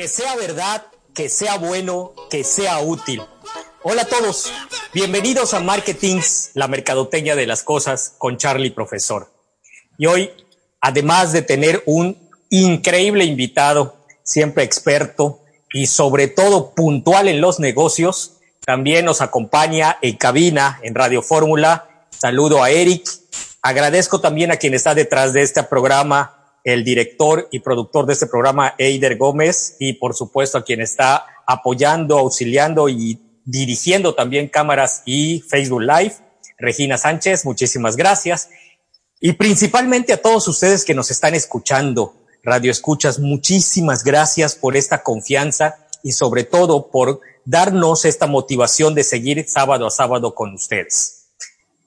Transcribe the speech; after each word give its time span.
Que 0.00 0.08
sea 0.08 0.34
verdad, 0.34 0.86
que 1.14 1.28
sea 1.28 1.58
bueno, 1.58 2.14
que 2.30 2.42
sea 2.42 2.78
útil. 2.78 3.22
Hola 3.82 4.00
a 4.00 4.06
todos, 4.06 4.50
bienvenidos 4.94 5.52
a 5.52 5.60
Marketings, 5.60 6.52
la 6.54 6.68
mercadoteña 6.68 7.36
de 7.36 7.46
las 7.46 7.62
cosas 7.62 8.14
con 8.16 8.38
Charlie 8.38 8.70
Profesor. 8.70 9.30
Y 9.98 10.06
hoy, 10.06 10.30
además 10.80 11.32
de 11.32 11.42
tener 11.42 11.82
un 11.84 12.16
increíble 12.48 13.24
invitado, 13.26 13.94
siempre 14.22 14.64
experto 14.64 15.42
y 15.70 15.86
sobre 15.86 16.28
todo 16.28 16.74
puntual 16.74 17.28
en 17.28 17.42
los 17.42 17.60
negocios, 17.60 18.38
también 18.64 19.04
nos 19.04 19.20
acompaña 19.20 19.98
en 20.00 20.16
cabina 20.16 20.80
en 20.82 20.94
Radio 20.94 21.20
Fórmula. 21.20 22.06
Saludo 22.08 22.64
a 22.64 22.70
Eric. 22.70 23.06
Agradezco 23.60 24.18
también 24.22 24.50
a 24.50 24.56
quien 24.56 24.72
está 24.72 24.94
detrás 24.94 25.34
de 25.34 25.42
este 25.42 25.62
programa, 25.62 26.39
el 26.64 26.84
director 26.84 27.48
y 27.50 27.60
productor 27.60 28.06
de 28.06 28.12
este 28.12 28.26
programa, 28.26 28.74
Eider 28.78 29.16
Gómez, 29.16 29.76
y 29.78 29.94
por 29.94 30.14
supuesto 30.14 30.58
a 30.58 30.64
quien 30.64 30.80
está 30.80 31.26
apoyando, 31.46 32.18
auxiliando 32.18 32.88
y 32.88 33.18
dirigiendo 33.44 34.14
también 34.14 34.48
cámaras 34.48 35.02
y 35.04 35.40
Facebook 35.48 35.82
Live, 35.82 36.14
Regina 36.58 36.98
Sánchez, 36.98 37.44
muchísimas 37.44 37.96
gracias. 37.96 38.50
Y 39.20 39.32
principalmente 39.32 40.12
a 40.12 40.22
todos 40.22 40.46
ustedes 40.48 40.84
que 40.84 40.94
nos 40.94 41.10
están 41.10 41.34
escuchando, 41.34 42.14
Radio 42.42 42.70
Escuchas, 42.70 43.18
muchísimas 43.18 44.04
gracias 44.04 44.54
por 44.54 44.76
esta 44.76 45.02
confianza 45.02 45.86
y 46.02 46.12
sobre 46.12 46.44
todo 46.44 46.90
por 46.90 47.20
darnos 47.44 48.04
esta 48.04 48.26
motivación 48.26 48.94
de 48.94 49.04
seguir 49.04 49.46
sábado 49.48 49.86
a 49.86 49.90
sábado 49.90 50.34
con 50.34 50.54
ustedes. 50.54 51.26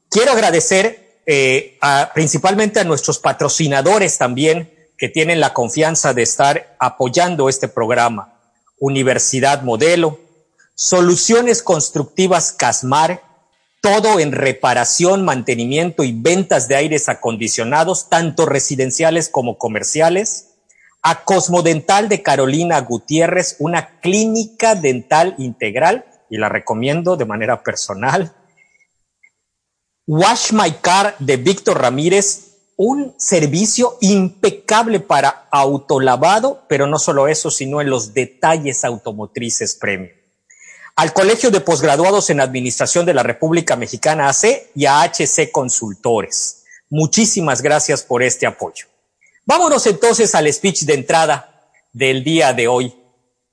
Quiero 0.09 0.31
agradecer 0.31 1.02
eh, 1.25 1.77
a, 1.81 2.11
principalmente 2.13 2.79
a 2.79 2.83
nuestros 2.83 3.19
patrocinadores 3.19 4.17
también 4.17 4.73
que 4.97 5.09
tienen 5.09 5.39
la 5.39 5.53
confianza 5.53 6.13
de 6.13 6.21
estar 6.21 6.75
apoyando 6.79 7.49
este 7.49 7.67
programa. 7.67 8.39
Universidad 8.79 9.61
Modelo, 9.61 10.19
Soluciones 10.75 11.63
Constructivas 11.63 12.51
Casmar, 12.51 13.21
todo 13.81 14.19
en 14.19 14.31
reparación, 14.31 15.23
mantenimiento 15.23 16.03
y 16.03 16.13
ventas 16.13 16.67
de 16.67 16.75
aires 16.75 17.09
acondicionados, 17.09 18.09
tanto 18.09 18.45
residenciales 18.45 19.29
como 19.29 19.57
comerciales. 19.57 20.49
A 21.01 21.23
Cosmodental 21.23 22.07
de 22.07 22.23
Carolina 22.23 22.79
Gutiérrez, 22.79 23.57
una 23.59 23.99
clínica 23.99 24.75
dental 24.75 25.35
integral, 25.37 26.05
y 26.29 26.37
la 26.37 26.49
recomiendo 26.49 27.15
de 27.15 27.25
manera 27.25 27.61
personal 27.61 28.33
Wash 30.05 30.51
My 30.51 30.69
Car 30.81 31.15
de 31.19 31.37
Víctor 31.37 31.79
Ramírez, 31.79 32.57
un 32.75 33.15
servicio 33.17 33.97
impecable 34.01 34.99
para 34.99 35.47
autolavado, 35.49 36.65
pero 36.67 36.87
no 36.87 36.99
solo 36.99 37.29
eso, 37.29 37.49
sino 37.49 37.79
en 37.79 37.89
los 37.89 38.13
detalles 38.13 38.83
automotrices 38.83 39.75
premium. 39.75 40.11
Al 40.97 41.13
Colegio 41.13 41.51
de 41.51 41.61
Posgraduados 41.61 42.29
en 42.29 42.41
Administración 42.41 43.05
de 43.05 43.13
la 43.13 43.23
República 43.23 43.77
Mexicana 43.77 44.27
AC 44.27 44.71
y 44.75 44.85
a 44.87 45.03
HC 45.03 45.51
Consultores. 45.53 46.65
Muchísimas 46.89 47.61
gracias 47.61 48.03
por 48.03 48.23
este 48.23 48.45
apoyo. 48.45 48.87
Vámonos 49.45 49.87
entonces 49.87 50.35
al 50.35 50.51
speech 50.51 50.81
de 50.81 50.95
entrada 50.95 51.69
del 51.93 52.25
día 52.25 52.51
de 52.51 52.67
hoy. 52.67 52.93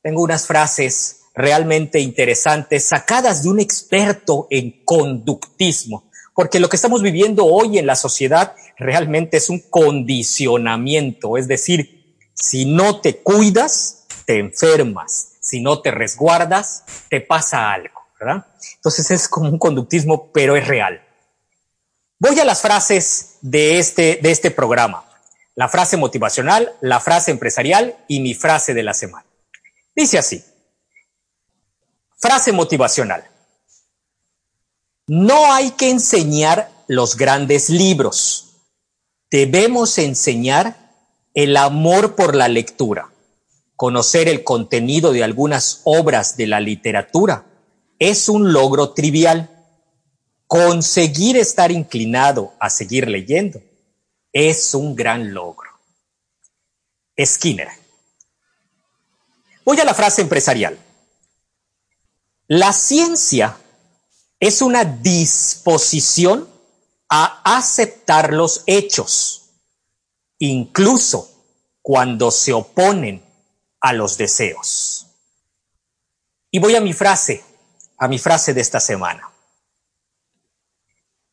Tengo 0.03 0.23
unas 0.23 0.47
frases 0.47 1.21
realmente 1.33 2.01
interesantes 2.01 2.87
sacadas 2.87 3.45
de 3.45 3.51
un 3.51 3.61
experto 3.61 4.49
en 4.51 4.85
conductismo 4.85 6.10
porque 6.35 6.61
lo 6.61 6.69
que 6.69 6.77
estamos 6.77 7.03
viviendo 7.03 7.45
hoy 7.45 7.79
en 7.79 7.87
la 7.87 7.97
sociedad 7.97 8.55
realmente 8.77 9.37
es 9.37 9.51
un 9.51 9.61
condicionamiento, 9.61 11.37
es 11.37 11.49
decir, 11.49 12.17
si 12.35 12.65
no 12.65 13.01
te 13.01 13.19
cuidas, 13.19 14.07
te 14.25 14.39
enfermas, 14.39 15.33
si 15.41 15.61
no 15.61 15.81
te 15.83 15.91
resguardas, 15.91 16.85
te 17.09 17.21
pasa 17.21 17.73
algo, 17.73 18.01
¿verdad? 18.19 18.47
Entonces 18.77 19.11
es 19.11 19.29
como 19.29 19.49
un 19.51 19.59
conductismo, 19.59 20.31
pero 20.33 20.57
es 20.57 20.67
real. 20.67 21.03
Voy 22.19 22.39
a 22.39 22.45
las 22.45 22.61
frases 22.61 23.39
de 23.41 23.79
este, 23.79 24.21
de 24.23 24.31
este 24.31 24.51
programa. 24.51 25.05
La 25.55 25.69
frase 25.69 25.97
motivacional, 25.97 26.75
la 26.81 27.01
frase 27.01 27.31
empresarial 27.31 27.97
y 28.09 28.21
mi 28.21 28.35
frase 28.35 28.75
de 28.75 28.83
la 28.83 28.95
semana. 28.95 29.27
Dice 29.95 30.19
así. 30.19 30.45
Frase 32.19 32.53
motivacional. 32.53 33.29
No 35.13 35.53
hay 35.53 35.73
que 35.73 35.91
enseñar 35.91 36.71
los 36.87 37.17
grandes 37.17 37.69
libros. 37.69 38.61
Debemos 39.29 39.99
enseñar 39.99 40.77
el 41.35 41.57
amor 41.57 42.15
por 42.15 42.37
la 42.37 42.47
lectura. 42.47 43.11
Conocer 43.75 44.29
el 44.29 44.45
contenido 44.45 45.11
de 45.11 45.25
algunas 45.25 45.81
obras 45.83 46.37
de 46.37 46.47
la 46.47 46.61
literatura 46.61 47.45
es 47.99 48.29
un 48.29 48.53
logro 48.53 48.91
trivial. 48.91 49.51
Conseguir 50.47 51.37
estar 51.37 51.73
inclinado 51.73 52.55
a 52.61 52.71
seguir 52.71 53.09
leyendo 53.09 53.61
es 54.33 54.77
un 54.77 54.95
gran 54.95 55.35
logro. 55.35 55.71
Skinner. 57.21 57.67
Voy 59.65 59.81
a 59.81 59.85
la 59.85 59.95
frase 59.95 60.23
empresarial. 60.23 60.79
La 62.47 62.73
ciencia 62.73 63.57
es 64.41 64.63
una 64.63 64.85
disposición 64.85 66.49
a 67.11 67.43
aceptar 67.45 68.33
los 68.33 68.63
hechos, 68.67 69.51
incluso 70.39 71.31
cuando 71.83 72.31
se 72.31 72.55
oponen 72.55 73.23
a 73.81 73.93
los 73.93 74.17
deseos. 74.17 75.07
Y 76.51 76.59
voy 76.59 76.75
a 76.75 76.81
mi 76.81 76.95
frase, 76.95 77.45
a 77.99 78.09
mi 78.09 78.19
frase 78.19 78.55
de 78.55 78.63
esta 78.63 78.81
semana. 78.81 79.31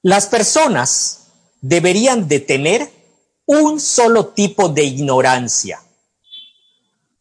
Las 0.01 0.27
personas 0.27 1.27
deberían 1.61 2.27
de 2.27 2.41
tener 2.41 2.91
un 3.45 3.79
solo 3.79 4.27
tipo 4.27 4.67
de 4.67 4.83
ignorancia, 4.83 5.81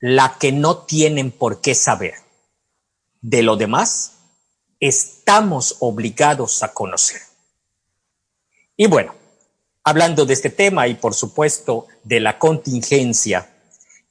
la 0.01 0.37
que 0.39 0.51
no 0.51 0.79
tienen 0.79 1.31
por 1.31 1.61
qué 1.61 1.75
saber. 1.75 2.15
De 3.21 3.43
lo 3.43 3.57
demás, 3.57 4.16
estamos 4.81 5.77
obligados 5.81 6.63
a 6.63 6.73
conocer. 6.73 7.21
Y 8.77 8.87
bueno, 8.87 9.15
hablando 9.85 10.27
de 10.27 10.35
este 10.35 10.51
tema 10.51 10.87
y 10.89 10.95
por 10.95 11.15
supuesto 11.15 11.87
de 12.05 12.21
la 12.21 12.39
contingencia, 12.39 13.51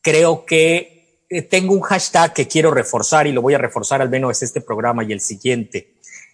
creo 0.02 0.46
que 0.46 1.26
eh, 1.30 1.42
tengo 1.44 1.74
un 1.74 1.82
hashtag 1.82 2.34
que 2.34 2.48
quiero 2.48 2.72
reforzar 2.72 3.28
y 3.28 3.32
lo 3.32 3.42
voy 3.42 3.54
a 3.54 3.60
reforzar 3.60 4.02
al 4.02 4.10
menos 4.10 4.42
este 4.42 4.62
programa 4.62 5.04
y 5.04 5.12
el 5.12 5.22
siguiente. 5.22 5.94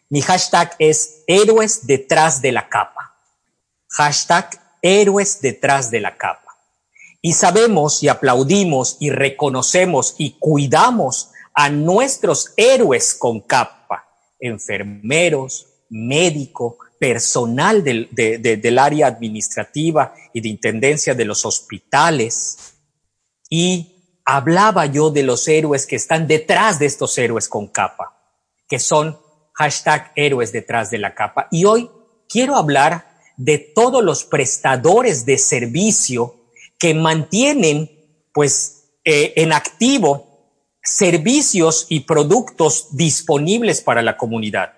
Mi 0.10 0.22
hashtag 0.22 0.76
es 0.80 1.24
héroes 1.28 1.86
detrás 1.88 2.42
de 2.42 2.52
la 2.52 2.70
capa. 2.70 3.16
Hashtag 3.90 4.78
héroes 4.82 5.42
detrás 5.42 5.92
de 5.92 6.02
la 6.02 6.18
capa. 6.18 6.58
Y 7.22 7.34
sabemos 7.34 8.02
y 8.04 8.08
aplaudimos 8.08 8.98
y 9.00 9.10
reconocemos 9.10 10.16
y 10.18 10.38
cuidamos 10.40 11.32
a 11.54 11.70
nuestros 11.70 12.54
héroes 12.58 13.14
con 13.14 13.42
capa 13.42 13.81
enfermeros, 14.42 15.68
médico, 15.90 16.78
personal 17.00 17.84
del, 17.84 18.80
área 18.80 19.08
administrativa 19.08 20.14
y 20.34 20.42
de 20.42 20.50
intendencia 20.50 21.16
de 21.16 21.26
los 21.26 21.46
hospitales. 21.46 22.76
Y 23.50 24.20
hablaba 24.26 24.86
yo 24.86 25.10
de 25.10 25.24
los 25.24 25.48
héroes 25.48 25.86
que 25.86 25.96
están 25.96 26.28
detrás 26.28 26.80
de 26.80 26.86
estos 26.86 27.18
héroes 27.18 27.48
con 27.48 27.68
capa, 27.68 28.18
que 28.68 28.80
son 28.80 29.18
hashtag 29.54 30.12
héroes 30.16 30.52
detrás 30.52 30.92
de 30.92 30.98
la 31.00 31.16
capa. 31.16 31.48
Y 31.52 31.66
hoy 31.66 31.90
quiero 32.30 32.56
hablar 32.56 33.18
de 33.36 33.58
todos 33.58 34.04
los 34.04 34.24
prestadores 34.24 35.26
de 35.26 35.38
servicio 35.38 36.52
que 36.78 36.94
mantienen 36.94 37.90
pues 38.34 38.92
eh, 39.04 39.34
en 39.36 39.54
activo 39.54 40.31
servicios 40.84 41.86
y 41.90 42.02
productos 42.02 42.88
disponibles 42.92 43.82
para 43.82 44.02
la 44.02 44.18
comunidad. 44.18 44.74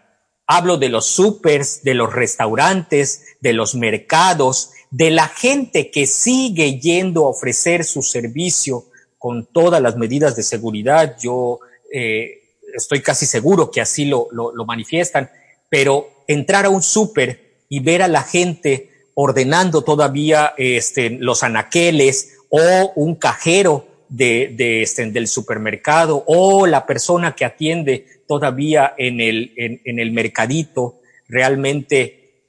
Hablo 0.45 0.77
de 0.77 0.89
los 0.89 1.05
supers, 1.05 1.83
de 1.83 1.94
los 1.94 2.13
restaurantes, 2.13 3.38
de 3.39 3.53
los 3.53 3.75
mercados, 3.75 4.71
de 4.91 5.09
la 5.09 5.27
gente 5.27 5.89
que 5.89 6.05
sigue 6.05 6.79
yendo 6.79 7.25
a 7.25 7.29
ofrecer 7.29 7.85
su 7.85 8.01
servicio 8.01 8.85
con 9.17 9.45
todas 9.45 9.81
las 9.81 9.95
medidas 9.95 10.35
de 10.35 10.44
seguridad. 10.44 11.15
Yo 11.19 11.59
eh, 11.91 12.41
estoy 12.75 13.01
casi 13.01 13.25
seguro 13.25 13.71
que 13.71 13.81
así 13.81 14.06
lo, 14.06 14.27
lo, 14.31 14.65
manifiestan, 14.65 15.31
pero 15.69 16.09
entrar 16.27 16.65
a 16.65 16.69
un 16.69 16.83
súper 16.83 17.63
y 17.69 17.79
ver 17.79 18.01
a 18.01 18.07
la 18.07 18.23
gente 18.23 18.89
ordenando 19.15 19.83
todavía 19.83 20.53
este, 20.57 21.11
los 21.11 21.44
anaqueles 21.44 22.33
o 22.49 22.91
un 22.95 23.15
cajero 23.15 23.88
de, 24.13 24.54
de 24.56 24.83
este, 24.83 25.10
del 25.10 25.27
supermercado 25.27 26.24
o 26.27 26.68
la 26.68 26.86
persona 26.86 27.36
que 27.36 27.45
atiende 27.45 28.06
todavía 28.27 28.94
en 28.95 29.19
el, 29.19 29.54
en, 29.57 29.81
en 29.86 29.98
el 29.98 30.12
mercadito, 30.12 31.00
realmente 31.27 32.44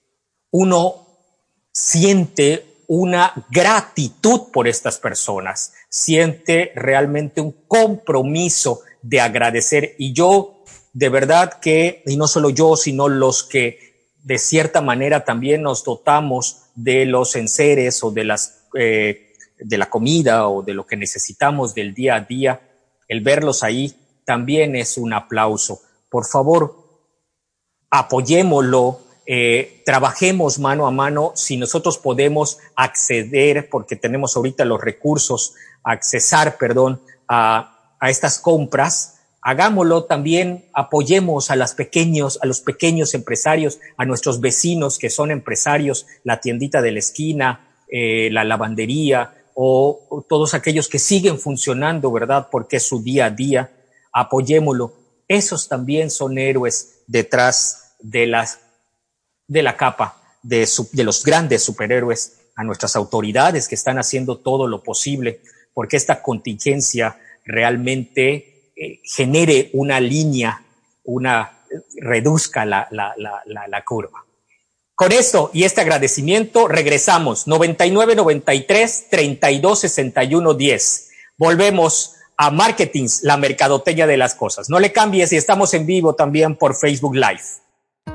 uno 0.51 1.07
siente 1.73 2.67
una 2.87 3.33
gratitud 3.51 4.53
por 4.53 4.69
estas 4.69 4.99
personas, 4.99 5.73
siente 5.89 6.73
realmente 6.75 7.41
un 7.41 7.53
compromiso 7.67 8.83
de 9.01 9.23
agradecer. 9.23 9.95
Y 9.99 10.13
yo, 10.13 10.65
de 10.93 11.09
verdad 11.09 11.61
que, 11.61 12.03
y 12.05 12.19
no 12.19 12.29
solo 12.29 12.51
yo, 12.51 12.77
sino 12.77 13.09
los 13.09 13.43
que 13.43 14.11
de 14.23 14.37
cierta 14.37 14.83
manera 14.83 15.25
también 15.25 15.63
nos 15.63 15.83
dotamos 15.83 16.65
de 16.75 17.07
los 17.07 17.37
enseres 17.37 18.05
o 18.05 18.11
de 18.11 18.25
las 18.25 18.67
eh, 18.79 19.24
de 19.59 19.79
la 19.79 19.87
comida 19.87 20.49
o 20.49 20.63
de 20.63 20.75
lo 20.75 20.87
que 20.87 20.97
necesitamos 20.97 21.75
del 21.75 21.95
día 21.95 22.17
a 22.17 22.21
día, 22.21 22.61
el 23.09 23.21
verlos 23.21 23.63
ahí 23.63 23.95
también 24.25 24.77
es 24.77 24.99
un 24.99 25.13
aplauso. 25.13 25.81
Por 26.11 26.27
favor, 26.27 26.77
apoyémoslo, 27.91 29.01
eh, 29.27 29.83
trabajemos 29.85 30.59
mano 30.59 30.87
a 30.87 30.91
mano 30.91 31.33
si 31.35 31.57
nosotros 31.57 31.99
podemos 31.99 32.59
acceder, 32.75 33.69
porque 33.69 33.97
tenemos 33.97 34.37
ahorita 34.37 34.65
los 34.65 34.81
recursos, 34.81 35.55
accesar, 35.83 36.57
perdón, 36.59 37.01
a, 37.29 37.97
a 38.01 38.11
estas 38.11 38.39
compras, 38.39 39.15
hagámoslo 39.45 40.05
también, 40.05 40.65
apoyemos 40.73 41.51
a, 41.51 41.57
las 41.57 41.75
pequeños, 41.75 42.39
a 42.43 42.47
los 42.47 42.61
pequeños 42.61 43.15
empresarios, 43.15 43.79
a 43.99 44.07
nuestros 44.07 44.41
vecinos 44.41 44.99
que 44.99 45.11
son 45.11 45.31
empresarios, 45.31 46.07
la 46.25 46.41
tiendita 46.41 46.81
de 46.81 46.93
la 46.93 46.99
esquina, 46.99 47.69
eh, 47.89 48.31
la 48.33 48.43
lavandería, 48.45 49.35
o, 49.55 50.25
todos 50.29 50.55
aquellos 50.55 50.89
que 50.89 50.99
siguen 50.99 51.39
funcionando, 51.39 52.11
¿verdad? 52.13 52.49
Porque 52.51 52.77
es 52.77 52.87
su 52.87 53.03
día 53.03 53.27
a 53.27 53.31
día, 53.31 53.73
apoyémoslo. 54.13 54.95
Esos 55.29 55.69
también 55.69 56.11
son 56.11 56.39
héroes 56.39 57.03
detrás 57.07 57.95
de, 58.01 58.27
las, 58.27 58.61
de 59.47 59.63
la 59.63 59.77
capa 59.77 60.21
de, 60.43 60.69
de 60.93 61.05
los 61.05 61.25
grandes 61.25 61.63
superhéroes, 61.63 62.41
a 62.57 62.63
nuestras 62.63 62.95
autoridades 62.95 63.67
que 63.67 63.75
están 63.75 63.99
haciendo 63.99 64.39
todo 64.39 64.69
lo 64.69 64.83
posible 64.83 65.41
porque 65.75 65.97
esta 65.97 66.23
contingencia 66.23 67.19
realmente 67.45 68.71
eh, 68.77 69.01
genere 69.03 69.71
una 69.75 70.01
línea, 70.01 70.63
una 71.05 71.59
reduzca 71.97 72.65
la, 72.65 72.87
la, 72.91 73.13
la, 73.17 73.69
la 73.69 73.85
curva. 73.85 74.24
Con 74.97 75.11
esto 75.11 75.51
y 75.53 75.65
este 75.65 75.81
agradecimiento 75.81 76.69
regresamos 76.69 77.49
99 77.49 78.15
93 78.15 79.07
32 79.11 79.81
61 79.81 80.55
10. 80.55 81.11
Volvemos 81.37 82.15
a 82.37 82.53
Marketings, 82.53 83.25
la 83.25 83.37
mercadotecnia 83.37 84.07
de 84.07 84.17
las 84.17 84.37
cosas. 84.37 84.71
No 84.71 84.79
le 84.79 84.93
cambies 84.93 85.33
y 85.33 85.37
estamos 85.37 85.75
en 85.75 85.87
vivo 85.87 86.15
también 86.15 86.55
por 86.55 86.77
Facebook 86.77 87.17
Live. 87.17 87.43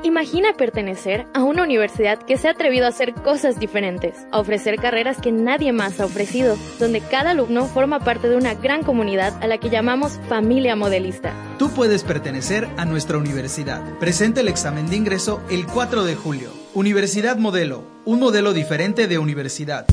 Imagina 0.04 0.54
pertenecer 0.56 1.26
a 1.34 1.42
una 1.42 1.64
universidad 1.64 2.18
que 2.22 2.38
se 2.38 2.48
ha 2.48 2.52
atrevido 2.52 2.86
a 2.86 2.90
hacer 2.90 3.12
cosas 3.12 3.60
diferentes, 3.60 4.14
a 4.30 4.38
ofrecer 4.38 4.76
carreras 4.76 5.18
que 5.20 5.32
nadie 5.32 5.72
más 5.72 6.00
ha 6.00 6.06
ofrecido, 6.06 6.56
donde 6.78 7.02
cada 7.02 7.32
alumno 7.32 7.66
forma 7.66 8.00
parte 8.00 8.30
de 8.30 8.36
una 8.36 8.54
gran 8.54 8.84
comunidad 8.84 9.34
a 9.42 9.46
la 9.46 9.58
que 9.58 9.68
llamamos 9.68 10.18
familia 10.30 10.76
modelista. 10.76 11.34
Tú 11.58 11.68
puedes 11.72 12.04
pertenecer 12.04 12.68
a 12.78 12.86
nuestra 12.86 13.18
universidad. 13.18 13.82
Presente 13.98 14.40
el 14.40 14.48
examen 14.48 14.88
de 14.88 14.96
ingreso 14.96 15.42
el 15.50 15.66
4 15.66 16.04
de 16.04 16.14
julio. 16.14 16.59
Universidad 16.72 17.36
Modelo, 17.36 17.82
un 18.04 18.20
modelo 18.20 18.52
diferente 18.52 19.08
de 19.08 19.18
universidad. 19.18 19.86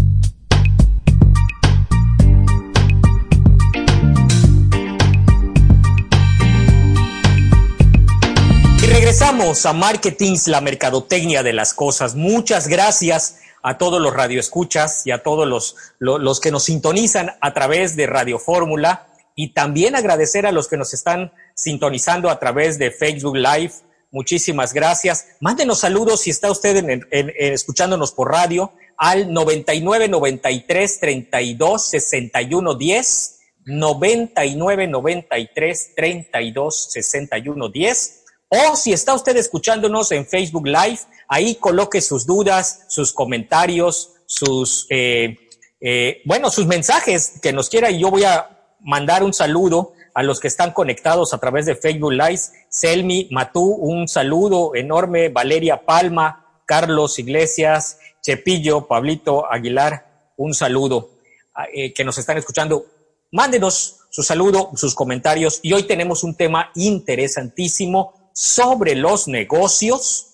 Y 8.77 8.85
regresamos 8.85 9.65
a 9.65 9.73
Marketings, 9.73 10.47
la 10.47 10.61
mercadotecnia 10.61 11.41
de 11.41 11.53
las 11.53 11.73
cosas. 11.73 12.13
Muchas 12.13 12.67
gracias 12.67 13.39
a 13.63 13.79
todos 13.79 13.99
los 13.99 14.13
radioescuchas 14.13 15.07
y 15.07 15.11
a 15.11 15.23
todos 15.23 15.47
los, 15.47 15.75
los, 15.97 16.21
los 16.21 16.39
que 16.39 16.51
nos 16.51 16.65
sintonizan 16.65 17.31
a 17.41 17.55
través 17.55 17.95
de 17.95 18.05
Radio 18.05 18.37
Fórmula 18.37 19.07
y 19.35 19.53
también 19.53 19.95
agradecer 19.95 20.45
a 20.45 20.51
los 20.51 20.67
que 20.67 20.77
nos 20.77 20.93
están 20.93 21.31
sintonizando 21.55 22.29
a 22.29 22.37
través 22.37 22.77
de 22.77 22.91
Facebook 22.91 23.35
Live 23.35 23.73
Muchísimas 24.11 24.73
gracias. 24.73 25.27
Mándenos 25.41 25.79
saludos 25.79 26.21
si 26.21 26.29
está 26.29 26.49
usted 26.49 26.77
en, 26.77 27.05
escuchándonos 27.37 28.13
por 28.13 28.31
radio 28.31 28.71
al 28.97 29.31
99 29.33 30.07
93 30.07 30.99
32 30.99 31.89
61 31.89 32.75
10, 32.75 33.39
99 33.65 34.87
93 34.87 35.95
32 35.95 36.87
61 36.91 37.69
10. 37.69 38.23
O 38.49 38.75
si 38.77 38.93
está 38.93 39.13
usted 39.13 39.35
escuchándonos 39.35 40.11
en 40.13 40.25
Facebook 40.25 40.67
Live, 40.67 40.99
ahí 41.27 41.55
coloque 41.55 41.99
sus 41.99 42.25
dudas, 42.25 42.85
sus 42.87 43.11
comentarios, 43.11 44.13
sus, 44.25 44.87
eh, 44.89 45.35
eh, 45.81 46.21
bueno, 46.23 46.49
sus 46.49 46.65
mensajes 46.65 47.33
que 47.41 47.51
nos 47.51 47.69
quiera 47.69 47.91
y 47.91 47.99
yo 47.99 48.09
voy 48.09 48.23
a 48.23 48.57
mandar 48.79 49.21
un 49.23 49.33
saludo 49.33 49.93
a 50.17 50.23
los 50.23 50.39
que 50.39 50.47
están 50.47 50.73
conectados 50.73 51.31
a 51.35 51.37
través 51.37 51.67
de 51.67 51.75
Facebook 51.75 52.11
Live. 52.11 52.41
Selmi 52.69 53.27
Matú, 53.29 53.61
un 53.61 54.07
saludo 54.07 54.73
enorme. 54.73 55.29
Valeria 55.29 55.85
Palma, 55.85 56.63
Carlos 56.65 57.19
Iglesias, 57.19 57.99
Chepillo, 58.23 58.87
Pablito 58.87 59.45
Aguilar, 59.45 60.31
un 60.37 60.55
saludo 60.55 61.11
ah, 61.53 61.67
eh, 61.71 61.93
que 61.93 62.03
nos 62.03 62.17
están 62.17 62.35
escuchando. 62.35 62.87
Mándenos 63.31 64.07
su 64.09 64.23
saludo, 64.23 64.71
sus 64.75 64.95
comentarios. 64.95 65.59
Y 65.61 65.73
hoy 65.73 65.83
tenemos 65.83 66.23
un 66.23 66.33
tema 66.33 66.71
interesantísimo 66.73 68.31
sobre 68.33 68.95
los 68.95 69.27
negocios, 69.27 70.29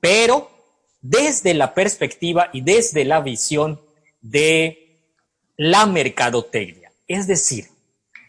pero 0.00 0.50
desde 1.02 1.54
la 1.54 1.72
perspectiva 1.72 2.50
y 2.52 2.62
desde 2.62 3.04
la 3.04 3.20
visión 3.20 3.80
de 4.22 4.98
la 5.56 5.86
mercadotecnia. 5.86 6.90
Es 7.06 7.28
decir, 7.28 7.68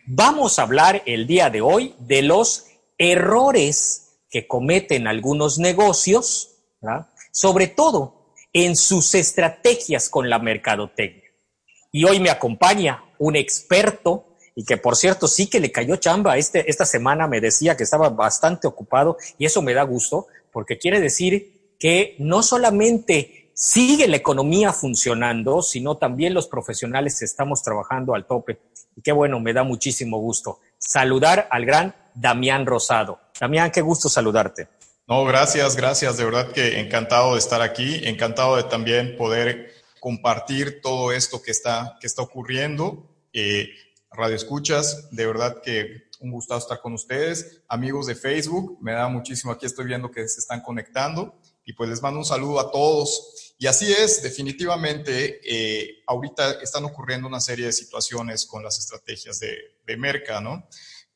Vamos 0.05 0.57
a 0.57 0.63
hablar 0.63 1.03
el 1.05 1.27
día 1.27 1.49
de 1.49 1.61
hoy 1.61 1.95
de 1.99 2.23
los 2.23 2.65
errores 2.97 4.17
que 4.29 4.47
cometen 4.47 5.07
algunos 5.07 5.59
negocios, 5.59 6.57
sobre 7.31 7.67
todo 7.67 8.33
en 8.51 8.75
sus 8.75 9.13
estrategias 9.13 10.09
con 10.09 10.29
la 10.29 10.39
mercadotecnia. 10.39 11.29
Y 11.91 12.05
hoy 12.05 12.19
me 12.19 12.29
acompaña 12.29 13.03
un 13.19 13.35
experto 13.35 14.35
y 14.55 14.65
que 14.65 14.77
por 14.77 14.95
cierto 14.95 15.27
sí 15.27 15.47
que 15.47 15.59
le 15.59 15.71
cayó 15.71 15.97
chamba. 15.97 16.37
Este, 16.37 16.69
esta 16.69 16.85
semana 16.85 17.27
me 17.27 17.39
decía 17.39 17.77
que 17.77 17.83
estaba 17.83 18.09
bastante 18.09 18.67
ocupado 18.67 19.17
y 19.37 19.45
eso 19.45 19.61
me 19.61 19.73
da 19.73 19.83
gusto 19.83 20.27
porque 20.51 20.77
quiere 20.79 20.99
decir 20.99 21.75
que 21.79 22.15
no 22.19 22.43
solamente 22.43 23.40
sigue 23.53 24.07
la 24.07 24.17
economía 24.17 24.73
funcionando, 24.73 25.61
sino 25.61 25.97
también 25.97 26.33
los 26.33 26.47
profesionales 26.47 27.21
estamos 27.21 27.61
trabajando 27.63 28.15
al 28.15 28.25
tope. 28.25 28.59
Y 28.95 29.01
qué 29.01 29.11
bueno, 29.11 29.39
me 29.39 29.53
da 29.53 29.63
muchísimo 29.63 30.17
gusto 30.19 30.59
saludar 30.77 31.47
al 31.51 31.65
gran 31.65 31.95
Damián 32.13 32.65
Rosado. 32.65 33.19
Damián, 33.39 33.71
qué 33.71 33.81
gusto 33.81 34.09
saludarte. 34.09 34.67
No, 35.07 35.25
gracias, 35.25 35.75
gracias. 35.75 36.17
De 36.17 36.25
verdad 36.25 36.51
que 36.51 36.79
encantado 36.79 37.33
de 37.33 37.39
estar 37.39 37.61
aquí, 37.61 38.01
encantado 38.03 38.55
de 38.55 38.63
también 38.63 39.17
poder 39.17 39.73
compartir 39.99 40.81
todo 40.81 41.11
esto 41.11 41.41
que 41.41 41.51
está, 41.51 41.97
que 41.99 42.07
está 42.07 42.21
ocurriendo. 42.21 43.07
Eh, 43.33 43.69
Radio 44.11 44.35
Escuchas, 44.35 45.09
de 45.11 45.25
verdad 45.25 45.61
que 45.63 46.03
un 46.19 46.31
gusto 46.31 46.55
estar 46.57 46.81
con 46.81 46.93
ustedes. 46.93 47.61
Amigos 47.67 48.07
de 48.07 48.15
Facebook, 48.15 48.77
me 48.81 48.93
da 48.93 49.07
muchísimo, 49.07 49.51
aquí 49.51 49.65
estoy 49.65 49.85
viendo 49.85 50.11
que 50.11 50.27
se 50.27 50.39
están 50.39 50.61
conectando 50.61 51.33
y 51.65 51.73
pues 51.73 51.89
les 51.89 52.01
mando 52.01 52.19
un 52.19 52.25
saludo 52.25 52.59
a 52.59 52.71
todos. 52.71 53.53
Y 53.57 53.67
así 53.67 53.91
es, 53.91 54.23
definitivamente, 54.23 55.39
eh, 55.43 56.03
ahorita 56.07 56.59
están 56.61 56.85
ocurriendo 56.85 57.27
una 57.27 57.39
serie 57.39 57.67
de 57.67 57.71
situaciones 57.71 58.45
con 58.45 58.63
las 58.63 58.79
estrategias 58.79 59.39
de, 59.39 59.55
de 59.85 59.97
Merca, 59.97 60.41
¿no? 60.41 60.67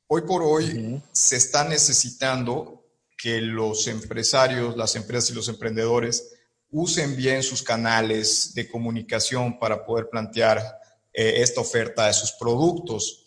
Hoy 0.07 0.21
por 0.21 0.43
hoy 0.43 1.01
se 1.11 1.37
está 1.37 1.63
necesitando 1.63 2.85
que 3.17 3.41
los 3.41 3.87
empresarios, 3.87 4.77
las 4.77 4.95
empresas 4.95 5.31
y 5.31 5.33
los 5.33 5.47
emprendedores 5.47 6.35
usen 6.69 7.15
bien 7.15 7.41
sus 7.41 7.63
canales 7.63 8.53
de 8.53 8.69
comunicación 8.69 9.57
para 9.57 9.83
poder 9.83 10.09
plantear 10.09 10.59
eh, 11.11 11.41
esta 11.41 11.61
oferta 11.61 12.07
de 12.07 12.13
sus 12.13 12.33
productos. 12.33 13.25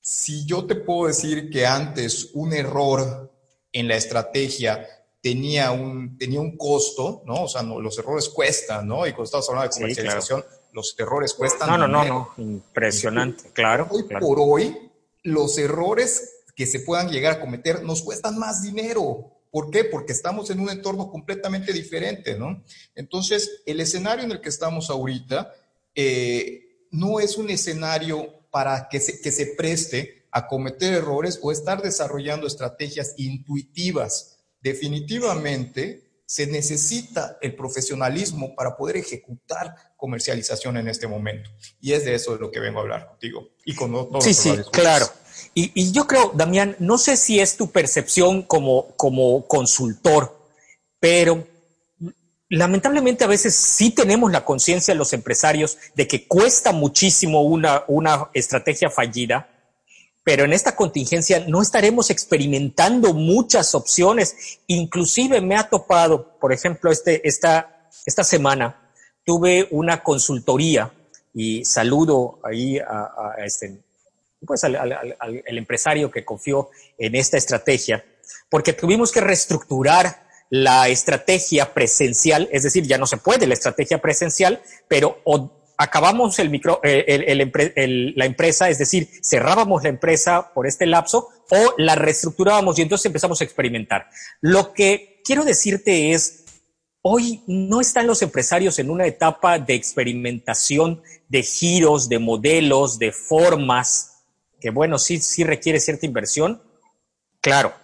Si 0.00 0.46
yo 0.46 0.66
te 0.66 0.74
puedo 0.74 1.08
decir 1.08 1.50
que 1.50 1.66
antes 1.66 2.30
un 2.32 2.52
error 2.52 3.32
en 3.72 3.86
la 3.86 3.96
estrategia 3.96 4.88
tenía 5.26 5.72
un, 5.72 6.16
tenía 6.16 6.40
un 6.40 6.56
costo, 6.56 7.24
¿no? 7.26 7.42
O 7.42 7.48
sea, 7.48 7.60
los 7.64 7.98
errores 7.98 8.28
cuestan, 8.28 8.86
¿no? 8.86 9.04
Y 9.08 9.10
cuando 9.10 9.24
estamos 9.24 9.48
hablando 9.48 9.74
de 9.74 9.80
comercialización, 9.80 10.44
los 10.72 10.94
errores 11.00 11.34
cuestan. 11.34 11.68
No, 11.68 11.76
no, 11.76 11.88
no, 11.88 12.04
no, 12.04 12.34
impresionante, 12.36 13.50
claro. 13.52 13.88
Hoy 13.90 14.04
por 14.04 14.38
hoy, 14.38 14.88
los 15.24 15.58
errores 15.58 16.44
que 16.54 16.64
se 16.64 16.78
puedan 16.78 17.10
llegar 17.10 17.32
a 17.32 17.40
cometer 17.40 17.82
nos 17.82 18.02
cuestan 18.02 18.38
más 18.38 18.62
dinero. 18.62 19.32
¿Por 19.50 19.72
qué? 19.72 19.82
Porque 19.82 20.12
estamos 20.12 20.48
en 20.50 20.60
un 20.60 20.70
entorno 20.70 21.10
completamente 21.10 21.72
diferente, 21.72 22.38
¿no? 22.38 22.62
Entonces, 22.94 23.62
el 23.66 23.80
escenario 23.80 24.24
en 24.24 24.30
el 24.30 24.40
que 24.40 24.48
estamos 24.48 24.90
ahorita 24.90 25.52
eh, 25.96 26.86
no 26.92 27.18
es 27.18 27.36
un 27.36 27.50
escenario 27.50 28.32
para 28.52 28.88
que 28.88 29.00
se, 29.00 29.20
que 29.20 29.32
se 29.32 29.46
preste 29.58 30.28
a 30.30 30.46
cometer 30.46 30.94
errores 30.94 31.40
o 31.42 31.50
estar 31.50 31.82
desarrollando 31.82 32.46
estrategias 32.46 33.14
intuitivas. 33.16 34.35
Definitivamente 34.66 36.02
se 36.26 36.44
necesita 36.48 37.38
el 37.40 37.54
profesionalismo 37.54 38.52
para 38.56 38.76
poder 38.76 38.96
ejecutar 38.96 39.72
comercialización 39.96 40.76
en 40.76 40.88
este 40.88 41.06
momento. 41.06 41.48
Y 41.80 41.92
es 41.92 42.04
de 42.04 42.16
eso 42.16 42.32
de 42.32 42.40
lo 42.40 42.50
que 42.50 42.58
vengo 42.58 42.80
a 42.80 42.82
hablar 42.82 43.06
contigo 43.06 43.50
y 43.64 43.76
con 43.76 43.92
todos 43.92 44.24
Sí, 44.24 44.34
sí, 44.34 44.50
claro. 44.72 45.06
Y, 45.54 45.92
yo 45.92 46.08
creo, 46.08 46.32
Damián, 46.34 46.74
no 46.80 46.98
sé 46.98 47.16
si 47.16 47.38
es 47.38 47.56
tu 47.56 47.70
percepción 47.70 48.42
como, 48.42 48.88
como 48.96 49.46
consultor, 49.46 50.36
pero 50.98 51.46
lamentablemente 52.48 53.22
a 53.22 53.28
veces 53.28 53.54
sí 53.54 53.90
tenemos 53.90 54.32
la 54.32 54.44
conciencia 54.44 54.96
los 54.96 55.12
empresarios 55.12 55.78
de 55.94 56.08
que 56.08 56.26
cuesta 56.26 56.72
muchísimo 56.72 57.42
una, 57.42 57.84
una 57.86 58.30
estrategia 58.34 58.90
fallida, 58.90 59.48
pero 60.26 60.44
en 60.44 60.52
esta 60.52 60.74
contingencia 60.74 61.44
no 61.46 61.62
estaremos 61.62 62.10
experimentando 62.10 63.14
muchas 63.14 63.76
opciones. 63.76 64.58
Inclusive 64.66 65.40
me 65.40 65.54
ha 65.54 65.68
topado, 65.68 66.36
por 66.40 66.52
ejemplo, 66.52 66.90
este, 66.90 67.26
esta, 67.28 67.88
esta 68.04 68.24
semana 68.24 68.90
tuve 69.24 69.68
una 69.70 70.02
consultoría 70.02 70.92
y 71.32 71.64
saludo 71.64 72.40
ahí 72.42 72.76
a, 72.76 73.36
este, 73.38 73.78
pues 74.44 74.64
al, 74.64 75.16
el 75.46 75.58
empresario 75.58 76.10
que 76.10 76.24
confió 76.24 76.70
en 76.98 77.14
esta 77.14 77.36
estrategia, 77.36 78.04
porque 78.50 78.72
tuvimos 78.72 79.12
que 79.12 79.20
reestructurar 79.20 80.26
la 80.50 80.88
estrategia 80.88 81.72
presencial, 81.72 82.48
es 82.50 82.64
decir, 82.64 82.84
ya 82.84 82.98
no 82.98 83.06
se 83.06 83.18
puede 83.18 83.46
la 83.46 83.54
estrategia 83.54 84.02
presencial, 84.02 84.60
pero 84.88 85.20
acabamos 85.78 86.38
el 86.38 86.50
micro, 86.50 86.80
el, 86.82 88.14
la 88.16 88.24
empresa, 88.24 88.68
es 88.68 88.78
decir, 88.78 89.08
cerrábamos 89.22 89.82
la 89.82 89.90
empresa 89.90 90.52
por 90.54 90.66
este 90.66 90.86
lapso 90.86 91.28
o 91.50 91.74
la 91.78 91.94
reestructurábamos 91.94 92.78
y 92.78 92.82
entonces 92.82 93.06
empezamos 93.06 93.40
a 93.40 93.44
experimentar. 93.44 94.08
Lo 94.40 94.72
que 94.72 95.20
quiero 95.24 95.44
decirte 95.44 96.12
es, 96.12 96.44
hoy 97.02 97.42
no 97.46 97.80
están 97.80 98.06
los 98.06 98.22
empresarios 98.22 98.78
en 98.78 98.90
una 98.90 99.06
etapa 99.06 99.58
de 99.58 99.74
experimentación 99.74 101.02
de 101.28 101.42
giros, 101.42 102.08
de 102.08 102.18
modelos, 102.18 102.98
de 102.98 103.12
formas, 103.12 104.24
que 104.60 104.70
bueno, 104.70 104.98
sí, 104.98 105.18
sí 105.18 105.44
requiere 105.44 105.80
cierta 105.80 106.06
inversión, 106.06 106.62
claro, 107.40 107.74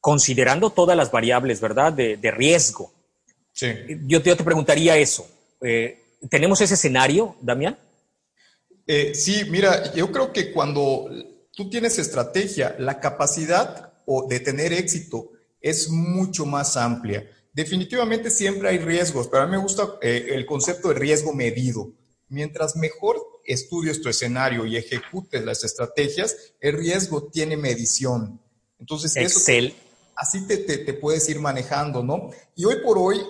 considerando 0.00 0.70
todas 0.70 0.96
las 0.96 1.10
variables, 1.10 1.60
¿verdad? 1.60 1.92
De, 1.92 2.30
riesgo. 2.30 2.92
Sí. 3.52 3.68
Yo, 4.06 4.22
te 4.22 4.36
preguntaría 4.36 4.96
eso. 4.96 5.28
Eh, 5.62 6.03
¿Tenemos 6.30 6.60
ese 6.60 6.74
escenario, 6.74 7.36
Damián? 7.40 7.78
Eh, 8.86 9.14
sí, 9.14 9.44
mira, 9.50 9.92
yo 9.94 10.10
creo 10.12 10.32
que 10.32 10.52
cuando 10.52 11.08
tú 11.52 11.70
tienes 11.70 11.98
estrategia, 11.98 12.76
la 12.78 13.00
capacidad 13.00 13.92
de 14.28 14.40
tener 14.40 14.72
éxito 14.72 15.30
es 15.60 15.88
mucho 15.88 16.44
más 16.44 16.76
amplia. 16.76 17.28
Definitivamente 17.52 18.30
siempre 18.30 18.68
hay 18.68 18.78
riesgos, 18.78 19.28
pero 19.28 19.44
a 19.44 19.46
mí 19.46 19.52
me 19.52 19.62
gusta 19.62 19.96
eh, 20.02 20.26
el 20.30 20.44
concepto 20.44 20.88
de 20.88 20.94
riesgo 20.94 21.32
medido. 21.32 21.92
Mientras 22.28 22.76
mejor 22.76 23.16
estudies 23.44 24.00
tu 24.02 24.08
escenario 24.08 24.66
y 24.66 24.76
ejecutes 24.76 25.44
las 25.44 25.64
estrategias, 25.64 26.36
el 26.60 26.76
riesgo 26.76 27.28
tiene 27.28 27.56
medición. 27.56 28.40
Entonces, 28.78 29.16
Excel. 29.16 29.74
así 30.16 30.46
te, 30.46 30.58
te, 30.58 30.94
puedes 30.94 31.28
ir 31.28 31.38
manejando, 31.38 32.02
¿no? 32.02 32.30
Y 32.56 32.64
hoy 32.64 32.76
por 32.84 32.98
hoy 32.98 33.20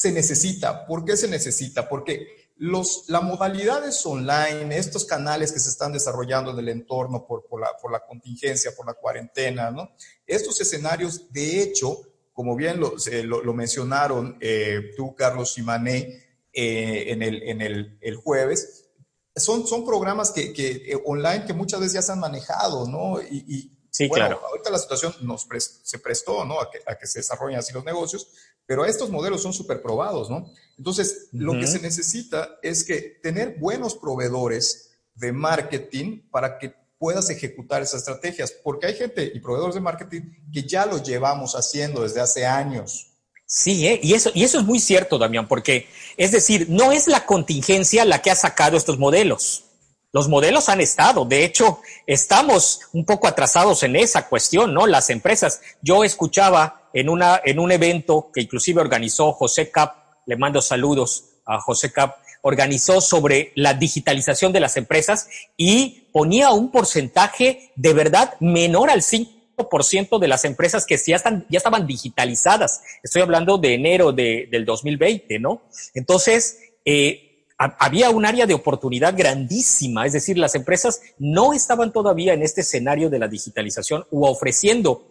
se 0.00 0.12
necesita. 0.12 0.86
¿Por 0.86 1.04
qué 1.04 1.14
se 1.14 1.28
necesita? 1.28 1.86
Porque 1.86 2.48
los, 2.56 3.04
las 3.08 3.22
modalidades 3.22 4.04
online, 4.06 4.74
estos 4.78 5.04
canales 5.04 5.52
que 5.52 5.60
se 5.60 5.68
están 5.68 5.92
desarrollando 5.92 6.52
en 6.52 6.58
el 6.58 6.70
entorno 6.70 7.26
por, 7.26 7.46
por, 7.46 7.60
la, 7.60 7.76
por 7.76 7.92
la 7.92 8.06
contingencia, 8.06 8.74
por 8.74 8.86
la 8.86 8.94
cuarentena, 8.94 9.70
¿no? 9.70 9.90
Estos 10.26 10.58
escenarios, 10.58 11.30
de 11.30 11.60
hecho, 11.60 12.00
como 12.32 12.56
bien 12.56 12.80
lo, 12.80 12.94
lo, 13.42 13.52
mencionaron 13.52 14.38
eh, 14.40 14.92
tú, 14.96 15.14
Carlos 15.14 15.58
y 15.58 15.62
Mané, 15.62 16.48
eh, 16.50 17.04
en, 17.08 17.22
el, 17.22 17.42
en 17.42 17.60
el, 17.60 17.98
el 18.00 18.16
jueves, 18.16 18.88
son, 19.36 19.66
son 19.66 19.84
programas 19.84 20.30
que, 20.30 20.54
que, 20.54 20.70
eh, 20.70 21.02
online 21.04 21.44
que 21.44 21.52
muchas 21.52 21.80
veces 21.80 21.92
ya 21.92 22.02
se 22.02 22.12
han 22.12 22.20
manejado, 22.20 22.88
¿no? 22.88 23.20
Y, 23.20 23.44
y 23.46 23.78
sí, 23.90 24.08
bueno, 24.08 24.28
claro. 24.28 24.46
ahorita 24.46 24.70
la 24.70 24.78
situación 24.78 25.14
nos 25.20 25.46
se 25.82 25.98
prestó, 25.98 26.46
¿no? 26.46 26.58
A 26.58 26.70
que, 26.70 26.78
a 26.86 26.96
que, 26.96 27.06
se 27.06 27.18
desarrollen 27.18 27.58
así 27.58 27.74
los 27.74 27.84
negocios, 27.84 28.28
pero 28.70 28.84
estos 28.84 29.10
modelos 29.10 29.42
son 29.42 29.52
súper 29.52 29.82
probados, 29.82 30.30
¿no? 30.30 30.48
Entonces, 30.78 31.26
lo 31.32 31.54
que 31.54 31.66
se 31.66 31.80
necesita 31.80 32.50
es 32.62 32.84
que 32.84 33.00
tener 33.20 33.56
buenos 33.58 33.96
proveedores 33.96 34.92
de 35.16 35.32
marketing 35.32 36.20
para 36.30 36.56
que 36.56 36.72
puedas 36.96 37.30
ejecutar 37.30 37.82
esas 37.82 38.02
estrategias, 38.02 38.52
porque 38.62 38.86
hay 38.86 38.94
gente 38.94 39.32
y 39.34 39.40
proveedores 39.40 39.74
de 39.74 39.80
marketing 39.80 40.20
que 40.52 40.62
ya 40.62 40.86
lo 40.86 41.02
llevamos 41.02 41.56
haciendo 41.56 42.02
desde 42.04 42.20
hace 42.20 42.46
años. 42.46 43.08
Sí, 43.44 43.88
¿eh? 43.88 43.98
y, 44.04 44.14
eso, 44.14 44.30
y 44.34 44.44
eso 44.44 44.60
es 44.60 44.64
muy 44.64 44.78
cierto, 44.78 45.18
Damián, 45.18 45.48
porque 45.48 45.88
es 46.16 46.30
decir, 46.30 46.68
no 46.70 46.92
es 46.92 47.08
la 47.08 47.26
contingencia 47.26 48.04
la 48.04 48.22
que 48.22 48.30
ha 48.30 48.36
sacado 48.36 48.76
estos 48.76 49.00
modelos. 49.00 49.64
Los 50.12 50.28
modelos 50.28 50.68
han 50.68 50.80
estado, 50.80 51.24
de 51.24 51.44
hecho, 51.44 51.80
estamos 52.06 52.80
un 52.92 53.04
poco 53.04 53.28
atrasados 53.28 53.82
en 53.84 53.94
esa 53.94 54.28
cuestión, 54.28 54.74
¿no? 54.74 54.86
Las 54.86 55.08
empresas. 55.08 55.60
Yo 55.82 56.02
escuchaba 56.02 56.88
en, 56.92 57.08
una, 57.08 57.40
en 57.44 57.60
un 57.60 57.70
evento 57.70 58.30
que 58.32 58.40
inclusive 58.40 58.80
organizó 58.80 59.32
José 59.32 59.70
Cap, 59.70 59.94
le 60.26 60.36
mando 60.36 60.60
saludos 60.60 61.26
a 61.46 61.60
José 61.60 61.92
Cap, 61.92 62.16
organizó 62.42 63.00
sobre 63.00 63.52
la 63.54 63.74
digitalización 63.74 64.52
de 64.52 64.60
las 64.60 64.76
empresas 64.76 65.28
y 65.56 66.08
ponía 66.12 66.50
un 66.50 66.72
porcentaje 66.72 67.72
de 67.76 67.92
verdad 67.92 68.34
menor 68.40 68.90
al 68.90 69.02
5 69.02 69.40
ciento 69.82 70.18
de 70.18 70.28
las 70.28 70.44
empresas 70.44 70.86
que 70.86 70.96
ya, 70.96 71.16
están, 71.16 71.46
ya 71.48 71.58
estaban 71.58 71.86
digitalizadas. 71.86 72.82
Estoy 73.02 73.22
hablando 73.22 73.58
de 73.58 73.74
enero 73.74 74.12
de, 74.12 74.48
del 74.50 74.64
2020, 74.64 75.38
¿no? 75.38 75.62
Entonces, 75.94 76.58
eh, 76.84 77.29
había 77.60 78.08
un 78.08 78.24
área 78.24 78.46
de 78.46 78.54
oportunidad 78.54 79.14
grandísima, 79.14 80.06
es 80.06 80.14
decir, 80.14 80.38
las 80.38 80.54
empresas 80.54 81.02
no 81.18 81.52
estaban 81.52 81.92
todavía 81.92 82.32
en 82.32 82.42
este 82.42 82.62
escenario 82.62 83.10
de 83.10 83.18
la 83.18 83.28
digitalización 83.28 84.06
u 84.10 84.24
ofreciendo 84.24 85.06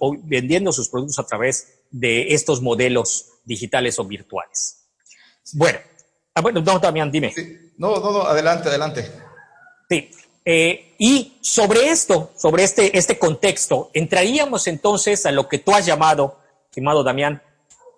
o 0.00 0.16
vendiendo 0.22 0.70
sus 0.70 0.90
productos 0.90 1.18
a 1.18 1.26
través 1.26 1.78
de 1.90 2.34
estos 2.34 2.60
modelos 2.60 3.30
digitales 3.44 3.98
o 3.98 4.04
virtuales. 4.04 4.84
Bueno, 5.54 5.78
ah, 6.34 6.42
bueno, 6.42 6.60
no, 6.60 6.78
Damián, 6.78 7.10
dime. 7.10 7.32
No, 7.78 7.98
no, 7.98 8.12
no, 8.12 8.22
adelante, 8.22 8.68
adelante. 8.68 9.10
Sí, 9.88 10.10
eh, 10.44 10.94
y 10.98 11.38
sobre 11.40 11.88
esto, 11.88 12.32
sobre 12.36 12.64
este, 12.64 12.98
este 12.98 13.18
contexto, 13.18 13.90
entraríamos 13.94 14.66
entonces 14.66 15.24
a 15.24 15.32
lo 15.32 15.48
que 15.48 15.58
tú 15.58 15.72
has 15.72 15.86
llamado, 15.86 16.38
estimado 16.66 17.02
Damián, 17.02 17.42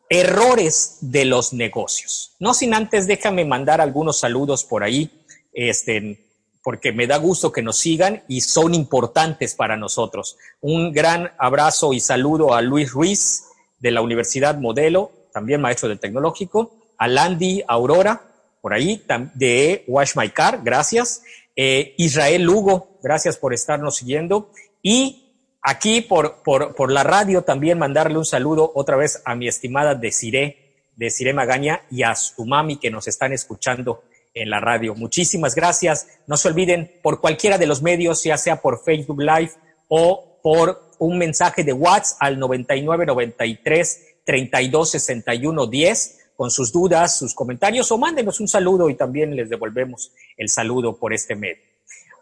errores 0.09 0.99
de 1.01 1.25
los 1.25 1.53
negocios. 1.53 2.35
No 2.39 2.55
sin 2.55 2.75
antes, 2.75 3.07
déjame 3.07 3.45
mandar 3.45 3.81
algunos 3.81 4.19
saludos 4.19 4.65
por 4.65 4.83
ahí, 4.83 5.11
este, 5.53 6.27
porque 6.63 6.93
me 6.93 7.07
da 7.07 7.17
gusto 7.17 7.53
que 7.53 7.63
nos 7.63 7.79
sigan 7.79 8.23
y 8.29 8.41
son 8.41 8.75
importantes 8.75 9.55
para 9.55 9.77
nosotros. 9.77 10.37
Un 10.61 10.93
gran 10.93 11.33
abrazo 11.39 11.93
y 11.93 12.01
saludo 12.01 12.55
a 12.55 12.63
Luis 12.63 12.91
Ruiz 12.91 13.45
de 13.79 13.91
la 13.91 14.01
Universidad 14.01 14.59
Modelo, 14.59 15.11
también 15.33 15.61
maestro 15.61 15.89
del 15.89 16.01
tecnológico, 16.01 16.73
a 16.99 17.09
Landy 17.09 17.63
Aurora, 17.69 18.23
por 18.61 18.75
ahí, 18.75 19.05
de 19.35 19.85
Wash 19.87 20.17
My 20.17 20.31
Car, 20.31 20.61
gracias. 20.65 21.23
Eh, 21.55 21.95
Israel 21.99 22.43
Lugo, 22.43 22.99
gracias 23.03 23.37
por 23.37 23.55
estarnos 23.55 23.97
siguiendo. 23.97 24.51
Y 24.83 25.26
aquí 25.67 26.01
por, 26.01 26.43
por, 26.45 26.77
por, 26.77 26.93
la 26.93 27.03
radio 27.03 27.43
también 27.43 27.77
mandarle 27.77 28.17
un 28.17 28.25
saludo 28.25 28.71
otra 28.77 28.97
vez 28.97 29.21
a 29.25 29.35
mi 29.35 29.49
estimada 29.49 29.97
Desiree, 29.97 30.75
Desiree 30.95 31.35
Magaña 31.35 31.83
y 31.91 32.05
a 32.05 32.15
su 32.15 32.47
mami 32.47 32.77
que 32.77 32.89
nos 32.89 33.09
están 33.09 33.33
escuchando 33.33 34.05
en 34.33 34.49
la 34.49 34.61
radio. 34.61 34.95
Muchísimas 34.95 35.57
gracias. 35.57 36.07
No 36.29 36.37
se 36.37 36.47
olviden 36.49 36.93
por 37.03 37.21
cualquiera 37.21 37.59
de 37.59 37.67
los 37.67 37.83
medios, 37.83 38.23
ya 38.23 38.39
sea 38.39 38.63
por 38.63 38.85
Facebook 38.85 39.21
Live 39.21 39.51
o 39.89 40.39
por 40.41 40.93
un 41.01 41.19
mensaje 41.19 41.65
de 41.65 41.73
WhatsApp 41.73 42.19
al 42.21 42.39
9993 42.39 44.19
3261 44.25 45.67
10 45.67 46.19
con 46.37 46.51
sus 46.53 46.71
dudas, 46.71 47.19
sus 47.19 47.35
comentarios 47.35 47.91
o 47.91 47.99
mándenos 47.99 48.39
un 48.39 48.47
saludo 48.47 48.89
y 48.89 48.95
también 48.95 49.35
les 49.35 49.51
devolvemos 49.51 50.13
el 50.37 50.49
saludo 50.49 50.97
por 50.97 51.13
este 51.13 51.35
medio. 51.35 51.63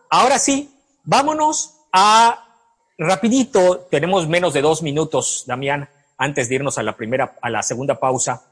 Ahora 0.08 0.38
sí, 0.38 0.70
vámonos 1.04 1.74
a 1.92 2.53
rapidito, 2.98 3.86
tenemos 3.90 4.28
menos 4.28 4.54
de 4.54 4.62
dos 4.62 4.82
minutos, 4.82 5.44
Damián, 5.46 5.88
antes 6.16 6.48
de 6.48 6.56
irnos 6.56 6.78
a 6.78 6.82
la 6.82 6.96
primera, 6.96 7.36
a 7.40 7.50
la 7.50 7.62
segunda 7.62 7.98
pausa, 7.98 8.44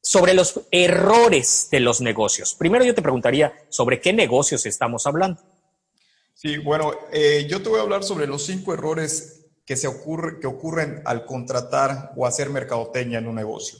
sobre 0.00 0.34
los 0.34 0.60
errores 0.70 1.68
de 1.70 1.80
los 1.80 2.00
negocios. 2.00 2.54
Primero 2.54 2.84
yo 2.84 2.94
te 2.94 3.02
preguntaría 3.02 3.52
sobre 3.68 4.00
qué 4.00 4.12
negocios 4.12 4.66
estamos 4.66 5.06
hablando. 5.06 5.40
Sí, 6.34 6.58
bueno, 6.58 6.92
eh, 7.12 7.46
yo 7.48 7.62
te 7.62 7.68
voy 7.68 7.78
a 7.78 7.82
hablar 7.82 8.02
sobre 8.02 8.26
los 8.26 8.44
cinco 8.44 8.74
errores 8.74 9.46
que, 9.64 9.76
se 9.76 9.86
ocurre, 9.86 10.40
que 10.40 10.48
ocurren 10.48 11.02
al 11.04 11.24
contratar 11.24 12.12
o 12.16 12.26
hacer 12.26 12.50
mercadotecnia 12.50 13.18
en 13.18 13.28
un 13.28 13.36
negocio. 13.36 13.78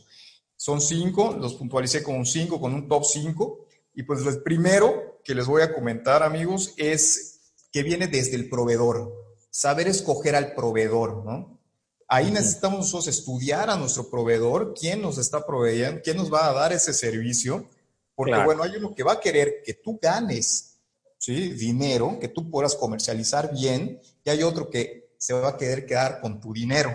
Son 0.57 0.81
cinco, 0.81 1.37
los 1.41 1.55
puntualicé 1.55 2.05
con 2.05 2.15
un 2.15 2.27
cinco, 2.27 2.61
con 2.61 2.73
un 2.73 2.89
top 2.89 3.05
cinco. 3.05 3.67
Y 3.95 4.05
pues 4.05 4.25
el 4.25 4.43
primero 4.43 5.21
que 5.25 5.35
les 5.35 5.47
voy 5.47 5.63
a 5.63 5.75
comentar, 5.75 6.23
amigos, 6.23 6.73
es 6.77 7.41
que 7.73 7.83
viene 7.83 8.07
desde 8.07 8.37
el 8.37 8.49
proveedor. 8.49 9.13
Saber 9.53 9.87
escoger 9.87 10.35
al 10.35 10.55
proveedor, 10.55 11.25
¿no? 11.27 11.61
Ahí 12.09 12.31
necesitamos 12.31 12.81
nosotros 12.81 13.09
estudiar 13.09 13.71
a 13.71 13.77
nuestro 13.77 14.11
proveedor, 14.11 14.75
quién 14.79 15.01
nos 15.01 15.19
está 15.19 15.47
proveyendo, 15.47 16.01
quién 16.03 16.17
nos 16.17 16.33
va 16.33 16.49
a 16.49 16.53
dar 16.53 16.73
ese 16.73 16.93
servicio, 16.95 17.67
porque 18.15 18.37
bueno, 18.45 18.63
hay 18.63 18.77
uno 18.77 18.95
que 18.95 19.03
va 19.03 19.13
a 19.13 19.21
querer 19.21 19.63
que 19.65 19.75
tú 19.75 19.99
ganes 20.01 20.79
¿sí? 21.19 21.51
dinero, 21.51 22.19
que 22.19 22.29
tú 22.29 22.51
puedas 22.51 22.75
comercializar 22.75 23.53
bien, 23.53 24.01
y 24.25 24.31
hay 24.31 24.43
otro 24.43 24.71
que 24.71 25.13
se 25.19 25.35
va 25.35 25.51
a 25.51 25.57
querer 25.57 25.87
quedar 25.87 26.21
con 26.21 26.41
tu 26.41 26.53
dinero, 26.53 26.91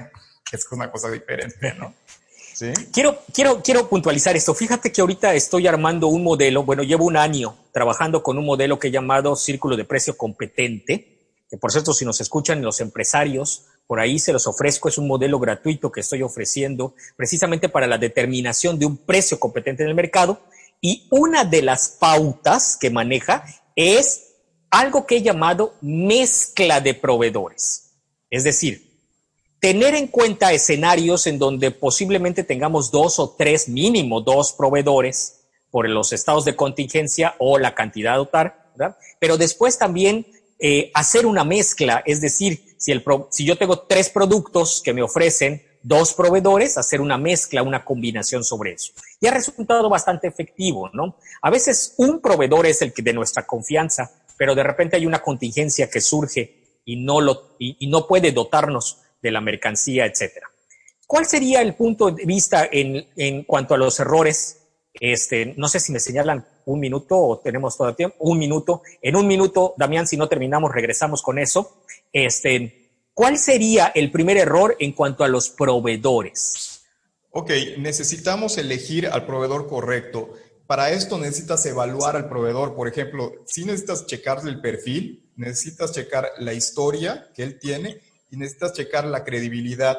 que 0.49 0.57
es 0.57 0.65
una 0.71 0.91
cosa 0.91 1.09
diferente, 1.11 1.73
¿no? 1.75 1.93
¿Sí? 2.53 2.73
Quiero, 2.91 3.19
quiero, 3.31 3.61
quiero 3.61 3.87
puntualizar 3.87 4.35
esto. 4.35 4.53
Fíjate 4.55 4.91
que 4.91 5.01
ahorita 5.01 5.35
estoy 5.35 5.67
armando 5.67 6.07
un 6.07 6.23
modelo, 6.23 6.63
bueno, 6.63 6.81
llevo 6.81 7.05
un 7.05 7.15
año 7.15 7.55
trabajando 7.71 8.23
con 8.23 8.37
un 8.37 8.45
modelo 8.45 8.79
que 8.79 8.87
he 8.87 8.91
llamado 8.91 9.35
Círculo 9.35 9.77
de 9.77 9.85
Precio 9.85 10.17
Competente, 10.17 11.16
que 11.50 11.58
por 11.58 11.72
cierto, 11.72 11.94
si 11.94 12.06
nos 12.06 12.20
escuchan 12.20 12.62
los 12.62 12.82
empresarios, 12.82 13.66
por 13.88 14.00
ahí 14.00 14.20
se 14.20 14.34
los 14.34 14.48
ofrezco, 14.48 14.89
es 14.89 14.98
un 14.98 15.08
modelo 15.08 15.39
gratuito 15.39 15.92
que 15.92 16.01
estoy 16.01 16.22
ofreciendo 16.22 16.94
precisamente 17.16 17.70
para 17.70 17.88
la 17.88 17.98
determinación 17.98 18.77
de 18.77 18.86
un 18.86 18.98
precio 18.98 19.39
competente 19.39 19.84
en 19.84 19.89
el 19.89 19.96
mercado. 19.96 20.42
Y 20.82 21.08
una 21.10 21.46
de 21.46 21.62
las 21.62 21.89
pautas 21.89 22.77
que 22.77 22.89
maneja 22.89 23.46
es 23.75 24.36
algo 24.70 25.06
que 25.06 25.18
he 25.18 25.22
llamado 25.22 25.75
mezcla 25.82 26.82
de 26.82 26.94
proveedores. 26.94 27.94
Es 28.30 28.44
decir, 28.44 28.88
tener 29.60 29.96
en 29.96 30.08
cuenta 30.08 30.51
escenarios 30.51 31.25
en 31.27 31.39
donde 31.39 31.72
posiblemente 31.72 32.44
tengamos 32.44 32.92
dos 32.92 33.20
o 33.20 33.36
tres, 33.38 33.70
mínimo 33.70 34.22
dos 34.22 34.51
proveedores 34.51 35.46
por 35.72 35.89
los 35.89 36.12
estados 36.12 36.46
de 36.46 36.56
contingencia 36.56 37.36
o 37.39 37.58
la 37.58 37.74
cantidad 37.74 38.13
de 38.13 38.20
OTAR, 38.20 38.72
¿verdad? 38.75 38.98
Pero 39.20 39.38
después 39.38 39.77
también 39.77 40.27
eh, 40.59 40.91
hacer 40.93 41.25
una 41.25 41.43
mezcla, 41.43 42.01
es 42.05 42.21
decir, 42.21 42.75
si, 42.77 42.91
el 42.91 43.03
si 43.29 43.45
yo 43.45 43.57
tengo 43.57 43.79
tres 43.79 44.09
productos 44.09 44.81
que 44.83 44.93
me 44.93 45.03
ofrecen 45.03 45.61
dos 45.83 46.13
proveedores, 46.13 46.77
hacer 46.77 46.99
una 46.99 47.17
mezcla, 47.17 47.63
una 47.63 47.85
combinación 47.85 48.43
sobre 48.43 48.73
eso. 48.73 48.91
Y 49.21 49.27
ha 49.27 49.31
resultado 49.31 49.89
bastante 49.89 50.27
efectivo, 50.27 50.89
¿no? 50.93 51.17
A 51.41 51.49
veces 51.49 51.93
un 51.97 52.19
proveedor 52.19 52.65
es 52.65 52.81
el 52.81 52.93
que 52.93 53.01
de 53.01 53.13
nuestra 53.13 53.45
confianza, 53.45 54.11
pero 54.37 54.53
de 54.53 54.63
repente 54.63 54.97
hay 54.97 55.05
una 55.05 55.21
contingencia 55.21 55.89
que 55.89 56.01
surge 56.01 56.81
y 56.85 56.97
no, 56.97 57.21
lo, 57.21 57.55
y, 57.59 57.87
no 57.87 58.07
puede 58.07 58.31
dotarnos 58.31 59.01
de 59.21 59.31
la 59.31 59.41
mercancía, 59.41 60.05
etcétera. 60.05 60.47
¿Cuál 61.05 61.25
sería 61.25 61.61
el 61.61 61.75
punto 61.75 62.11
de 62.11 62.25
vista 62.25 62.67
en, 62.69 63.07
en 63.15 63.43
cuanto 63.43 63.73
a 63.73 63.77
los 63.77 63.99
errores? 63.99 64.56
Este, 65.00 65.54
no 65.58 65.68
sé 65.68 65.80
si 65.80 65.92
me 65.92 66.00
señalan 66.00 66.46
un 66.66 66.80
minuto 66.80 67.18
o 67.18 67.39
tenemos 67.39 67.77
todo 67.77 67.89
el 67.89 67.96
tiempo, 67.96 68.16
un 68.20 68.38
minuto. 68.38 68.82
En 69.01 69.16
un 69.16 69.27
minuto, 69.27 69.74
Damián, 69.77 70.08
si 70.08 70.18
no 70.18 70.27
terminamos, 70.27 70.72
regresamos 70.72 71.22
con 71.22 71.39
eso. 71.39 71.82
Este, 72.12 72.88
¿Cuál 73.13 73.39
sería 73.39 73.88
el 73.96 74.12
primer 74.12 74.38
error 74.38 74.75
en 74.80 74.92
cuanto 74.92 75.24
a 75.24 75.27
los 75.27 75.50
proveedores? 75.50 76.82
Ok, 77.32 77.50
necesitamos 77.80 78.60
elegir 78.60 79.08
al 79.08 79.25
proveedor 79.25 79.68
correcto. 79.68 80.34
Para 80.68 80.92
esto 80.92 81.18
necesitas 81.18 81.66
evaluar 81.66 82.16
al 82.16 82.29
proveedor. 82.29 82.75
Por 82.75 82.88
ejemplo, 82.88 83.31
si 83.48 83.66
necesitas 83.66 84.05
checarle 84.05 84.51
el 84.51 84.62
perfil, 84.62 85.31
necesitas 85.36 85.94
checar 85.94 86.29
la 86.40 86.53
historia 86.53 87.29
que 87.33 87.42
él 87.42 87.57
tiene 87.57 88.01
y 88.29 88.38
necesitas 88.38 88.74
checar 88.74 89.05
la 89.05 89.24
credibilidad. 89.24 89.98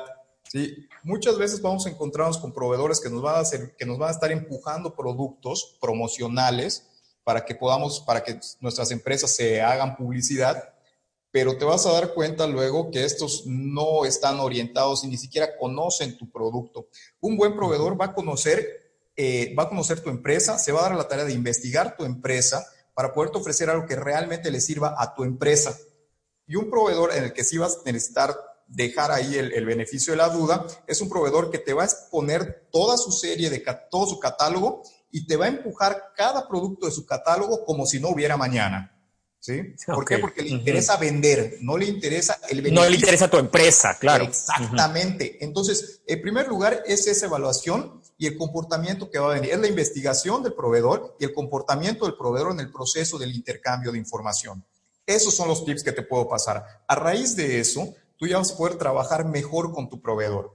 ¿Sí? 0.50 0.88
Muchas 1.02 1.38
veces 1.38 1.62
vamos 1.62 1.86
a 1.86 1.90
encontrarnos 1.90 2.38
con 2.38 2.52
proveedores 2.52 3.00
que 3.00 3.10
nos, 3.10 3.22
van 3.22 3.36
a 3.36 3.40
hacer, 3.40 3.74
que 3.76 3.86
nos 3.86 3.98
van 3.98 4.08
a 4.08 4.12
estar 4.12 4.32
empujando 4.32 4.94
productos 4.94 5.76
promocionales 5.80 6.86
para 7.24 7.44
que 7.44 7.54
podamos, 7.54 8.00
para 8.00 8.22
que 8.22 8.38
nuestras 8.60 8.90
empresas 8.90 9.34
se 9.34 9.60
hagan 9.60 9.96
publicidad 9.96 10.74
pero 11.30 11.58
te 11.58 11.64
vas 11.64 11.86
a 11.86 11.92
dar 11.92 12.14
cuenta 12.14 12.46
luego 12.46 12.90
que 12.90 13.04
estos 13.04 13.44
no 13.46 14.04
están 14.04 14.40
orientados 14.40 15.04
y 15.04 15.08
ni 15.08 15.18
siquiera 15.18 15.56
conocen 15.58 16.16
tu 16.16 16.30
producto. 16.30 16.88
Un 17.20 17.36
buen 17.36 17.54
proveedor 17.54 18.00
va 18.00 18.06
a 18.06 18.14
conocer, 18.14 18.92
eh, 19.14 19.54
va 19.54 19.64
a 19.64 19.68
conocer 19.68 20.00
tu 20.00 20.10
empresa, 20.10 20.58
se 20.58 20.72
va 20.72 20.80
a 20.80 20.88
dar 20.88 20.96
la 20.96 21.08
tarea 21.08 21.24
de 21.24 21.32
investigar 21.32 21.96
tu 21.96 22.04
empresa 22.04 22.66
para 22.94 23.12
poderte 23.12 23.38
ofrecer 23.38 23.68
algo 23.68 23.86
que 23.86 23.96
realmente 23.96 24.50
le 24.50 24.60
sirva 24.60 24.94
a 24.98 25.14
tu 25.14 25.22
empresa. 25.22 25.76
Y 26.46 26.56
un 26.56 26.70
proveedor 26.70 27.14
en 27.14 27.24
el 27.24 27.32
que 27.32 27.44
sí 27.44 27.58
vas 27.58 27.76
a 27.76 27.82
necesitar 27.84 28.34
dejar 28.68 29.10
ahí 29.10 29.36
el, 29.36 29.52
el 29.52 29.64
beneficio 29.64 30.12
de 30.12 30.18
la 30.18 30.28
duda 30.28 30.66
es 30.86 31.00
un 31.00 31.08
proveedor 31.08 31.50
que 31.50 31.58
te 31.58 31.72
va 31.72 31.82
a 31.82 31.86
exponer 31.86 32.68
toda 32.70 32.96
su 32.96 33.10
serie 33.10 33.50
de 33.50 33.64
todo 33.90 34.06
su 34.06 34.20
catálogo 34.20 34.82
y 35.10 35.26
te 35.26 35.36
va 35.36 35.46
a 35.46 35.48
empujar 35.48 36.12
cada 36.14 36.46
producto 36.46 36.86
de 36.86 36.92
su 36.92 37.06
catálogo 37.06 37.64
como 37.64 37.86
si 37.86 37.98
no 37.98 38.08
hubiera 38.10 38.36
mañana. 38.36 38.94
¿Sí? 39.40 39.62
¿Por 39.86 40.04
qué? 40.04 40.18
Porque 40.18 40.42
le 40.42 40.50
interesa 40.50 40.96
vender, 40.96 41.58
no 41.60 41.78
le 41.78 41.86
interesa 41.86 42.40
el 42.50 42.60
beneficio. 42.60 42.84
No 42.84 42.90
le 42.90 42.96
interesa 42.96 43.30
tu 43.30 43.38
empresa, 43.38 43.96
claro. 43.98 44.24
Exactamente. 44.24 45.42
Entonces, 45.42 46.02
en 46.06 46.20
primer 46.20 46.48
lugar 46.48 46.82
es 46.86 47.06
esa 47.06 47.26
evaluación 47.26 48.02
y 48.18 48.26
el 48.26 48.36
comportamiento 48.36 49.10
que 49.10 49.20
va 49.20 49.30
a 49.30 49.34
venir. 49.34 49.52
Es 49.52 49.60
la 49.60 49.68
investigación 49.68 50.42
del 50.42 50.54
proveedor 50.54 51.16
y 51.20 51.24
el 51.24 51.32
comportamiento 51.32 52.04
del 52.04 52.16
proveedor 52.16 52.52
en 52.52 52.60
el 52.60 52.72
proceso 52.72 53.16
del 53.16 53.34
intercambio 53.34 53.92
de 53.92 53.98
información. 53.98 54.64
Esos 55.06 55.34
son 55.34 55.48
los 55.48 55.64
tips 55.64 55.84
que 55.84 55.92
te 55.92 56.02
puedo 56.02 56.28
pasar. 56.28 56.84
A 56.86 56.94
raíz 56.96 57.36
de 57.36 57.60
eso, 57.60 57.94
tú 58.18 58.26
ya 58.26 58.38
vas 58.38 58.52
a 58.52 58.56
poder 58.56 58.76
trabajar 58.76 59.24
mejor 59.24 59.72
con 59.72 59.88
tu 59.88 60.02
proveedor, 60.02 60.54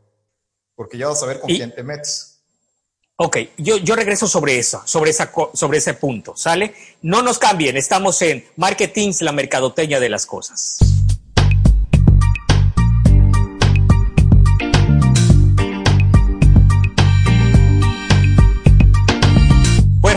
porque 0.76 0.98
ya 0.98 1.08
vas 1.08 1.18
a 1.18 1.22
saber 1.22 1.40
con 1.40 1.50
quién 1.50 1.74
te 1.74 1.84
metes. 1.84 2.42
Ok, 3.16 3.38
yo, 3.58 3.78
yo 3.78 3.96
regreso 3.96 4.28
sobre 4.28 4.58
eso, 4.58 4.82
sobre, 4.86 5.12
esa, 5.12 5.32
sobre 5.54 5.78
ese 5.78 5.94
punto, 5.94 6.36
¿sale? 6.36 6.74
No 7.02 7.22
nos 7.22 7.40
cambien, 7.40 7.78
estamos 7.78 8.22
en 8.22 8.44
Marketing, 8.58 9.14
la 9.22 9.32
mercadoteña 9.32 10.00
de 10.00 10.10
las 10.10 10.26
cosas. 10.26 10.80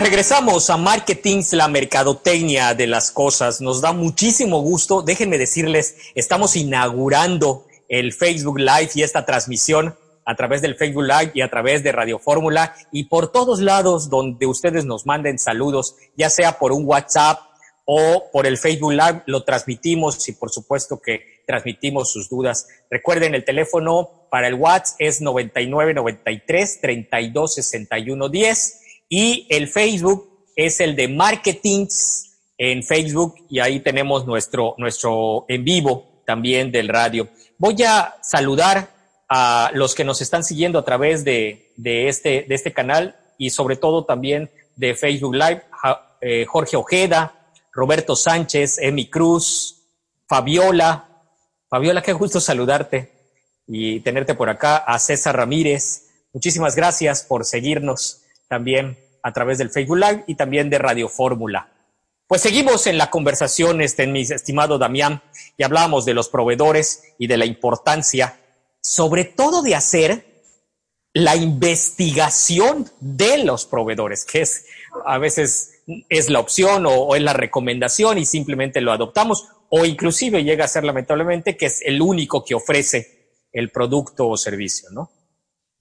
Regresamos 0.06 0.70
a 0.70 0.76
Marketing, 0.76 1.42
la 1.50 1.66
mercadotecnia 1.66 2.74
de 2.74 2.86
las 2.86 3.10
cosas. 3.10 3.60
Nos 3.60 3.80
da 3.80 3.90
muchísimo 3.90 4.60
gusto. 4.60 5.02
Déjenme 5.02 5.36
decirles, 5.36 5.96
estamos 6.14 6.54
inaugurando 6.54 7.66
el 7.88 8.12
Facebook 8.12 8.60
Live 8.60 8.90
y 8.94 9.02
esta 9.02 9.26
transmisión 9.26 9.96
a 10.24 10.36
través 10.36 10.62
del 10.62 10.76
Facebook 10.76 11.02
Live 11.02 11.32
y 11.34 11.40
a 11.40 11.50
través 11.50 11.82
de 11.82 11.90
Radio 11.90 12.20
Fórmula 12.20 12.76
y 12.92 13.08
por 13.08 13.32
todos 13.32 13.58
lados 13.58 14.08
donde 14.08 14.46
ustedes 14.46 14.84
nos 14.84 15.06
manden 15.06 15.40
saludos, 15.40 15.96
ya 16.16 16.30
sea 16.30 16.60
por 16.60 16.70
un 16.70 16.84
WhatsApp 16.86 17.40
o 17.84 18.30
por 18.32 18.46
el 18.46 18.58
Facebook 18.58 18.92
Live, 18.92 19.24
lo 19.26 19.42
transmitimos 19.42 20.28
y 20.28 20.32
por 20.32 20.52
supuesto 20.52 21.00
que 21.00 21.42
transmitimos 21.48 22.12
sus 22.12 22.28
dudas. 22.28 22.68
Recuerden, 22.92 23.34
el 23.34 23.44
teléfono 23.44 24.28
para 24.30 24.46
el 24.46 24.54
WhatsApp 24.54 25.00
es 25.00 25.20
9993 25.20 26.80
32 26.80 27.54
61 27.54 28.28
10 28.28 28.82
y 29.08 29.46
el 29.50 29.68
Facebook 29.68 30.28
es 30.56 30.80
el 30.80 30.96
de 30.96 31.08
Marketings 31.08 32.38
en 32.58 32.82
Facebook 32.82 33.34
y 33.48 33.60
ahí 33.60 33.80
tenemos 33.80 34.26
nuestro, 34.26 34.74
nuestro 34.78 35.44
en 35.48 35.64
vivo 35.64 36.22
también 36.24 36.72
del 36.72 36.88
radio. 36.88 37.28
Voy 37.58 37.82
a 37.82 38.16
saludar 38.22 38.90
a 39.28 39.70
los 39.74 39.94
que 39.94 40.04
nos 40.04 40.20
están 40.22 40.44
siguiendo 40.44 40.78
a 40.78 40.84
través 40.84 41.24
de, 41.24 41.72
de, 41.76 42.08
este, 42.08 42.44
de 42.48 42.54
este 42.54 42.72
canal 42.72 43.16
y 43.38 43.50
sobre 43.50 43.76
todo 43.76 44.04
también 44.04 44.50
de 44.76 44.94
Facebook 44.94 45.34
Live, 45.34 45.62
eh, 46.20 46.44
Jorge 46.46 46.76
Ojeda, 46.76 47.50
Roberto 47.72 48.16
Sánchez, 48.16 48.78
Emi 48.78 49.08
Cruz, 49.08 49.82
Fabiola. 50.26 51.08
Fabiola, 51.68 52.02
qué 52.02 52.12
gusto 52.12 52.40
saludarte 52.40 53.12
y 53.66 54.00
tenerte 54.00 54.34
por 54.34 54.48
acá, 54.48 54.78
a 54.78 54.98
César 54.98 55.36
Ramírez. 55.36 56.04
Muchísimas 56.32 56.76
gracias 56.76 57.22
por 57.22 57.44
seguirnos 57.44 58.22
también 58.48 58.98
a 59.22 59.32
través 59.32 59.58
del 59.58 59.70
Facebook 59.70 59.98
Live 59.98 60.24
y 60.26 60.34
también 60.34 60.70
de 60.70 60.78
Radio 60.78 61.08
Fórmula. 61.08 61.72
Pues 62.26 62.42
seguimos 62.42 62.86
en 62.86 62.98
la 62.98 63.10
conversación, 63.10 63.80
este, 63.80 64.06
mi 64.06 64.22
estimado 64.22 64.78
Damián, 64.78 65.22
y 65.56 65.62
hablamos 65.62 66.04
de 66.04 66.14
los 66.14 66.28
proveedores 66.28 67.02
y 67.18 67.26
de 67.26 67.36
la 67.36 67.46
importancia 67.46 68.36
sobre 68.86 69.24
todo 69.24 69.62
de 69.62 69.74
hacer 69.74 70.24
la 71.12 71.34
investigación 71.34 72.88
de 73.00 73.38
los 73.38 73.66
proveedores, 73.66 74.24
que 74.24 74.42
es 74.42 74.66
a 75.04 75.18
veces 75.18 75.82
es 76.08 76.30
la 76.30 76.38
opción 76.38 76.84
o, 76.86 77.16
es 77.16 77.22
la 77.22 77.32
recomendación 77.32 78.18
y 78.18 78.24
simplemente 78.24 78.80
lo 78.80 78.92
adoptamos, 78.92 79.48
o 79.70 79.84
inclusive 79.84 80.44
llega 80.44 80.64
a 80.64 80.68
ser 80.68 80.84
lamentablemente 80.84 81.56
que 81.56 81.66
es 81.66 81.82
el 81.82 82.00
único 82.00 82.44
que 82.44 82.54
ofrece 82.54 83.32
el 83.52 83.70
producto 83.70 84.28
o 84.28 84.36
servicio, 84.36 84.88
¿no? 84.92 85.10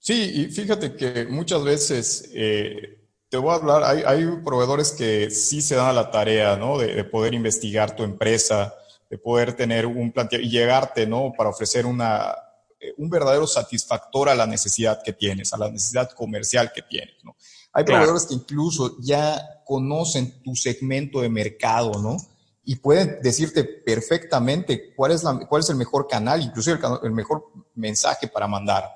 Sí, 0.06 0.30
y 0.36 0.44
fíjate 0.52 0.94
que 0.94 1.26
muchas 1.26 1.64
veces 1.64 2.30
eh, 2.32 3.08
te 3.28 3.38
voy 3.38 3.50
a 3.50 3.54
hablar, 3.56 3.82
hay, 3.82 4.04
hay, 4.06 4.24
proveedores 4.44 4.92
que 4.92 5.32
sí 5.32 5.60
se 5.60 5.74
dan 5.74 5.88
a 5.88 5.92
la 5.92 6.12
tarea, 6.12 6.56
¿no? 6.56 6.78
De, 6.78 6.94
de 6.94 7.02
poder 7.02 7.34
investigar 7.34 7.96
tu 7.96 8.04
empresa, 8.04 8.72
de 9.10 9.18
poder 9.18 9.54
tener 9.54 9.84
un 9.84 10.12
planteamiento 10.12 10.48
y 10.48 10.56
llegarte, 10.56 11.08
¿no? 11.08 11.32
Para 11.36 11.50
ofrecer 11.50 11.86
una, 11.86 12.36
eh, 12.78 12.94
un 12.98 13.10
verdadero 13.10 13.48
satisfactor 13.48 14.28
a 14.28 14.36
la 14.36 14.46
necesidad 14.46 15.02
que 15.04 15.12
tienes, 15.12 15.52
a 15.52 15.58
la 15.58 15.72
necesidad 15.72 16.08
comercial 16.12 16.70
que 16.72 16.82
tienes, 16.82 17.16
¿no? 17.24 17.34
Hay 17.72 17.82
proveedores 17.82 18.26
que 18.26 18.34
incluso 18.34 18.98
ya 19.00 19.44
conocen 19.64 20.40
tu 20.44 20.54
segmento 20.54 21.20
de 21.20 21.30
mercado, 21.30 22.00
¿no? 22.00 22.16
Y 22.62 22.76
pueden 22.76 23.18
decirte 23.22 23.64
perfectamente 23.64 24.94
cuál 24.94 25.10
es, 25.10 25.24
la, 25.24 25.36
cuál 25.48 25.62
es 25.62 25.70
el 25.70 25.76
mejor 25.76 26.06
canal, 26.06 26.40
inclusive 26.42 26.78
el, 26.78 27.06
el 27.08 27.10
mejor 27.10 27.50
mensaje 27.74 28.28
para 28.28 28.46
mandar. 28.46 28.95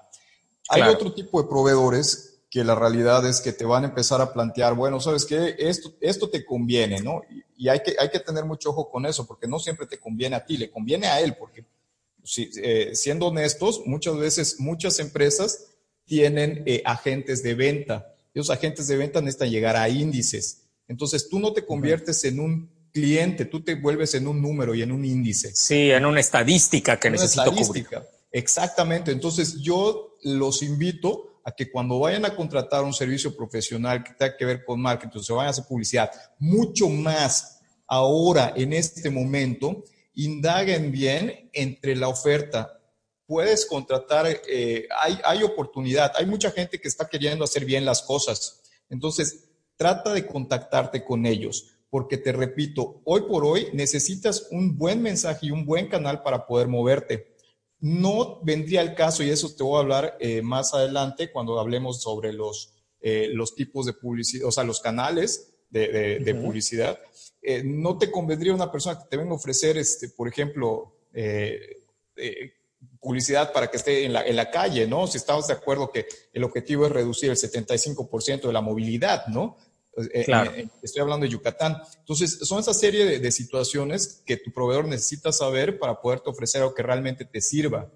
Hay 0.71 0.83
otro 0.83 1.13
tipo 1.13 1.43
de 1.43 1.49
proveedores 1.49 2.41
que 2.51 2.65
la 2.65 2.75
realidad 2.75 3.27
es 3.27 3.41
que 3.41 3.53
te 3.53 3.65
van 3.65 3.85
a 3.85 3.89
empezar 3.89 4.21
a 4.21 4.33
plantear, 4.33 4.75
bueno, 4.75 4.99
sabes 5.01 5.25
qué, 5.25 5.55
esto, 5.59 5.95
esto 6.01 6.29
te 6.29 6.45
conviene, 6.45 7.01
¿no? 7.01 7.23
Y, 7.31 7.65
y, 7.65 7.69
hay, 7.69 7.81
que, 7.81 7.95
hay 7.99 8.09
que 8.11 8.19
tener 8.19 8.45
mucho 8.45 8.71
ojo 8.71 8.91
con 8.91 9.07
eso, 9.07 9.27
porque 9.27 9.47
no 9.47 9.59
siempre 9.61 9.87
te 9.87 9.99
conviene 9.99 10.35
a 10.35 10.45
ti, 10.45 10.57
le 10.57 10.71
conviene 10.71 11.07
a 11.07 11.21
él, 11.21 11.37
porque 11.37 11.65
si, 12.25 12.51
eh, 12.63 12.91
siendo 12.95 13.27
honestos, 13.29 13.83
muchas 13.87 14.17
veces 14.17 14.61
muchas 14.61 14.99
empresas 14.99 15.67
tienen 16.05 16.63
eh, 16.67 16.83
agentes 16.85 17.43
de 17.43 17.55
venta. 17.55 18.15
Esos 18.35 18.51
agentes 18.51 18.87
de 18.89 18.97
venta 18.97 19.21
necesitan 19.21 19.51
llegar 19.51 19.77
a 19.77 19.89
índices. 19.89 20.63
Entonces 20.89 21.29
tú 21.29 21.39
no 21.39 21.53
te 21.53 21.65
conviertes 21.65 22.25
en 22.25 22.41
un 22.41 22.71
cliente, 22.93 23.45
tú 23.45 23.63
te 23.63 23.77
vuelves 23.77 24.15
en 24.15 24.27
un 24.27 24.43
número 24.43 24.75
y 24.75 24.83
en 24.83 24.91
un 24.93 25.05
índice. 25.05 25.55
Sí, 25.55 25.91
en 25.91 26.05
una 26.05 26.21
estadística 26.21 26.99
que 26.99 27.11
necesito 27.11 27.45
estadística. 27.45 28.01
cubrir. 28.01 28.11
Exactamente. 28.33 29.13
Entonces 29.13 29.61
yo 29.61 30.10
los 30.23 30.63
invito 30.63 31.41
a 31.45 31.53
que 31.53 31.71
cuando 31.71 31.99
vayan 31.99 32.25
a 32.25 32.35
contratar 32.35 32.85
un 32.85 32.93
servicio 32.93 33.35
profesional 33.35 34.05
que 34.05 34.13
tenga 34.13 34.37
que 34.37 34.45
ver 34.45 34.65
con 34.65 34.81
marketing, 34.81 35.21
se 35.21 35.33
vayan 35.33 35.49
a 35.49 35.51
hacer 35.51 35.65
publicidad, 35.65 36.11
mucho 36.39 36.89
más 36.89 37.61
ahora 37.87 38.53
en 38.57 38.73
este 38.73 39.11
momento, 39.11 39.85
indaguen 40.15 40.93
bien 40.93 41.51
entre 41.53 41.97
la 41.97 42.09
oferta. 42.09 42.79
Puedes 43.27 43.65
contratar, 43.67 44.27
eh, 44.49 44.89
hay, 45.01 45.19
hay 45.25 45.43
oportunidad, 45.43 46.13
hay 46.17 46.27
mucha 46.27 46.51
gente 46.51 46.81
que 46.81 46.89
está 46.89 47.09
queriendo 47.09 47.45
hacer 47.45 47.65
bien 47.65 47.85
las 47.85 48.03
cosas. 48.03 48.61
Entonces, 48.89 49.51
trata 49.77 50.13
de 50.13 50.27
contactarte 50.27 51.05
con 51.05 51.27
ellos, 51.27 51.79
porque 51.89 52.19
te 52.19 52.33
repito, 52.33 53.01
hoy 53.05 53.23
por 53.23 53.45
hoy 53.45 53.69
necesitas 53.73 54.49
un 54.51 54.77
buen 54.77 55.01
mensaje 55.01 55.47
y 55.47 55.51
un 55.51 55.65
buen 55.65 55.89
canal 55.89 56.23
para 56.23 56.47
poder 56.47 56.69
moverte. 56.69 57.35
No 57.81 58.41
vendría 58.43 58.83
el 58.83 58.95
caso, 58.95 59.23
y 59.23 59.31
eso 59.31 59.55
te 59.55 59.63
voy 59.63 59.77
a 59.77 59.81
hablar 59.81 60.17
eh, 60.21 60.43
más 60.43 60.75
adelante 60.75 61.31
cuando 61.33 61.59
hablemos 61.59 62.03
sobre 62.03 62.33
los, 62.33 62.75
eh, 63.01 63.31
los 63.33 63.55
tipos 63.55 63.87
de 63.87 63.95
publicidad, 63.95 64.47
o 64.47 64.53
sea, 64.53 64.65
los 64.65 64.81
canales 64.81 65.55
de, 65.71 65.89
de, 65.89 66.19
de 66.19 66.35
publicidad. 66.35 66.99
Eh, 67.43 67.63
no 67.65 67.97
te 67.97 68.11
convendría 68.11 68.55
una 68.55 68.71
persona 68.71 68.99
que 68.99 69.09
te 69.09 69.17
venga 69.17 69.31
a 69.33 69.37
ofrecer, 69.37 69.79
este, 69.79 70.11
por 70.11 70.29
ejemplo, 70.29 70.95
eh, 71.15 72.55
publicidad 73.01 73.53
para 73.53 73.71
que 73.71 73.79
esté 73.79 74.05
en 74.05 74.13
la, 74.13 74.27
en 74.27 74.37
la, 74.37 74.51
calle, 74.51 74.87
¿no? 74.87 75.07
Si 75.07 75.17
estamos 75.17 75.47
de 75.47 75.55
acuerdo 75.55 75.91
que 75.91 76.07
el 76.33 76.45
objetivo 76.45 76.87
es 76.87 76.93
reducir 76.93 77.31
el 77.31 77.37
75% 77.37 78.43
de 78.43 78.53
la 78.53 78.61
movilidad, 78.61 79.27
¿no? 79.29 79.57
Claro. 80.25 80.53
estoy 80.83 81.03
hablando 81.03 81.25
de 81.25 81.33
Yucatán. 81.33 81.77
Entonces, 81.99 82.39
son 82.43 82.61
esa 82.61 82.75
serie 82.75 83.05
de, 83.05 83.19
de, 83.19 83.33
situaciones 83.33 84.23
que 84.27 84.37
tu 84.37 84.53
proveedor 84.53 84.87
necesita 84.87 85.33
saber 85.33 85.79
para 85.79 86.01
poderte 86.01 86.31
ofrecer 86.31 86.63
algo 86.63 86.75
que 86.75 86.83
realmente 86.83 87.25
te 87.25 87.41
sirva. 87.41 87.91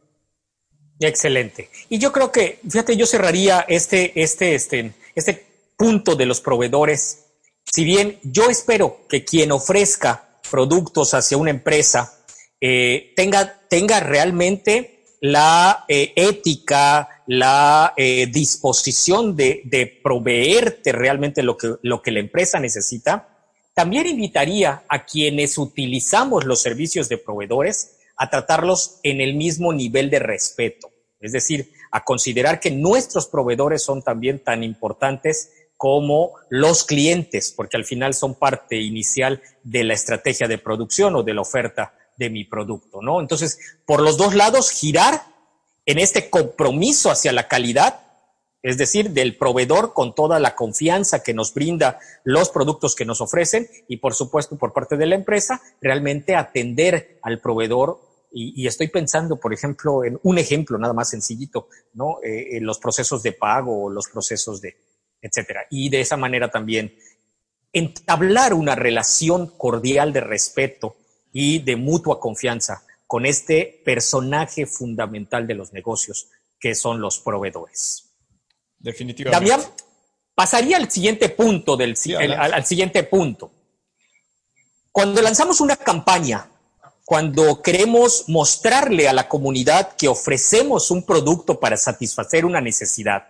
Excelente. 1.01 1.71
Y 1.89 1.99
yo 1.99 2.13
creo 2.13 2.31
que, 2.31 2.61
fíjate, 2.63 2.97
yo 2.97 3.07
cerraría 3.07 3.65
este, 3.69 4.13
este, 4.21 4.55
este, 4.55 4.95
este 5.15 5.47
punto 5.77 6.15
de 6.15 6.27
los 6.27 6.41
proveedores 6.41 7.25
si 7.65 7.85
bien 7.85 8.19
yo 8.23 8.51
espero 8.51 9.01
que 9.09 9.25
quien 9.25 9.53
ofrezca 9.53 10.39
productos 10.51 11.15
hacia 11.15 11.37
una 11.37 11.51
empresa 11.51 12.21
eh, 12.61 13.13
tenga, 13.17 13.61
tenga 13.69 14.01
realmente 14.01 15.05
la 15.21 15.85
eh, 15.89 16.13
ética, 16.15 17.09
la 17.27 17.95
eh, 17.97 18.27
disposición 18.27 19.35
de, 19.37 19.63
de, 19.65 19.87
proveerte 19.87 20.93
realmente 20.93 21.43
lo 21.43 21.57
que, 21.57 21.75
lo 21.83 22.03
que 22.03 22.11
la 22.11 22.21
empresa 22.21 22.61
necesita, 22.61 23.29
también 23.75 24.07
invitaría 24.07 24.85
a 24.89 25.05
quienes 25.05 25.59
utilizamos 25.59 26.45
los 26.45 26.61
servicios 26.61 27.09
de 27.09 27.19
proveedores 27.19 27.97
a 28.17 28.31
tratarlos 28.31 29.01
en 29.03 29.21
el 29.21 29.35
mismo 29.35 29.73
nivel 29.73 30.11
de 30.11 30.21
respeto. 30.21 30.91
Es 31.21 31.33
decir, 31.33 31.73
a 31.91 32.05
considerar 32.05 32.61
que 32.61 32.71
nuestros 32.71 33.27
proveedores 33.27 33.83
son 33.83 34.03
también 34.03 34.39
tan 34.41 34.63
importantes 34.63 35.51
como 35.77 36.33
los 36.51 36.85
clientes, 36.85 37.53
porque 37.57 37.77
al 37.77 37.85
final 37.85 38.15
son 38.15 38.35
parte 38.35 38.77
inicial 38.77 39.43
de 39.63 39.85
la 39.85 39.95
estrategia 39.95 40.47
de 40.47 40.59
producción 40.59 41.17
o 41.17 41.23
de 41.23 41.35
la 41.35 41.41
oferta 41.41 41.95
de 42.17 42.31
mi 42.31 42.45
producto, 42.45 43.01
¿no? 43.03 43.21
Entonces, 43.21 43.59
por 43.85 44.01
los 44.01 44.17
dos 44.17 44.35
lados, 44.35 44.71
girar 44.71 45.23
en 45.87 45.99
este 45.99 46.31
compromiso 46.31 47.11
hacia 47.11 47.33
la 47.33 47.49
calidad, 47.49 48.01
es 48.63 48.79
decir, 48.79 49.11
del 49.11 49.37
proveedor 49.37 49.93
con 49.93 50.15
toda 50.15 50.39
la 50.39 50.55
confianza 50.55 51.23
que 51.23 51.35
nos 51.35 51.53
brinda 51.53 51.99
los 52.25 52.49
productos 52.49 52.95
que 52.95 53.05
nos 53.05 53.21
ofrecen 53.21 53.69
y, 53.89 53.99
por 53.99 54.15
supuesto, 54.15 54.57
por 54.57 54.73
parte 54.73 54.97
de 54.97 55.07
la 55.07 55.15
empresa, 55.15 55.61
realmente 55.83 56.35
atender 56.35 57.19
al 57.23 57.41
proveedor 57.41 58.01
y, 58.37 58.67
estoy 58.67 58.89
pensando, 58.89 59.39
por 59.39 59.55
ejemplo, 59.55 60.03
en 60.03 60.19
un 60.25 60.39
ejemplo 60.39 60.77
nada 60.77 60.93
más 60.93 61.11
sencillito, 61.11 61.69
¿no? 61.93 62.19
Eh, 62.21 62.57
en 62.57 62.67
los 62.67 62.81
procesos 62.81 63.23
de 63.23 63.31
pago 63.31 63.89
los 63.89 64.09
procesos 64.09 64.61
de, 64.61 64.77
etcétera. 65.23 65.67
Y 65.71 65.89
de 65.89 66.01
esa 66.01 66.17
manera 66.17 66.51
también 66.51 66.97
entablar 67.73 68.53
una 68.53 68.75
relación 68.75 69.57
cordial 69.57 70.13
de 70.13 70.21
respeto 70.21 70.97
y 71.33 71.61
de 71.61 71.77
mutua 71.77 72.19
confianza 72.19 72.83
con 73.07 73.27
este 73.27 73.83
personaje 73.85 74.67
fundamental 74.67 75.47
de 75.47 75.55
los 75.55 75.73
negocios, 75.73 76.29
que 76.59 76.75
son 76.75 77.01
los 77.01 77.21
proveedores. 77.21 78.11
Definitivamente. 78.79 79.51
Damián, 79.51 79.71
pasaría 80.35 80.77
al 80.77 80.91
siguiente 80.91 81.29
punto 81.29 81.77
del 81.77 81.97
sí, 81.97 82.13
el, 82.15 82.33
al, 82.33 82.55
al 82.55 82.67
siguiente 82.67 83.03
punto. 83.05 83.53
Cuando 84.91 85.21
lanzamos 85.23 85.61
una 85.61 85.77
campaña, 85.77 86.49
cuando 87.05 87.61
queremos 87.61 88.25
mostrarle 88.29 89.09
a 89.09 89.13
la 89.13 89.29
comunidad 89.29 89.97
que 89.97 90.09
ofrecemos 90.09 90.91
un 90.91 91.05
producto 91.05 91.61
para 91.61 91.77
satisfacer 91.77 92.45
una 92.45 92.61
necesidad, 92.61 93.27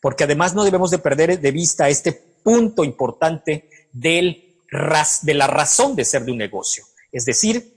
porque 0.00 0.24
además 0.24 0.54
no 0.54 0.64
debemos 0.64 0.90
de 0.90 0.98
perder 0.98 1.38
de 1.38 1.50
vista 1.50 1.88
este 1.88 2.12
punto 2.12 2.84
importante 2.84 3.68
del, 3.92 4.56
de 5.22 5.34
la 5.34 5.46
razón 5.46 5.94
de 5.94 6.04
ser 6.04 6.24
de 6.24 6.32
un 6.32 6.38
negocio. 6.38 6.84
Es 7.12 7.26
decir, 7.26 7.74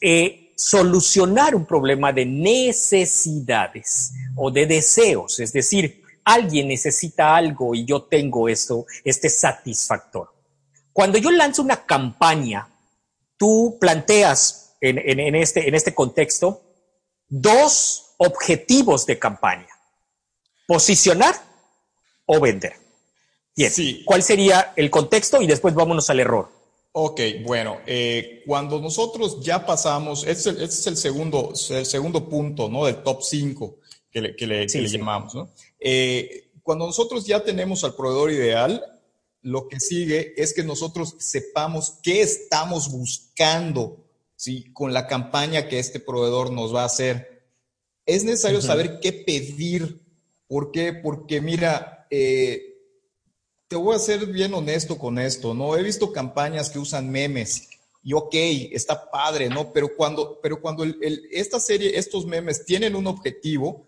eh, 0.00 0.41
solucionar 0.62 1.54
un 1.54 1.66
problema 1.66 2.12
de 2.12 2.24
necesidades 2.24 4.12
o 4.36 4.50
de 4.50 4.66
deseos. 4.66 5.40
Es 5.40 5.52
decir, 5.52 6.02
alguien 6.24 6.68
necesita 6.68 7.34
algo 7.34 7.74
y 7.74 7.84
yo 7.84 8.04
tengo 8.04 8.48
esto, 8.48 8.86
este 9.02 9.28
satisfactor. 9.28 10.32
Cuando 10.92 11.18
yo 11.18 11.32
lanzo 11.32 11.62
una 11.62 11.84
campaña, 11.84 12.68
tú 13.36 13.76
planteas 13.80 14.76
en, 14.80 14.98
en, 14.98 15.18
en, 15.18 15.34
este, 15.34 15.66
en 15.66 15.74
este 15.74 15.94
contexto 15.94 16.62
dos 17.28 18.14
objetivos 18.18 19.04
de 19.06 19.18
campaña 19.18 19.68
posicionar 20.68 21.34
o 22.26 22.38
vender. 22.38 22.74
Bien, 23.56 23.70
sí. 23.70 24.02
¿cuál 24.04 24.22
sería 24.22 24.72
el 24.76 24.90
contexto? 24.90 25.42
Y 25.42 25.46
después 25.48 25.74
vámonos 25.74 26.08
al 26.08 26.20
error. 26.20 26.61
Ok, 26.94 27.20
bueno, 27.44 27.78
eh, 27.86 28.42
cuando 28.46 28.78
nosotros 28.78 29.40
ya 29.40 29.64
pasamos, 29.64 30.26
este, 30.26 30.50
este 30.50 30.64
es 30.64 30.86
el 30.86 30.96
segundo, 30.98 31.54
el 31.70 31.86
segundo 31.86 32.28
punto, 32.28 32.68
¿no? 32.68 32.84
Del 32.84 33.02
top 33.02 33.22
5 33.22 33.78
que 34.10 34.20
le, 34.20 34.36
que 34.36 34.46
le, 34.46 34.68
sí, 34.68 34.76
que 34.76 34.82
le 34.82 34.88
sí. 34.90 34.98
llamamos, 34.98 35.34
¿no? 35.34 35.50
Eh, 35.80 36.50
cuando 36.62 36.84
nosotros 36.84 37.26
ya 37.26 37.42
tenemos 37.42 37.82
al 37.82 37.94
proveedor 37.94 38.30
ideal, 38.30 38.84
lo 39.40 39.68
que 39.68 39.80
sigue 39.80 40.34
es 40.36 40.52
que 40.52 40.64
nosotros 40.64 41.16
sepamos 41.18 41.98
qué 42.02 42.20
estamos 42.20 42.92
buscando, 42.92 44.04
¿sí? 44.36 44.70
Con 44.74 44.92
la 44.92 45.06
campaña 45.06 45.68
que 45.68 45.78
este 45.78 45.98
proveedor 45.98 46.52
nos 46.52 46.74
va 46.74 46.82
a 46.82 46.86
hacer. 46.86 47.42
Es 48.04 48.22
necesario 48.22 48.58
uh 48.58 48.62
-huh. 48.62 48.66
saber 48.66 49.00
qué 49.00 49.12
pedir. 49.14 50.00
¿Por 50.46 50.70
qué? 50.70 50.92
Porque 50.92 51.40
mira, 51.40 52.06
eh, 52.10 52.71
te 53.72 53.78
voy 53.78 53.96
a 53.96 53.98
ser 53.98 54.26
bien 54.26 54.52
honesto 54.52 54.98
con 54.98 55.18
esto, 55.18 55.54
¿no? 55.54 55.74
He 55.78 55.82
visto 55.82 56.12
campañas 56.12 56.68
que 56.68 56.78
usan 56.78 57.10
memes 57.10 57.70
y 58.04 58.12
ok, 58.12 58.34
está 58.70 59.10
padre, 59.10 59.48
¿no? 59.48 59.72
Pero 59.72 59.96
cuando, 59.96 60.38
pero 60.42 60.60
cuando 60.60 60.84
esta 61.30 61.58
serie, 61.58 61.98
estos 61.98 62.26
memes 62.26 62.66
tienen 62.66 62.94
un 62.94 63.06
objetivo, 63.06 63.86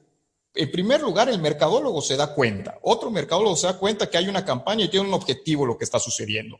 en 0.54 0.72
primer 0.72 1.02
lugar, 1.02 1.28
el 1.28 1.38
mercadólogo 1.38 2.00
se 2.00 2.16
da 2.16 2.34
cuenta, 2.34 2.78
otro 2.80 3.10
mercadólogo 3.10 3.56
se 3.56 3.66
da 3.66 3.78
cuenta 3.78 4.08
que 4.08 4.16
hay 4.16 4.26
una 4.26 4.42
campaña 4.42 4.86
y 4.86 4.88
tiene 4.88 5.06
un 5.06 5.12
objetivo 5.12 5.66
lo 5.66 5.76
que 5.76 5.84
está 5.84 5.98
sucediendo. 5.98 6.58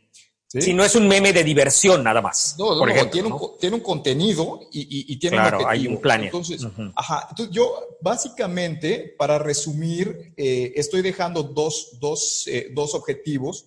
Si 0.61 0.73
no 0.73 0.83
es 0.83 0.95
un 0.95 1.07
meme 1.07 1.33
de 1.33 1.43
diversión 1.43 2.03
nada 2.03 2.21
más. 2.21 2.55
No, 2.57 2.75
no, 2.75 3.09
tiene, 3.09 3.27
Un, 3.31 3.57
tiene 3.59 3.75
un 3.75 3.81
contenido 3.81 4.61
y, 4.71 5.15
tiene 5.17 5.37
claro, 5.37 5.59
un 5.59 5.65
hay 5.67 5.87
un 5.87 5.99
plan. 5.99 6.23
Entonces, 6.23 6.65
ajá, 6.95 7.27
entonces 7.29 7.53
yo 7.53 7.97
básicamente, 8.01 9.13
para 9.17 9.37
resumir, 9.37 10.33
eh, 10.37 10.73
estoy 10.75 11.01
dejando 11.01 11.43
dos, 11.43 11.97
dos, 11.99 12.47
eh, 12.47 12.69
dos 12.73 12.95
objetivos 12.95 13.65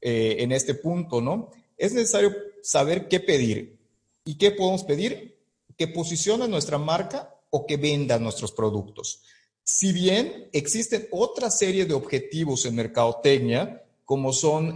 eh, 0.00 0.36
en 0.38 0.52
este 0.52 0.74
punto, 0.74 1.20
¿no? 1.20 1.50
Es 1.76 1.92
necesario 1.92 2.34
saber 2.62 3.08
qué 3.08 3.20
pedir. 3.20 3.78
¿Y 4.24 4.36
qué 4.38 4.52
podemos 4.52 4.84
pedir? 4.84 5.36
Que 5.76 5.88
posicione 5.88 6.48
nuestra 6.48 6.78
marca 6.78 7.34
o 7.50 7.66
que 7.66 7.76
venda 7.76 8.18
nuestros 8.18 8.52
productos. 8.52 9.22
Si 9.64 9.92
bien 9.92 10.48
existen 10.52 11.08
otra 11.10 11.50
serie 11.50 11.84
de 11.84 11.94
objetivos 11.94 12.64
en 12.64 12.76
mercadotecnia, 12.76 13.84
como 14.04 14.32
son 14.32 14.74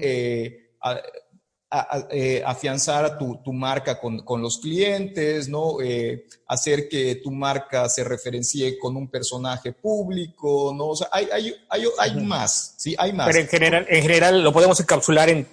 eh, 2.10 2.44
afianzar 2.46 3.04
a 3.04 3.18
tu, 3.18 3.52
marca 3.52 3.98
con, 3.98 4.40
los 4.40 4.58
clientes, 4.58 5.48
¿no? 5.48 5.80
Eh, 5.82 6.24
hacer 6.46 6.88
que 6.88 7.16
tu 7.16 7.32
marca 7.32 7.88
se 7.88 8.04
referencie 8.04 8.78
con 8.78 8.96
un 8.96 9.08
personaje 9.08 9.72
público, 9.72 10.72
¿no? 10.76 10.90
O 10.90 10.96
sea, 10.96 11.08
hay, 11.10 11.26
hay, 11.68 12.14
más, 12.24 12.74
¿sí? 12.76 12.94
Hay 12.96 13.12
más. 13.12 13.26
Pero 13.26 13.40
en 13.40 13.48
general, 13.48 13.86
en 13.88 14.00
general 14.00 14.44
lo 14.44 14.52
podemos 14.52 14.78
encapsular 14.78 15.28
en 15.28 15.44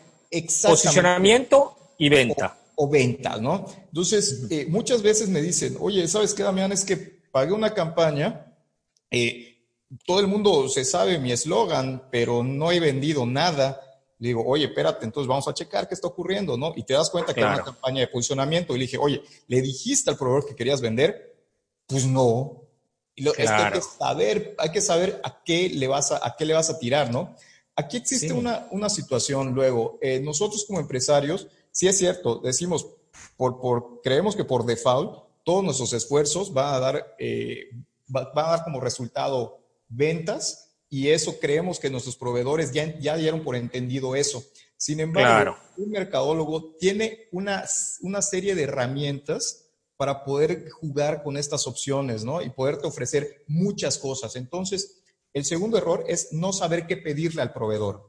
posicionamiento 0.61 1.75
y 1.97 2.09
venta. 2.09 2.59
O, 2.75 2.87
venta, 2.87 3.37
¿no? 3.37 3.65
Entonces, 3.87 4.45
eh, 4.51 4.67
muchas 4.69 5.01
veces 5.01 5.29
me 5.29 5.41
dicen, 5.41 5.77
oye, 5.79 6.07
¿sabes 6.07 6.35
qué, 6.35 6.43
Damián? 6.43 6.71
Es 6.71 6.85
que 6.85 6.95
pagué 7.31 7.53
una 7.53 7.73
campaña, 7.73 8.53
todo 10.05 10.19
el 10.19 10.27
mundo 10.27 10.69
se 10.69 10.85
sabe 10.85 11.17
mi 11.17 11.31
eslogan, 11.31 12.03
pero 12.11 12.43
no 12.43 12.71
he 12.71 12.79
vendido 12.79 13.25
nada 13.25 13.81
digo, 14.27 14.43
oye, 14.45 14.65
espérate, 14.65 15.05
entonces 15.05 15.27
vamos 15.27 15.47
a 15.47 15.53
checar 15.53 15.87
qué 15.87 15.93
está 15.93 16.07
ocurriendo, 16.07 16.57
¿no? 16.57 16.73
Y 16.75 16.83
te 16.83 16.93
das 16.93 17.09
cuenta 17.09 17.33
que 17.33 17.41
era 17.41 17.53
una 17.53 17.63
campaña 17.63 18.01
de 18.01 18.07
posicionamiento. 18.07 18.75
Y 18.75 18.79
le 18.79 18.85
dije, 18.85 18.97
oye, 18.97 19.21
¿le 19.47 19.61
dijiste 19.61 20.09
al 20.09 20.17
proveedor 20.17 20.45
que 20.45 20.55
querías 20.55 20.81
vender? 20.81 21.35
Pues 21.87 22.05
no. 22.05 22.61
Y 23.15 23.23
lo, 23.23 23.31
es 23.31 23.37
que 23.37 23.47
hay 23.47 23.71
que 23.71 23.81
saber, 23.81 24.55
hay 24.57 24.71
que 24.71 24.81
saber 24.81 25.21
a 25.23 25.43
qué 25.43 25.69
le 25.69 25.87
vas 25.87 26.11
a, 26.11 26.25
a 26.25 26.35
qué 26.35 26.45
le 26.45 26.53
vas 26.53 26.69
a 26.69 26.79
tirar, 26.79 27.11
¿no? 27.11 27.35
Aquí 27.75 27.97
existe 27.97 28.33
una, 28.33 28.67
una 28.71 28.89
situación 28.89 29.53
luego. 29.53 29.97
Eh, 30.01 30.19
nosotros 30.19 30.65
como 30.65 30.79
empresarios, 30.79 31.47
sí 31.71 31.87
es 31.87 31.97
cierto, 31.97 32.37
decimos, 32.37 32.87
por, 33.35 33.59
por, 33.59 34.01
creemos 34.01 34.35
que 34.35 34.45
por 34.45 34.65
default 34.65 35.23
todos 35.43 35.63
nuestros 35.63 35.93
esfuerzos 35.93 36.53
van 36.53 36.75
a 36.75 36.79
dar, 36.79 37.15
eh, 37.19 37.69
va, 38.15 38.31
a 38.33 38.49
dar 38.51 38.63
como 38.63 38.79
resultado 38.79 39.59
ventas 39.89 40.72
y 40.93 41.09
eso 41.09 41.39
creemos 41.39 41.79
que 41.79 41.89
nuestros 41.89 42.15
proveedores 42.15 42.71
ya, 42.71 42.99
ya 42.99 43.17
dieron 43.17 43.43
por 43.43 43.55
entendido 43.55 44.15
eso. 44.15 44.43
Sin 44.77 44.99
embargo, 44.99 45.57
un 45.75 45.89
mercadólogo 45.89 46.75
tiene 46.79 47.29
una, 47.31 47.65
una 48.01 48.21
serie 48.21 48.53
de 48.53 48.65
herramientas 48.65 49.71
para 49.97 50.23
poder 50.23 50.69
jugar 50.69 51.23
con 51.23 51.35
estas 51.35 51.65
opciones, 51.65 52.23
¿no? 52.23 52.43
Y 52.43 52.51
poderte 52.51 52.85
ofrecer 52.85 53.43
muchas 53.47 53.97
cosas. 53.97 54.35
Entonces, 54.35 54.99
el 55.33 55.45
segundo 55.45 55.79
error 55.79 56.05
es 56.07 56.31
no 56.31 56.53
saber 56.53 56.85
qué 56.85 56.97
pedirle 56.97 57.41
al 57.41 57.53
proveedor. 57.53 58.07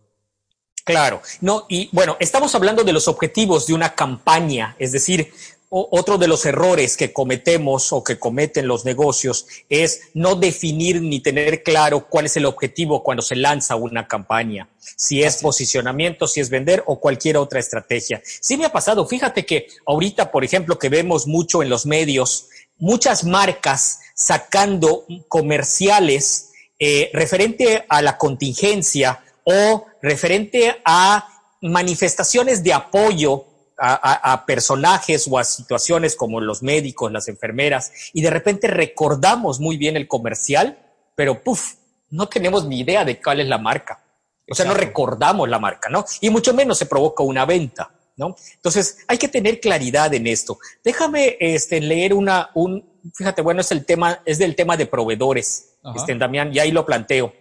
Claro, 0.85 1.23
no, 1.41 1.65
y 1.71 1.89
bueno, 1.91 2.19
estamos 2.21 2.55
hablando 2.55 2.85
de 2.85 2.93
los 2.93 3.09
objetivos 3.09 3.67
de 3.67 3.73
una 3.73 3.95
campaña, 3.95 4.77
es 4.79 4.93
decir, 4.93 5.33
otro 5.77 6.19
de 6.19 6.29
los 6.29 6.47
errores 6.47 6.97
que 6.97 7.13
cometemos 7.13 7.93
o 7.93 8.05
que 8.05 8.17
cometen 8.17 8.69
los 8.69 8.85
negocios 8.85 9.47
es 9.69 10.03
no 10.15 10.37
definir 10.37 11.03
ni 11.03 11.19
tener 11.19 11.65
claro 11.65 12.07
cuál 12.09 12.27
es 12.27 12.37
el 12.37 12.47
objetivo 12.47 13.03
cuando 13.03 13.23
se 13.23 13.35
lanza 13.35 13.75
una 13.75 14.07
campaña, 14.07 14.69
si 14.97 15.23
es. 15.23 15.39
posicionamiento, 15.39 16.29
si 16.29 16.41
es 16.41 16.49
vender 16.49 16.85
o 16.87 17.01
cualquier 17.01 17.37
otra 17.39 17.59
estrategia. 17.59 18.23
Sí 18.25 18.57
me 18.57 18.67
ha 18.67 18.73
pasado, 18.73 19.05
fíjate 19.05 19.45
que 19.45 19.67
ahorita, 19.85 20.31
por 20.31 20.45
ejemplo, 20.45 20.79
que 20.79 20.89
vemos 20.89 21.27
mucho 21.27 21.61
en 21.61 21.69
los 21.69 21.87
medios, 21.87 22.47
muchas 22.79 23.25
marcas 23.25 23.99
sacando 24.15 25.07
comerciales 25.27 26.53
eh, 26.79 27.11
referente 27.13 27.85
a 27.89 28.01
la 28.01 28.17
contingencia 28.17 29.25
o 29.43 29.87
referente 30.01 30.77
a 30.85 31.29
manifestaciones 31.61 32.63
de 32.63 32.73
apoyo 32.73 33.47
a, 33.79 34.45
personajes 34.47 35.27
o 35.31 35.39
a 35.39 35.45
situaciones 35.45 36.17
como 36.17 36.41
los 36.41 36.63
médicos, 36.63 37.13
las 37.13 37.29
enfermeras, 37.29 37.93
y 38.13 38.23
de 38.23 38.31
repente 38.31 38.69
recordamos 38.69 39.61
muy 39.61 39.77
bien 39.77 39.97
el 39.97 40.09
comercial, 40.09 40.79
pero 41.15 41.43
puff, 41.43 41.75
no 42.11 42.29
tenemos 42.29 42.67
ni 42.67 42.81
idea 42.81 43.05
de 43.05 43.21
cuál 43.21 43.41
es 43.41 43.49
la 43.49 43.59
marca. 43.59 44.03
O 44.49 44.55
sea, 44.55 44.67
no 44.67 44.75
recordamos 44.75 45.49
la 45.49 45.59
marca, 45.59 45.89
¿no? 45.89 46.05
Y 46.21 46.29
mucho 46.29 46.53
menos 46.53 46.79
se 46.79 46.87
provoca 46.87 47.23
una 47.23 47.47
venta, 47.47 47.91
¿no? 48.17 48.37
Entonces, 48.55 48.99
hay 49.09 49.17
que 49.17 49.29
tener 49.29 49.59
claridad 49.59 50.13
en 50.13 50.27
esto. 50.27 50.59
Déjame 50.83 51.37
este, 51.41 51.81
leer 51.81 52.13
una, 52.13 52.51
un, 52.55 52.85
fíjate, 53.15 53.41
bueno, 53.41 53.63
es 53.63 53.73
el 53.73 53.87
tema, 53.87 54.21
es 54.27 54.39
del 54.39 54.55
tema 54.55 54.77
de 54.77 54.87
proveedores, 54.87 55.77
este, 55.97 56.15
Damián, 56.15 56.55
y 56.55 56.59
ahí 56.59 56.73
lo 56.73 56.85
planteo 56.85 57.33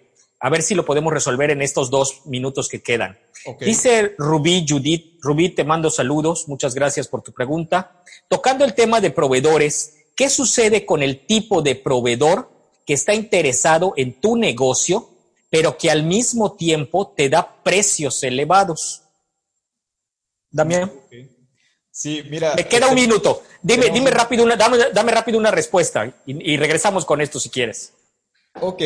a 0.44 0.50
ver 0.50 0.62
si 0.62 0.76
lo 0.76 0.84
podemos 0.84 1.14
resolver 1.14 1.52
en 1.52 1.62
estos 1.62 1.90
dos 1.90 2.26
minutos 2.26 2.68
que 2.68 2.82
quedan. 2.82 3.18
Dice 3.62 4.14
Rubí 4.18 4.66
Judith, 4.68 5.18
Rubí, 5.22 5.48
te 5.48 5.64
mando 5.64 5.90
saludos, 5.90 6.50
muchas 6.50 6.76
gracias 6.76 7.08
por 7.08 7.22
tu 7.22 7.32
pregunta. 7.32 8.04
Tocando 8.28 8.66
el 8.66 8.74
tema 8.74 9.00
de 9.00 9.12
proveedores, 9.12 10.04
¿qué 10.18 10.30
sucede 10.30 10.86
con 10.86 11.02
el 11.02 11.26
tipo 11.26 11.62
de 11.62 11.76
proveedor 11.76 12.52
que 12.86 12.94
está 12.94 13.14
interesado 13.14 13.94
en 13.96 14.20
tu 14.20 14.36
negocio, 14.36 15.12
pero 15.50 15.78
que 15.78 15.90
al 15.90 16.04
mismo 16.04 16.58
tiempo 16.58 17.14
te 17.16 17.30
da 17.30 17.64
precios 17.64 18.22
elevados? 18.22 19.04
Damián. 20.52 20.92
Sí, 21.90 22.22
mira. 22.30 22.54
Me 22.56 22.68
queda 22.68 22.88
un 22.88 22.98
este, 22.98 23.08
minuto. 23.08 23.44
Dime, 23.62 23.90
dime 23.92 24.12
rápido 24.12 24.44
una, 24.44 24.58
dame, 24.58 24.78
dame 24.94 25.12
rápido 25.14 25.38
una 25.38 25.52
respuesta 25.52 26.06
y, 26.26 26.54
y 26.54 26.58
regresamos 26.58 27.06
con 27.06 27.22
esto 27.22 27.40
si 27.40 27.50
quieres. 27.50 27.94
Ok, 28.60 28.82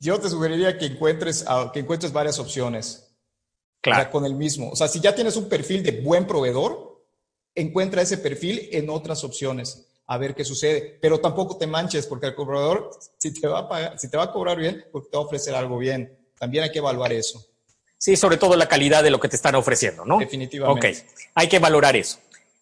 yo 0.00 0.18
te 0.18 0.28
sugeriría 0.28 0.76
que 0.78 0.86
encuentres, 0.86 1.44
que 1.72 1.80
encuentres 1.80 2.12
varias 2.12 2.38
opciones. 2.38 3.06
Claro. 3.82 4.10
con 4.10 4.26
el 4.26 4.34
mismo. 4.34 4.68
O 4.68 4.76
sea, 4.76 4.88
si 4.88 5.00
ya 5.00 5.14
tienes 5.14 5.36
un 5.36 5.48
perfil 5.48 5.82
de 5.82 6.02
buen 6.02 6.26
proveedor, 6.26 7.02
encuentra 7.54 8.02
ese 8.02 8.18
perfil 8.18 8.68
en 8.72 8.90
otras 8.90 9.24
opciones 9.24 9.86
a 10.10 10.18
ver 10.18 10.34
qué 10.34 10.44
sucede. 10.44 10.98
Pero 11.00 11.20
tampoco 11.20 11.56
te 11.56 11.66
manches 11.66 12.06
porque 12.06 12.26
el 12.26 12.34
proveedor, 12.34 12.90
si 13.16 13.32
te 13.32 13.46
va 13.46 13.60
a 13.60 13.68
pagar, 13.68 13.98
si 13.98 14.10
te 14.10 14.16
va 14.16 14.24
a 14.24 14.32
cobrar 14.32 14.58
bien, 14.58 14.84
porque 14.90 15.08
te 15.08 15.16
va 15.16 15.22
a 15.22 15.26
ofrecer 15.26 15.54
algo 15.54 15.78
bien. 15.78 16.18
También 16.38 16.64
hay 16.64 16.72
que 16.72 16.78
evaluar 16.78 17.12
eso. 17.12 17.46
Sí, 17.96 18.16
sobre 18.16 18.36
todo 18.36 18.56
la 18.56 18.66
calidad 18.66 19.04
de 19.04 19.10
lo 19.10 19.20
que 19.20 19.28
te 19.28 19.36
están 19.36 19.54
ofreciendo, 19.54 20.04
¿no? 20.04 20.18
Definitivamente. 20.18 20.90
Ok, 20.90 20.96
hay 21.34 21.48
que 21.48 21.58
valorar 21.58 21.94
eso. 21.94 22.18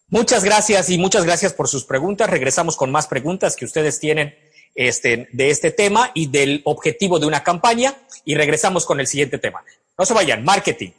Muchas 0.09 0.45
gracias 0.45 0.91
y 0.91 0.99
muchas 0.99 1.25
gracias 1.25 1.55
por 1.55 1.69
sus 1.69 1.85
preguntas. 1.85 2.29
Regresamos 2.29 2.77
con 2.77 2.91
más 2.91 3.07
preguntas 3.07 3.57
que 3.57 3.65
ustedes 3.65 3.99
tienen 3.99 4.35
este, 4.79 5.29
de 5.33 5.51
este 5.51 5.73
tema 5.73 6.13
y 6.15 6.29
del 6.29 6.63
objetivo 6.65 7.19
de 7.19 7.27
una 7.27 7.43
campaña 7.43 7.97
y 8.25 8.37
regresamos 8.37 8.87
con 8.87 9.01
el 9.01 9.09
siguiente 9.09 9.37
tema. 9.37 9.65
No 9.99 10.05
se 10.05 10.15
vayan, 10.15 10.45
marketing. 10.45 10.93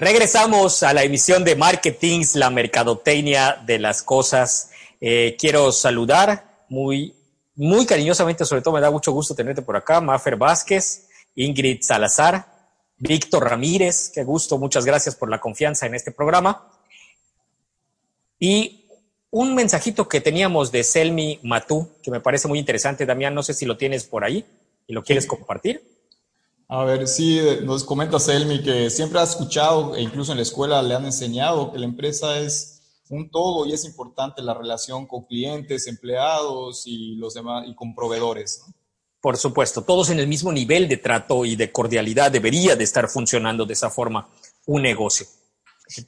Regresamos 0.00 0.82
a 0.82 0.92
la 0.92 1.04
emisión 1.04 1.44
de 1.44 1.54
Marketings, 1.54 2.34
la 2.34 2.50
mercadotecnia 2.50 3.62
de 3.64 3.78
las 3.78 4.02
cosas. 4.02 4.72
Eh, 5.00 5.36
quiero 5.38 5.70
saludar 5.70 6.64
muy, 6.68 7.14
muy 7.54 7.86
cariñosamente, 7.86 8.44
sobre 8.44 8.62
todo 8.62 8.74
me 8.74 8.80
da 8.80 8.90
mucho 8.90 9.12
gusto 9.12 9.36
tenerte 9.36 9.62
por 9.62 9.76
acá, 9.76 10.00
Mafer 10.00 10.34
Vázquez, 10.34 11.06
Ingrid 11.36 11.82
Salazar, 11.82 12.51
Víctor 13.02 13.50
Ramírez, 13.50 14.12
qué 14.14 14.22
gusto, 14.22 14.58
muchas 14.58 14.84
gracias 14.84 15.16
por 15.16 15.28
la 15.28 15.40
confianza 15.40 15.86
en 15.86 15.96
este 15.96 16.12
programa. 16.12 16.68
Y 18.38 18.86
un 19.30 19.56
mensajito 19.56 20.08
que 20.08 20.20
teníamos 20.20 20.70
de 20.70 20.84
Selmi 20.84 21.40
Matú, 21.42 21.88
que 22.00 22.12
me 22.12 22.20
parece 22.20 22.46
muy 22.46 22.60
interesante, 22.60 23.04
Damián, 23.04 23.34
no 23.34 23.42
sé 23.42 23.54
si 23.54 23.66
lo 23.66 23.76
tienes 23.76 24.04
por 24.04 24.22
ahí 24.22 24.46
y 24.86 24.92
lo 24.92 25.02
quieres 25.02 25.26
compartir. 25.26 25.82
A 26.68 26.84
ver, 26.84 27.08
sí, 27.08 27.40
nos 27.64 27.82
comenta 27.82 28.20
Selmi 28.20 28.62
que 28.62 28.88
siempre 28.88 29.18
ha 29.18 29.24
escuchado, 29.24 29.96
e 29.96 30.00
incluso 30.00 30.30
en 30.30 30.38
la 30.38 30.42
escuela 30.42 30.80
le 30.80 30.94
han 30.94 31.04
enseñado 31.04 31.72
que 31.72 31.80
la 31.80 31.86
empresa 31.86 32.38
es 32.38 32.82
un 33.10 33.32
todo 33.32 33.66
y 33.66 33.72
es 33.72 33.84
importante 33.84 34.42
la 34.42 34.54
relación 34.54 35.08
con 35.08 35.24
clientes, 35.24 35.88
empleados 35.88 36.86
y 36.86 37.16
los 37.16 37.34
demás 37.34 37.66
y 37.66 37.74
con 37.74 37.96
proveedores. 37.96 38.62
¿no? 38.64 38.81
Por 39.22 39.36
supuesto, 39.36 39.82
todos 39.82 40.10
en 40.10 40.18
el 40.18 40.26
mismo 40.26 40.50
nivel 40.50 40.88
de 40.88 40.96
trato 40.96 41.44
y 41.44 41.54
de 41.54 41.70
cordialidad 41.70 42.32
debería 42.32 42.74
de 42.74 42.82
estar 42.82 43.08
funcionando 43.08 43.64
de 43.64 43.74
esa 43.74 43.88
forma 43.88 44.28
un 44.66 44.82
negocio. 44.82 45.26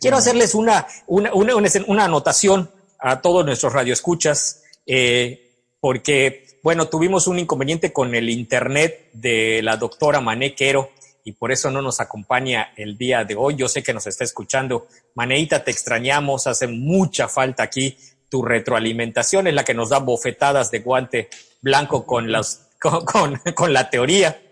Quiero 0.01 0.17
hacerles 0.17 0.53
una, 0.57 0.85
una, 1.07 1.33
una, 1.33 2.05
anotación 2.05 2.69
a 2.99 3.21
todos 3.21 3.47
nuestros 3.47 3.73
radioescuchas, 3.73 4.65
eh, 4.85 5.61
porque, 5.79 6.59
bueno, 6.65 6.89
tuvimos 6.89 7.29
un 7.29 7.39
inconveniente 7.39 7.93
con 7.93 8.13
el 8.17 8.29
internet 8.29 9.11
de 9.13 9.61
la 9.63 9.77
doctora 9.77 10.21
Manequero 10.21 10.91
y 11.23 11.33
por 11.33 11.53
eso 11.53 11.71
no 11.71 11.83
nos 11.83 12.01
acompaña 12.01 12.73
el 12.77 12.99
día 12.99 13.25
de 13.25 13.37
hoy. 13.37 13.55
Yo 13.55 13.69
sé 13.69 13.85
que 13.85 13.95
nos 13.95 14.09
está 14.09 14.25
escuchando. 14.25 14.89
Maneita, 15.15 15.63
te 15.63 15.71
extrañamos, 15.71 16.49
hace 16.49 16.67
mucha 16.67 17.29
falta 17.29 17.63
aquí 17.63 17.97
tu 18.29 18.43
retroalimentación, 18.43 19.47
es 19.47 19.55
la 19.55 19.65
que 19.65 19.75
nos 19.75 19.91
da 19.91 20.01
bofetadas 20.01 20.73
de 20.73 20.81
guante 20.81 21.29
blanco 21.63 22.05
con, 22.05 22.33
las, 22.33 22.64
con, 23.05 23.37
con, 23.55 23.73
la 23.73 23.89
teoría. 23.89 24.43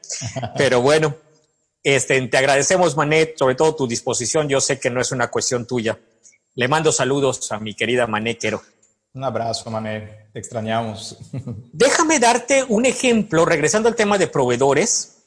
Pero 0.56 0.80
bueno, 0.80 1.14
este, 1.82 2.20
te 2.28 2.36
agradecemos, 2.36 2.96
Manet, 2.96 3.36
sobre 3.38 3.54
todo 3.54 3.74
tu 3.74 3.86
disposición. 3.86 4.48
Yo 4.48 4.60
sé 4.60 4.80
que 4.80 4.90
no 4.90 5.00
es 5.00 5.12
una 5.12 5.30
cuestión 5.30 5.66
tuya. 5.66 5.98
Le 6.54 6.68
mando 6.68 6.92
saludos 6.92 7.50
a 7.52 7.58
mi 7.58 7.74
querida 7.74 8.06
Manéquero. 8.06 8.62
Un 9.14 9.24
abrazo, 9.24 9.70
Mané. 9.70 10.28
Te 10.32 10.38
extrañamos. 10.38 11.18
Déjame 11.72 12.18
darte 12.18 12.64
un 12.66 12.86
ejemplo, 12.86 13.44
regresando 13.44 13.88
al 13.88 13.94
tema 13.94 14.16
de 14.16 14.26
proveedores. 14.26 15.18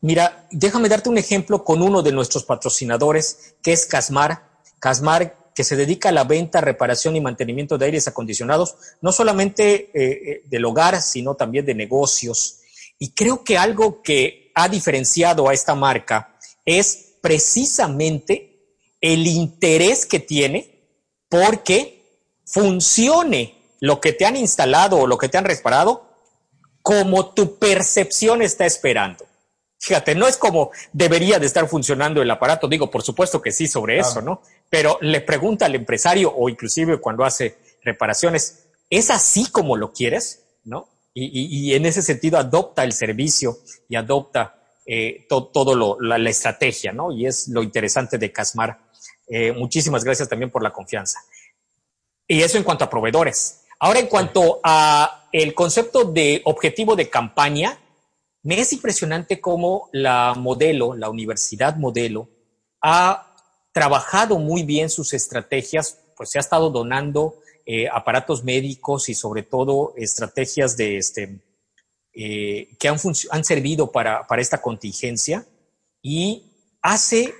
Mira, 0.00 0.46
déjame 0.50 0.88
darte 0.88 1.08
un 1.08 1.18
ejemplo 1.18 1.64
con 1.64 1.82
uno 1.82 2.02
de 2.02 2.12
nuestros 2.12 2.44
patrocinadores, 2.44 3.54
que 3.62 3.72
es 3.72 3.86
Casmar. 3.86 4.42
Casmar, 4.80 5.36
que 5.56 5.64
se 5.64 5.74
dedica 5.74 6.10
a 6.10 6.12
la 6.12 6.24
venta, 6.24 6.60
reparación 6.60 7.16
y 7.16 7.20
mantenimiento 7.22 7.78
de 7.78 7.86
aires 7.86 8.06
acondicionados, 8.06 8.74
no 9.00 9.10
solamente 9.10 9.64
eh, 9.74 9.90
eh, 9.94 10.42
del 10.44 10.66
hogar, 10.66 11.00
sino 11.00 11.34
también 11.34 11.64
de 11.64 11.74
negocios. 11.74 12.58
Y 12.98 13.12
creo 13.12 13.42
que 13.42 13.56
algo 13.56 14.02
que 14.02 14.52
ha 14.54 14.68
diferenciado 14.68 15.48
a 15.48 15.54
esta 15.54 15.74
marca 15.74 16.36
es 16.66 17.14
precisamente 17.22 18.76
el 19.00 19.26
interés 19.26 20.04
que 20.04 20.20
tiene 20.20 20.90
porque 21.30 22.02
funcione 22.44 23.54
lo 23.80 23.98
que 23.98 24.12
te 24.12 24.26
han 24.26 24.36
instalado 24.36 24.98
o 24.98 25.06
lo 25.06 25.16
que 25.16 25.30
te 25.30 25.38
han 25.38 25.44
reparado 25.46 26.06
como 26.82 27.32
tu 27.32 27.58
percepción 27.58 28.42
está 28.42 28.66
esperando. 28.66 29.24
Fíjate, 29.78 30.14
no 30.14 30.26
es 30.26 30.36
como 30.36 30.70
debería 30.92 31.38
de 31.38 31.46
estar 31.46 31.68
funcionando 31.68 32.20
el 32.20 32.30
aparato. 32.30 32.68
Digo, 32.68 32.90
por 32.90 33.02
supuesto 33.02 33.40
que 33.40 33.52
sí 33.52 33.66
sobre 33.68 33.98
eso, 33.98 34.20
¿no? 34.20 34.42
Pero 34.70 34.98
le 35.00 35.20
pregunta 35.20 35.66
al 35.66 35.74
empresario 35.74 36.32
o 36.34 36.48
inclusive 36.48 37.00
cuando 37.00 37.24
hace 37.24 37.58
reparaciones, 37.82 38.66
¿es 38.90 39.10
así 39.10 39.50
como 39.50 39.76
lo 39.76 39.92
quieres? 39.92 40.44
¿No? 40.64 40.88
Y, 41.18 41.72
en 41.72 41.86
ese 41.86 42.02
sentido 42.02 42.36
adopta 42.36 42.84
el 42.84 42.92
servicio 42.92 43.58
y 43.88 43.96
adopta 43.96 44.62
eh, 44.84 45.26
todo 45.28 45.74
lo, 45.74 45.98
la, 45.98 46.28
estrategia, 46.28 46.92
¿no? 46.92 47.10
Y 47.10 47.26
es 47.26 47.48
lo 47.48 47.62
interesante 47.62 48.18
de 48.18 48.30
Casmar. 48.30 48.78
Eh, 49.26 49.52
muchísimas 49.52 50.04
gracias 50.04 50.28
también 50.28 50.50
por 50.50 50.62
la 50.62 50.74
confianza. 50.74 51.20
Y 52.28 52.42
eso 52.42 52.58
en 52.58 52.64
cuanto 52.64 52.84
a 52.84 52.90
proveedores. 52.90 53.62
Ahora, 53.78 53.98
en 53.98 54.08
cuanto 54.08 54.60
a 54.62 55.28
el 55.32 55.54
concepto 55.54 56.04
de 56.04 56.42
objetivo 56.44 56.96
de 56.96 57.08
campaña, 57.08 57.78
me 58.42 58.60
es 58.60 58.72
impresionante 58.72 59.40
cómo 59.40 59.88
la 59.92 60.34
modelo, 60.36 60.94
la 60.94 61.10
universidad 61.10 61.76
modelo, 61.76 62.28
ha 62.80 63.25
trabajado 63.76 64.38
muy 64.38 64.62
bien 64.62 64.88
sus 64.88 65.12
estrategias, 65.12 65.98
pues 66.16 66.30
se 66.30 66.38
ha 66.38 66.40
estado 66.40 66.70
donando 66.70 67.42
eh, 67.66 67.86
aparatos 67.92 68.42
médicos 68.42 69.10
y 69.10 69.14
sobre 69.14 69.42
todo 69.42 69.92
estrategias 69.98 70.78
de 70.78 70.96
este, 70.96 71.40
eh, 72.14 72.74
que 72.78 72.88
han, 72.88 72.96
han 73.30 73.44
servido 73.44 73.92
para, 73.92 74.26
para 74.26 74.40
esta 74.40 74.62
contingencia 74.62 75.44
y 76.00 76.54
hace 76.80 77.34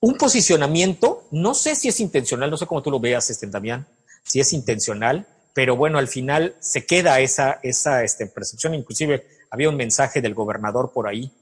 un 0.00 0.18
posicionamiento, 0.18 1.26
no 1.30 1.54
sé 1.54 1.76
si 1.76 1.88
es 1.88 1.98
intencional, 2.00 2.50
no 2.50 2.58
sé 2.58 2.66
cómo 2.66 2.82
tú 2.82 2.90
lo 2.90 3.00
veas, 3.00 3.30
este, 3.30 3.46
Damián, 3.46 3.88
si 4.24 4.38
es 4.38 4.52
intencional, 4.52 5.26
pero 5.54 5.76
bueno, 5.76 5.96
al 5.96 6.08
final 6.08 6.56
se 6.60 6.84
queda 6.84 7.20
esa, 7.20 7.58
esa 7.62 8.04
este, 8.04 8.26
percepción. 8.26 8.74
Inclusive 8.74 9.26
había 9.50 9.70
un 9.70 9.76
mensaje 9.76 10.20
del 10.20 10.34
gobernador 10.34 10.92
por 10.92 11.08
ahí, 11.08 11.32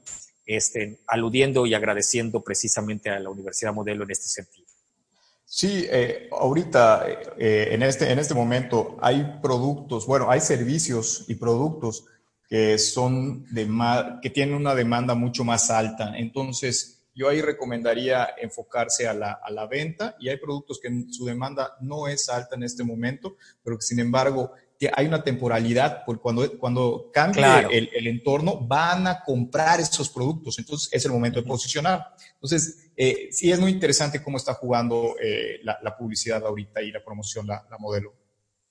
este, 0.55 0.99
aludiendo 1.07 1.65
y 1.65 1.73
agradeciendo 1.73 2.41
precisamente 2.41 3.09
a 3.09 3.19
la 3.19 3.29
Universidad 3.29 3.73
Modelo 3.73 4.03
en 4.03 4.11
este 4.11 4.27
sentido. 4.27 4.67
Sí, 5.45 5.85
eh, 5.89 6.29
ahorita, 6.31 7.05
eh, 7.37 7.69
en, 7.71 7.83
este, 7.83 8.09
en 8.09 8.19
este 8.19 8.33
momento, 8.33 8.97
hay 9.01 9.39
productos, 9.41 10.05
bueno, 10.05 10.31
hay 10.31 10.39
servicios 10.39 11.25
y 11.27 11.35
productos 11.35 12.05
que 12.47 12.77
son 12.77 13.45
de 13.53 13.67
que 14.21 14.29
tienen 14.29 14.55
una 14.55 14.75
demanda 14.75 15.13
mucho 15.13 15.43
más 15.43 15.69
alta. 15.69 16.17
Entonces, 16.17 17.01
yo 17.13 17.27
ahí 17.27 17.41
recomendaría 17.41 18.29
enfocarse 18.41 19.07
a 19.07 19.13
la, 19.13 19.39
a 19.43 19.51
la, 19.51 19.67
venta 19.67 20.15
y 20.19 20.29
hay 20.29 20.37
productos 20.37 20.79
que 20.79 20.89
su 21.09 21.25
demanda 21.25 21.75
no 21.81 22.07
es 22.07 22.29
alta 22.29 22.55
en 22.55 22.63
este 22.63 22.83
momento, 22.83 23.35
pero 23.63 23.77
que 23.77 23.83
sin 23.83 23.99
embargo 23.99 24.53
hay 24.93 25.05
una 25.05 25.23
temporalidad, 25.23 26.03
porque 26.05 26.21
cuando, 26.21 26.57
cuando 26.57 27.09
cambie 27.13 27.43
el, 27.71 27.89
el, 27.93 28.07
entorno 28.07 28.57
van 28.57 29.07
a 29.07 29.23
comprar 29.23 29.79
esos 29.79 30.09
productos, 30.09 30.57
entonces 30.59 30.89
es 30.91 31.05
el 31.05 31.11
momento 31.11 31.41
de 31.41 31.47
posicionar. 31.47 32.07
Entonces, 32.33 32.91
eh, 32.95 33.29
sí 33.31 33.51
es 33.51 33.59
muy 33.59 33.71
interesante 33.71 34.23
cómo 34.23 34.37
está 34.37 34.53
jugando 34.53 35.15
eh, 35.21 35.59
la, 35.63 35.77
la, 35.83 35.95
publicidad 35.95 36.45
ahorita 36.45 36.81
y 36.81 36.91
la 36.91 37.03
promoción, 37.03 37.45
la, 37.45 37.65
la, 37.69 37.77
modelo. 37.77 38.13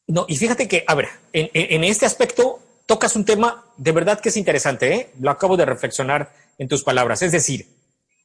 No, 0.07 0.27
y 0.29 0.37
fíjate 0.37 0.67
que, 0.67 0.85
a 0.87 0.95
ver, 0.95 1.09
en, 1.33 1.51
en 1.53 1.85
este 1.85 2.07
aspecto 2.07 2.61
tocas 2.87 3.15
un 3.15 3.25
tema 3.25 3.65
de 3.77 3.93
verdad 3.93 4.19
que 4.19 4.31
es 4.31 4.37
interesante, 4.37 4.95
¿eh? 4.95 5.11
lo 5.21 5.31
acabo 5.31 5.57
de 5.57 5.65
reflexionar 5.65 6.33
en 6.59 6.67
tus 6.67 6.83
palabras, 6.83 7.23
es 7.23 7.31
decir, 7.31 7.69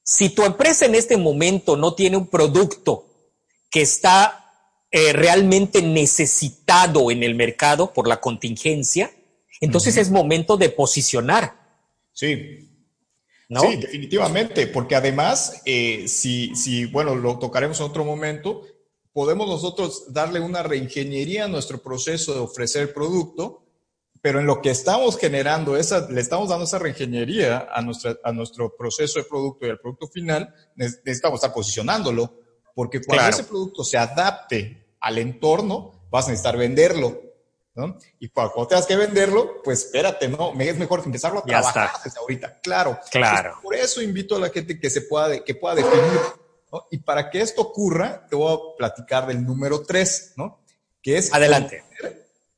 si 0.03 0.29
tu 0.29 0.43
empresa 0.43 0.85
en 0.85 0.95
este 0.95 1.17
momento 1.17 1.77
no 1.77 1.93
tiene 1.93 2.17
un 2.17 2.27
producto 2.27 3.05
que 3.69 3.81
está 3.81 4.44
eh, 4.91 5.13
realmente 5.13 5.81
necesitado 5.81 7.11
en 7.11 7.23
el 7.23 7.35
mercado 7.35 7.93
por 7.93 8.07
la 8.07 8.21
contingencia, 8.21 9.11
entonces 9.61 9.97
es 9.97 10.09
momento 10.11 10.57
de 10.57 10.69
posicionar. 10.69 11.53
Sí. 12.13 12.71
¿No? 13.47 13.61
Sí, 13.61 13.75
definitivamente, 13.75 14.67
porque 14.67 14.95
además, 14.95 15.61
eh, 15.65 16.07
si, 16.07 16.55
si, 16.55 16.85
bueno, 16.85 17.15
lo 17.15 17.37
tocaremos 17.37 17.79
en 17.79 17.85
otro 17.85 18.03
momento, 18.03 18.63
podemos 19.13 19.47
nosotros 19.47 20.11
darle 20.13 20.39
una 20.39 20.63
reingeniería 20.63 21.45
a 21.45 21.47
nuestro 21.47 21.81
proceso 21.81 22.33
de 22.33 22.39
ofrecer 22.39 22.93
producto 22.93 23.65
pero 24.25 24.39
en 24.39 24.47
lo 24.47 24.59
que 24.59 24.71
estamos 24.71 25.19
generando, 25.19 25.77
esa, 25.77 26.09
le 26.09 26.19
estamos 26.19 26.49
dando 26.49 26.65
esa 26.65 26.79
reingeniería 26.79 27.67
a, 27.71 27.79
nuestra, 27.83 28.15
a 28.23 28.31
nuestro 28.31 28.75
proceso 28.75 29.19
de 29.19 29.25
producto 29.25 29.67
y 29.67 29.69
al 29.69 29.77
producto 29.77 30.07
final, 30.07 30.51
necesitamos 30.75 31.37
estar 31.37 31.53
posicionándolo, 31.53 32.33
porque 32.75 33.01
cuando 33.01 33.29
ese 33.29 33.45
producto 33.45 33.83
se 33.83 33.97
adapte 33.97 34.85
al 34.99 35.17
entorno, 35.17 36.07
vas 36.11 36.27
a 36.27 36.29
necesitar 36.29 36.57
venderlo. 36.57 37.21
¿no? 37.73 37.97
Y 38.19 38.29
cuando, 38.29 38.67
tengas 38.67 38.85
que 38.85 38.95
venderlo, 38.95 39.61
pues 39.63 39.85
espérate, 39.85 40.27
¿no? 40.29 40.53
Es 40.59 40.77
mejor 40.77 41.01
empezarlo 41.03 41.39
a 41.39 41.43
trabajar 41.43 41.91
desde 42.03 42.19
ahorita. 42.19 42.59
Claro. 42.61 42.99
Claro. 43.11 43.59
por 43.61 43.75
eso 43.75 44.01
invito 44.01 44.35
a 44.35 44.39
la 44.39 44.49
gente 44.49 44.79
que 44.79 44.89
se 44.89 45.01
pueda, 45.01 45.43
que 45.43 45.55
pueda 45.55 45.75
definir. 45.75 46.19
¿no? 46.71 46.85
Y 46.91 46.99
para 46.99 47.29
que 47.29 47.41
esto 47.41 47.61
ocurra, 47.61 48.27
te 48.29 48.35
voy 48.35 48.53
a 48.53 48.77
platicar 48.77 49.27
del 49.27 49.43
número 49.45 49.83
tres, 49.83 50.33
¿no? 50.37 50.59
Que 51.01 51.17
es 51.17 51.33
Adelante. 51.33 51.83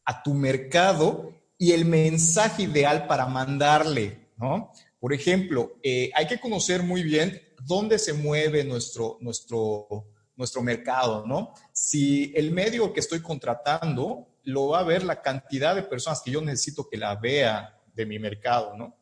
a 0.06 0.23
tu 0.23 0.34
mercado 0.34 1.34
y 1.58 1.71
el 1.71 1.86
mensaje 1.86 2.63
ideal 2.63 3.08
para 3.08 3.25
mandarle, 3.25 4.30
¿no? 4.38 4.71
Por 4.99 5.13
ejemplo, 5.13 5.77
eh, 5.84 6.12
hay 6.15 6.27
que 6.27 6.39
conocer 6.39 6.84
muy 6.84 7.03
bien 7.03 7.41
dónde 7.67 7.99
se 7.99 8.13
mueve 8.13 8.63
nuestro, 8.63 9.17
nuestro, 9.19 10.08
nuestro 10.36 10.63
mercado, 10.63 11.27
¿no? 11.27 11.53
Si 11.73 12.32
el 12.36 12.51
medio 12.51 12.93
que 12.93 13.01
estoy 13.01 13.21
contratando 13.21 14.30
lo 14.43 14.69
va 14.69 14.80
a 14.80 14.84
ver 14.84 15.03
la 15.03 15.21
cantidad 15.21 15.75
de 15.75 15.84
personas 15.84 16.21
que 16.23 16.32
yo 16.32 16.41
necesito 16.41 16.88
que 16.89 16.97
la 16.97 17.15
vea 17.15 17.77
de 17.93 18.06
mi 18.06 18.17
mercado, 18.17 18.75
¿no? 18.77 18.97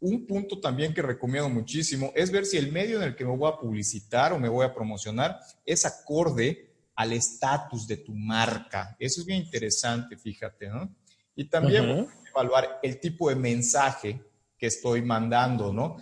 Un 0.00 0.26
punto 0.26 0.58
también 0.58 0.92
que 0.92 1.00
recomiendo 1.00 1.48
muchísimo 1.48 2.12
es 2.16 2.32
ver 2.32 2.44
si 2.44 2.56
el 2.56 2.72
medio 2.72 2.96
en 2.96 3.04
el 3.04 3.14
que 3.14 3.24
me 3.24 3.36
voy 3.36 3.48
a 3.48 3.56
publicitar 3.56 4.32
o 4.32 4.38
me 4.40 4.48
voy 4.48 4.66
a 4.66 4.74
promocionar 4.74 5.38
es 5.64 5.86
acorde 5.86 6.74
al 6.96 7.12
estatus 7.12 7.86
de 7.86 7.98
tu 7.98 8.12
marca. 8.12 8.96
Eso 8.98 9.20
es 9.20 9.26
bien 9.26 9.42
interesante, 9.44 10.16
fíjate, 10.16 10.68
¿no? 10.68 10.92
Y 11.36 11.44
también 11.44 12.08
evaluar 12.28 12.80
el 12.82 12.98
tipo 12.98 13.28
de 13.28 13.36
mensaje 13.36 14.20
que 14.58 14.66
estoy 14.66 15.02
mandando, 15.02 15.72
¿no? 15.72 15.96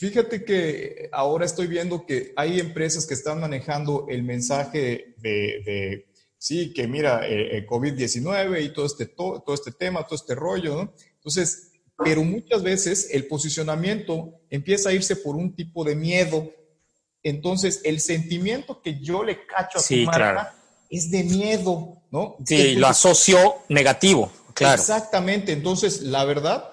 Fíjate 0.00 0.46
que 0.46 1.10
ahora 1.12 1.44
estoy 1.44 1.66
viendo 1.66 2.06
que 2.06 2.32
hay 2.34 2.58
empresas 2.58 3.04
que 3.04 3.12
están 3.12 3.38
manejando 3.38 4.06
el 4.08 4.22
mensaje 4.22 5.14
de, 5.18 6.06
sí, 6.38 6.72
que 6.72 6.88
mira, 6.88 7.28
eh, 7.28 7.58
eh 7.58 7.66
COVID-19 7.66 8.64
y 8.64 8.72
todo 8.72 8.86
este, 8.86 9.04
todo, 9.04 9.42
todo, 9.42 9.54
este 9.54 9.72
tema, 9.72 10.06
todo 10.06 10.14
este 10.14 10.34
rollo, 10.34 10.74
¿no? 10.74 10.94
Entonces, 11.16 11.72
pero 12.02 12.24
muchas 12.24 12.62
veces 12.62 13.10
el 13.12 13.26
posicionamiento 13.26 14.40
empieza 14.48 14.88
a 14.88 14.94
irse 14.94 15.16
por 15.16 15.36
un 15.36 15.54
tipo 15.54 15.84
de 15.84 15.94
miedo. 15.96 16.50
Entonces, 17.22 17.82
el 17.84 18.00
sentimiento 18.00 18.80
que 18.80 19.00
yo 19.00 19.22
le 19.22 19.44
cacho 19.44 19.80
a 19.80 19.82
sí, 19.82 20.06
marca 20.06 20.54
es 20.88 21.10
de 21.10 21.24
miedo, 21.24 22.00
¿no? 22.10 22.38
Sí, 22.46 22.74
lo 22.76 22.86
asocio 22.86 23.56
negativo. 23.68 24.32
Exactamente. 24.58 25.52
Entonces, 25.52 26.00
la 26.00 26.24
verdad, 26.24 26.70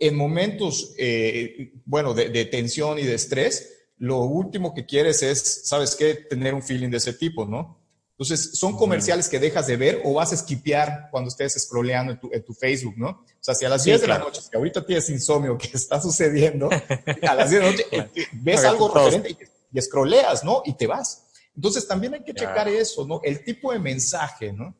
en 0.00 0.16
momentos, 0.16 0.94
eh, 0.98 1.74
bueno, 1.84 2.14
de, 2.14 2.44
tensión 2.46 2.98
y 2.98 3.02
de 3.02 3.14
estrés, 3.14 3.74
lo 3.98 4.22
último 4.22 4.72
que 4.74 4.86
quieres 4.86 5.22
es, 5.22 5.62
¿sabes 5.64 5.94
qué? 5.94 6.14
Tener 6.14 6.54
un 6.54 6.62
feeling 6.62 6.88
de 6.88 6.96
ese 6.96 7.12
tipo, 7.12 7.44
¿no? 7.44 7.78
Entonces, 8.12 8.58
son 8.58 8.76
comerciales 8.76 9.28
que 9.28 9.38
dejas 9.38 9.66
de 9.66 9.76
ver 9.76 10.02
o 10.04 10.14
vas 10.14 10.32
a 10.32 10.34
esquipear 10.34 11.08
cuando 11.10 11.28
estés 11.28 11.54
scrolleando 11.62 12.18
en 12.32 12.44
tu, 12.44 12.54
Facebook, 12.54 12.94
¿no? 12.96 13.08
O 13.08 13.24
sea, 13.40 13.54
si 13.54 13.64
a 13.64 13.68
las 13.68 13.84
10 13.84 14.00
de 14.00 14.06
la 14.08 14.18
noche, 14.18 14.40
que 14.50 14.56
ahorita 14.56 14.84
tienes 14.84 15.08
insomnio, 15.10 15.56
que 15.56 15.68
está 15.74 16.00
sucediendo, 16.00 16.70
a 16.70 17.34
las 17.34 17.50
10 17.50 17.62
de 17.62 17.66
la 17.66 17.72
noche 17.72 17.86
eh, 17.92 18.26
ves 18.32 18.64
algo 18.64 18.92
referente 18.92 19.36
y, 19.72 19.80
scrolleas, 19.80 20.44
¿no? 20.44 20.62
Y 20.64 20.74
te 20.74 20.86
vas. 20.86 21.26
Entonces, 21.54 21.86
también 21.86 22.14
hay 22.14 22.24
que 22.24 22.34
checar 22.34 22.68
eso, 22.68 23.06
¿no? 23.06 23.20
El 23.22 23.44
tipo 23.44 23.72
de 23.72 23.78
mensaje, 23.78 24.52
¿no? 24.52 24.74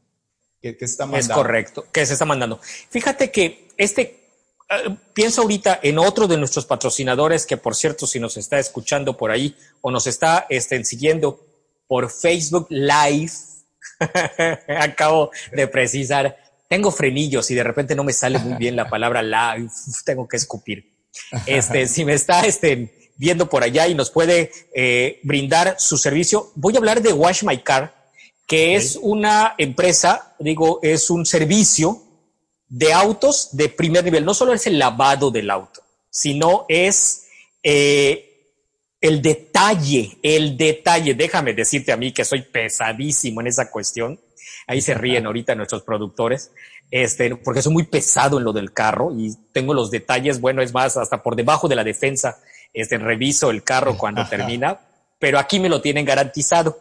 que, 0.61 0.77
se 0.79 0.85
está 0.85 1.07
mandando. 1.07 1.33
Es 1.33 1.37
correcto, 1.37 1.87
que 1.93 2.07
se 2.07 2.13
está 2.13 2.25
mandando. 2.25 2.61
Fíjate 2.91 3.31
que 3.31 3.69
este, 3.77 4.20
pienso 5.13 5.43
ahorita 5.43 5.81
en 5.83 5.99
otro 5.99 6.27
de 6.27 6.37
nuestros 6.37 6.67
patrocinadores, 6.67 7.47
que 7.47 7.57
por 7.57 7.75
cierto, 7.75 8.07
si 8.07 8.21
nos 8.21 8.37
está 8.37 8.59
escuchando 8.59 9.17
por 9.17 9.31
ahí 9.31 9.57
o 9.81 9.91
nos 9.91 10.07
está 10.07 10.47
este, 10.49 10.85
siguiendo 10.85 11.41
por 11.87 12.11
Facebook 12.11 12.67
Live, 12.71 13.33
acabo 14.81 15.31
de 15.53 15.67
precisar, 15.67 16.37
tengo 16.69 16.91
frenillos 16.91 17.51
y 17.51 17.55
de 17.55 17.65
repente 17.65 17.95
no 17.95 18.05
me 18.05 18.13
sale 18.13 18.39
muy 18.39 18.55
bien 18.55 18.77
la 18.77 18.89
palabra 18.89 19.23
live, 19.23 19.69
tengo 20.05 20.29
que 20.29 20.37
escupir. 20.37 20.93
Este, 21.47 21.87
si 21.89 22.05
me 22.05 22.15
está 22.15 22.43
este, 22.43 23.13
viendo 23.17 23.49
por 23.49 23.65
allá 23.65 23.89
y 23.89 23.95
nos 23.95 24.11
puede 24.11 24.53
eh, 24.75 25.21
brindar 25.25 25.77
su 25.79 25.99
servicio, 25.99 26.53
voy 26.55 26.75
a 26.75 26.79
hablar 26.79 27.03
de 27.03 27.13
Wash 27.13 27.43
My 27.43 27.59
Car 27.59 28.01
que 28.51 28.75
es 28.75 28.99
una 29.01 29.55
empresa, 29.59 30.35
digo, 30.41 30.81
es 30.83 31.09
un 31.09 31.25
servicio 31.25 32.03
de 32.71 32.93
autos 32.93 33.51
de 33.53 33.69
primer 33.69 34.05
nivel. 34.05 34.25
No 34.25 34.33
solo 34.33 34.55
es 34.55 34.67
el 34.67 34.79
lavado 34.79 35.31
del 35.31 35.51
auto, 35.51 35.83
sino 36.09 36.65
es 36.69 37.27
eh, 37.63 38.55
el 39.01 39.21
detalle, 39.21 40.17
el 40.23 40.57
detalle. 40.57 41.15
Déjame 41.15 41.53
decirte 41.53 41.93
a 41.93 41.97
mí 41.97 42.13
que 42.13 42.25
soy 42.25 42.43
pesadísimo 42.43 43.41
en 43.41 43.49
esa 43.49 43.71
cuestión. 43.71 44.19
Ahí 44.67 44.81
se 44.81 44.95
ríen 44.95 45.27
ahorita 45.27 45.55
nuestros 45.55 45.83
productores, 45.83 46.53
este, 46.91 47.35
porque 47.37 47.61
soy 47.61 47.73
muy 47.73 47.85
pesado 47.85 48.39
en 48.39 48.45
lo 48.45 48.53
del 48.53 48.73
carro 48.73 49.13
y 49.15 49.35
tengo 49.53 49.75
los 49.75 49.91
detalles. 49.91 50.41
Bueno, 50.41 50.63
es 50.63 50.73
más, 50.73 50.97
hasta 50.97 51.23
por 51.23 51.37
debajo 51.37 51.69
de 51.69 51.77
la 51.77 51.85
defensa, 51.85 52.39
este, 52.73 52.99
reviso 52.99 53.51
el 53.51 53.65
carro 53.65 53.99
cuando 53.99 54.27
termina, 54.31 54.81
pero 55.19 55.41
aquí 55.41 55.59
me 55.59 55.69
lo 55.69 55.81
tienen 55.81 56.05
garantizado. 56.05 56.79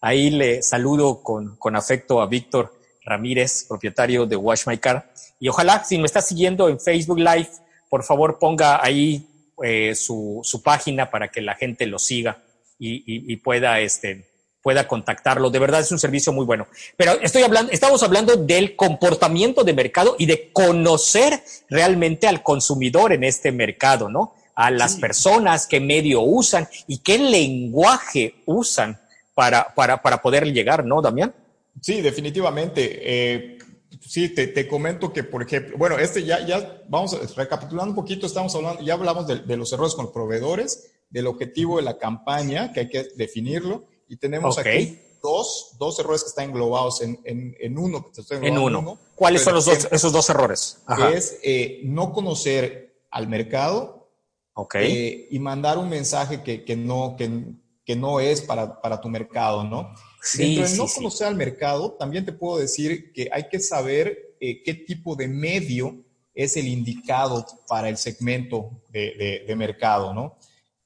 Ahí 0.00 0.30
le 0.30 0.62
saludo 0.62 1.22
con, 1.22 1.56
con 1.56 1.76
afecto 1.76 2.20
a 2.20 2.26
Víctor 2.26 2.77
Ramírez, 3.08 3.64
propietario 3.68 4.26
de 4.26 4.36
Wash 4.36 4.66
My 4.66 4.78
Car. 4.78 5.10
Y 5.40 5.48
ojalá, 5.48 5.84
si 5.84 5.98
me 5.98 6.06
está 6.06 6.20
siguiendo 6.20 6.68
en 6.68 6.78
Facebook 6.78 7.18
Live, 7.18 7.48
por 7.88 8.04
favor 8.04 8.38
ponga 8.38 8.84
ahí 8.84 9.26
eh, 9.62 9.94
su, 9.94 10.40
su, 10.44 10.62
página 10.62 11.10
para 11.10 11.28
que 11.28 11.40
la 11.40 11.54
gente 11.54 11.86
lo 11.86 11.98
siga 11.98 12.38
y, 12.78 13.02
y, 13.32 13.36
pueda, 13.36 13.80
este, 13.80 14.28
pueda 14.62 14.86
contactarlo. 14.86 15.50
De 15.50 15.58
verdad 15.58 15.80
es 15.80 15.90
un 15.90 15.98
servicio 15.98 16.32
muy 16.32 16.44
bueno. 16.44 16.68
Pero 16.96 17.12
estoy 17.20 17.42
hablando, 17.42 17.72
estamos 17.72 18.02
hablando 18.02 18.36
del 18.36 18.76
comportamiento 18.76 19.64
de 19.64 19.72
mercado 19.72 20.14
y 20.18 20.26
de 20.26 20.52
conocer 20.52 21.42
realmente 21.68 22.28
al 22.28 22.42
consumidor 22.42 23.12
en 23.12 23.24
este 23.24 23.50
mercado, 23.50 24.08
¿no? 24.08 24.34
A 24.54 24.70
las 24.70 24.96
personas, 24.96 25.66
qué 25.66 25.80
medio 25.80 26.20
usan 26.20 26.68
y 26.86 26.98
qué 26.98 27.18
lenguaje 27.18 28.34
usan 28.46 29.00
para, 29.34 29.72
para, 29.74 30.02
para 30.02 30.20
poder 30.20 30.52
llegar, 30.52 30.84
¿no, 30.84 31.00
Damián? 31.00 31.32
Sí, 31.80 32.00
definitivamente. 32.00 33.00
Eh, 33.02 33.58
sí, 34.00 34.30
te, 34.30 34.48
te, 34.48 34.66
comento 34.68 35.12
que, 35.12 35.24
por 35.24 35.42
ejemplo, 35.42 35.76
bueno, 35.76 35.98
este 35.98 36.24
ya, 36.24 36.44
ya 36.46 36.82
vamos 36.88 37.36
recapitulando 37.36 37.90
un 37.90 37.96
poquito, 37.96 38.26
estamos 38.26 38.54
hablando, 38.54 38.82
ya 38.82 38.94
hablamos 38.94 39.26
de, 39.26 39.40
de 39.40 39.56
los 39.56 39.72
errores 39.72 39.94
con 39.94 40.06
los 40.06 40.14
proveedores, 40.14 40.90
del 41.10 41.26
objetivo 41.26 41.76
de 41.76 41.82
la 41.82 41.98
campaña, 41.98 42.72
que 42.72 42.80
hay 42.80 42.88
que 42.88 43.08
definirlo, 43.16 43.86
y 44.08 44.16
tenemos 44.16 44.58
aquí 44.58 44.98
dos, 45.22 45.76
dos 45.78 45.98
errores 45.98 46.22
que 46.22 46.28
están 46.28 46.46
englobados 46.46 47.02
en, 47.02 47.20
en, 47.24 47.56
en 47.58 47.78
uno. 47.78 48.10
en 48.30 48.58
uno. 48.58 48.98
¿Cuáles 49.14 49.42
son 49.42 49.54
los 49.54 49.64
dos, 49.64 49.88
esos 49.90 50.12
dos 50.12 50.28
errores? 50.30 50.82
Ajá. 50.86 51.10
Es 51.10 51.38
eh, 51.42 51.80
no 51.84 52.12
conocer 52.12 53.02
al 53.10 53.28
mercado 53.28 54.10
okay. 54.54 54.92
eh, 54.92 55.28
y 55.30 55.38
mandar 55.38 55.78
un 55.78 55.88
mensaje 55.88 56.42
que, 56.42 56.64
que 56.64 56.76
no, 56.76 57.16
que, 57.16 57.44
que 57.84 57.96
no 57.96 58.20
es 58.20 58.42
para, 58.42 58.80
para 58.80 59.00
tu 59.00 59.08
mercado, 59.08 59.64
¿no? 59.64 59.92
Sí, 60.30 60.42
Dentro 60.42 60.62
de 60.64 60.68
sí, 60.68 60.78
no 60.78 60.88
sí. 60.88 60.94
conocer 60.96 61.26
al 61.26 61.36
mercado, 61.36 61.92
también 61.92 62.24
te 62.26 62.32
puedo 62.32 62.58
decir 62.58 63.12
que 63.12 63.30
hay 63.32 63.48
que 63.48 63.60
saber 63.60 64.36
eh, 64.40 64.62
qué 64.62 64.74
tipo 64.74 65.16
de 65.16 65.26
medio 65.26 66.04
es 66.34 66.56
el 66.56 66.66
indicado 66.66 67.46
para 67.66 67.88
el 67.88 67.96
segmento 67.96 68.82
de, 68.90 69.14
de, 69.14 69.44
de 69.46 69.56
mercado, 69.56 70.12
¿no? 70.12 70.36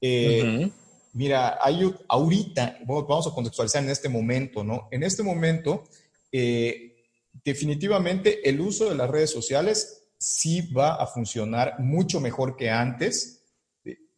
Eh. 0.01 0.71
Mira, 1.15 1.59
hay 1.61 1.93
ahorita, 2.09 2.79
vamos 2.87 3.27
a 3.27 3.35
contextualizar 3.35 3.83
en 3.83 3.91
este 3.91 4.09
momento, 4.09 4.65
¿no? 4.65 4.89
En 4.91 5.03
este 5.03 5.23
momento, 5.23 5.85
eh, 6.31 6.95
definitivamente 7.45 8.49
el 8.49 8.61
uso 8.61 8.89
de 8.89 8.95
las 8.95 9.11
redes 9.11 9.31
sociales 9.31 10.05
sí 10.17 10.73
va 10.73 10.95
a 10.95 11.07
funcionar 11.07 11.81
mucho 11.81 12.19
mejor 12.21 12.57
que 12.57 12.71
antes. 12.71 13.42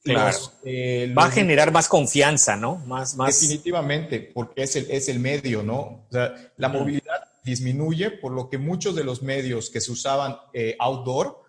Claro. 0.05 0.27
Los, 0.27 0.53
eh, 0.65 1.15
Va 1.17 1.27
a 1.27 1.31
generar 1.31 1.73
más 1.73 1.89
confianza, 1.89 2.57
¿no? 2.57 2.77
Más, 2.87 3.17
más. 3.17 3.41
Definitivamente, 3.41 4.21
porque 4.21 4.65
es 4.65 4.77
el, 4.77 4.91
es 4.91 5.09
el 5.09 5.19
medio, 5.19 5.63
¿no? 5.63 5.79
O 5.81 6.07
sea, 6.11 6.53
la 6.59 6.69
movilidad 6.69 7.25
disminuye, 7.43 8.11
por 8.11 8.33
lo 8.33 8.51
que 8.51 8.59
muchos 8.59 8.95
de 8.95 9.03
los 9.03 9.23
medios 9.23 9.71
que 9.71 9.81
se 9.81 9.91
usaban 9.91 10.37
eh, 10.53 10.77
outdoor 10.79 11.43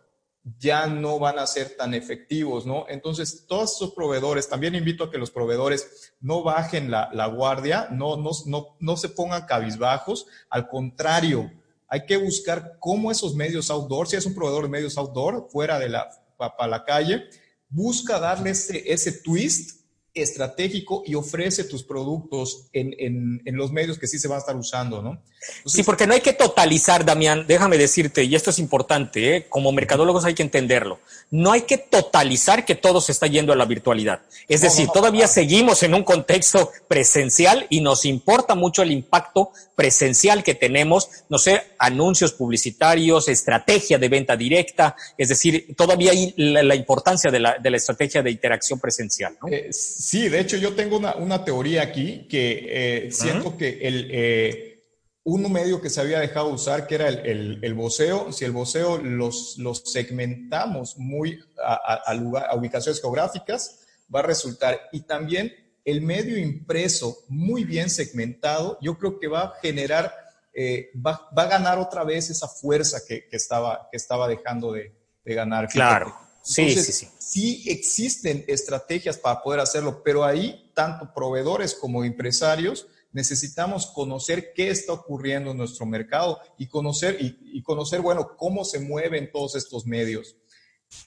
ya 0.60 0.86
no 0.88 1.18
van 1.20 1.40
a 1.40 1.48
ser 1.48 1.76
tan 1.76 1.94
efectivos, 1.94 2.66
¿no? 2.66 2.86
Entonces, 2.88 3.46
todos 3.48 3.76
esos 3.76 3.94
proveedores, 3.94 4.48
también 4.48 4.76
invito 4.76 5.04
a 5.04 5.12
que 5.12 5.18
los 5.18 5.32
proveedores 5.32 6.14
no 6.22 6.44
bajen 6.44 6.92
la, 6.92 7.10
la 7.14 7.26
guardia, 7.26 7.88
no, 7.92 8.16
no, 8.16 8.30
no, 8.46 8.78
no 8.80 8.98
se 8.98 9.10
pongan 9.10 9.48
cabizbajos, 9.48 10.28
al 10.50 10.68
contrario, 10.70 11.52
hay 11.88 12.06
que 12.06 12.18
buscar 12.18 12.78
cómo 12.80 13.12
esos 13.12 13.36
medios 13.36 13.70
outdoor, 13.70 14.08
si 14.08 14.16
es 14.16 14.26
un 14.26 14.36
proveedor 14.36 14.64
de 14.64 14.70
medios 14.70 14.98
outdoor, 14.98 15.48
fuera 15.50 15.80
de 15.80 15.90
la, 15.90 16.10
para 16.38 16.68
la 16.68 16.86
calle, 16.86 17.26
busca 17.70 18.20
darle 18.20 18.52
ese, 18.52 18.84
ese 18.86 19.12
twist 19.12 19.85
estratégico 20.16 21.04
y 21.06 21.16
ofrece 21.16 21.66
tus 21.66 21.84
productos 21.84 22.68
en, 22.72 22.96
en, 22.98 23.42
en, 23.44 23.56
los 23.58 23.72
medios 23.72 24.00
que 24.00 24.08
sí 24.08 24.18
se 24.18 24.30
van 24.30 24.38
a 24.38 24.40
estar 24.40 24.56
usando, 24.56 25.02
¿no? 25.02 25.22
Entonces, 25.58 25.74
sí, 25.74 25.84
porque 25.84 26.08
no 26.08 26.14
hay 26.14 26.22
que 26.22 26.34
totalizar, 26.34 27.06
Damián, 27.06 27.46
déjame 27.48 27.78
decirte, 27.78 28.24
y 28.24 28.34
esto 28.34 28.50
es 28.50 28.58
importante, 28.58 29.36
¿eh? 29.36 29.46
como 29.48 29.72
mercadólogos 29.72 30.26
hay 30.26 30.34
que 30.34 30.42
entenderlo, 30.42 31.00
no 31.30 31.52
hay 31.52 31.62
que 31.62 31.78
totalizar 31.78 32.66
que 32.66 32.76
todo 32.76 33.02
se 33.02 33.12
está 33.12 33.28
yendo 33.28 33.54
a 33.54 33.56
la 33.56 33.66
virtualidad. 33.66 34.22
Es 34.48 34.62
no, 34.62 34.70
decir, 34.70 34.88
no, 34.88 34.94
todavía 34.94 35.28
seguimos 35.28 35.84
en 35.84 35.94
un 35.94 36.04
contexto 36.04 36.72
presencial 36.88 37.68
y 37.70 37.82
nos 37.82 38.06
importa 38.06 38.56
mucho 38.56 38.82
el 38.82 38.92
impacto 38.92 39.52
presencial 39.76 40.44
que 40.44 40.56
tenemos, 40.56 41.10
no 41.30 41.38
sé, 41.38 41.62
anuncios 41.78 42.34
publicitarios, 42.34 43.28
estrategia 43.28 43.98
de 43.98 44.10
venta 44.10 44.36
directa, 44.36 44.96
es 45.18 45.30
decir, 45.30 45.76
todavía 45.76 46.12
hay 46.12 46.34
la, 46.38 46.64
la 46.64 46.76
importancia 46.76 47.30
de 47.30 47.40
la, 47.40 47.58
de 47.60 47.70
la, 47.70 47.78
estrategia 47.78 48.24
de 48.24 48.32
interacción 48.32 48.80
presencial. 48.80 49.38
¿no? 49.42 49.50
Eh, 49.50 49.70
sí, 50.06 50.30
de 50.30 50.40
hecho 50.40 50.58
yo 50.58 50.76
tengo 50.76 50.98
una, 50.98 51.16
una 51.16 51.44
teoría 51.44 51.82
aquí 51.82 52.28
que 52.30 53.06
eh, 53.08 53.12
siento 53.12 53.50
uh 53.50 53.52
-huh. 53.54 53.58
que 53.58 53.88
el, 53.88 54.10
eh, 54.12 54.84
un 55.24 55.52
medio 55.52 55.82
que 55.82 55.90
se 55.90 56.00
había 56.02 56.20
dejado 56.20 56.50
usar, 56.50 56.86
que 56.86 56.96
era 56.96 57.08
el, 57.08 57.20
el, 57.26 57.60
el 57.64 57.74
voceo, 57.74 58.32
si 58.32 58.46
el 58.46 58.52
voceo 58.52 59.00
los, 59.00 59.58
los 59.58 59.82
segmentamos 59.92 60.98
muy 60.98 61.40
a, 61.64 61.74
a, 61.74 61.96
a, 62.06 62.14
lugar, 62.14 62.46
a 62.50 62.56
ubicaciones 62.56 63.02
geográficas, 63.02 63.80
va 64.14 64.20
a 64.20 64.24
resultar, 64.24 64.80
y 64.92 65.02
también 65.02 65.52
el 65.84 66.02
medio 66.02 66.38
impreso 66.38 67.18
muy 67.28 67.64
bien 67.64 67.90
segmentado, 67.90 68.78
yo 68.82 68.98
creo 69.00 69.20
que 69.20 69.28
va 69.28 69.42
a 69.42 69.54
generar, 69.62 70.14
eh, 70.54 70.92
va, 70.96 71.28
va, 71.36 71.44
a 71.44 71.48
ganar 71.48 71.80
otra 71.80 72.04
vez 72.04 72.30
esa 72.30 72.48
fuerza 72.48 73.00
que, 73.08 73.28
que 73.28 73.36
estaba, 73.38 73.88
que 73.92 73.98
estaba 73.98 74.28
dejando 74.28 74.72
de, 74.72 74.94
de 75.24 75.34
ganar. 75.34 75.68
Claro. 75.70 76.25
Entonces, 76.48 76.86
sí, 76.86 76.92
sí, 76.92 77.06
sí. 77.06 77.12
Sí 77.18 77.70
existen 77.70 78.46
estrategias 78.48 79.18
para 79.18 79.42
poder 79.42 79.60
hacerlo, 79.60 80.02
pero 80.04 80.24
ahí 80.24 80.72
tanto 80.76 81.12
proveedores 81.14 81.74
como 81.74 82.04
empresarios 82.04 82.88
necesitamos 83.12 83.88
conocer 83.88 84.52
qué 84.54 84.70
está 84.70 84.92
ocurriendo 84.92 85.52
en 85.52 85.58
nuestro 85.58 85.86
mercado 85.86 86.38
y 86.58 86.68
conocer, 86.68 87.18
y, 87.22 87.40
y 87.58 87.64
conocer 87.64 88.02
bueno, 88.02 88.36
cómo 88.36 88.66
se 88.66 88.80
mueven 88.80 89.32
todos 89.32 89.56
estos 89.56 89.86
medios. 89.86 90.36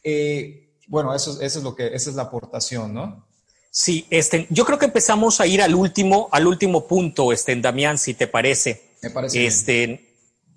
Eh, 0.03 0.74
bueno, 0.86 1.14
eso, 1.14 1.41
eso, 1.43 1.59
es 1.59 1.62
lo 1.64 1.74
que, 1.74 1.89
esa 1.89 2.09
es 2.09 2.16
la 2.16 2.22
aportación, 2.22 2.95
¿no? 2.95 3.28
Sí, 3.70 4.07
este, 4.09 4.47
yo 4.49 4.64
creo 4.64 4.78
que 4.78 4.86
empezamos 4.86 5.41
a 5.41 5.47
ir 5.47 5.61
al 5.61 5.74
último, 5.74 6.28
al 6.32 6.47
último 6.47 6.86
punto, 6.86 7.30
este, 7.30 7.55
Damián, 7.57 7.99
si 7.99 8.14
te 8.14 8.26
parece. 8.26 8.95
Me 9.03 9.11
parece. 9.11 9.47
Este, 9.47 9.86
bien. 9.86 10.09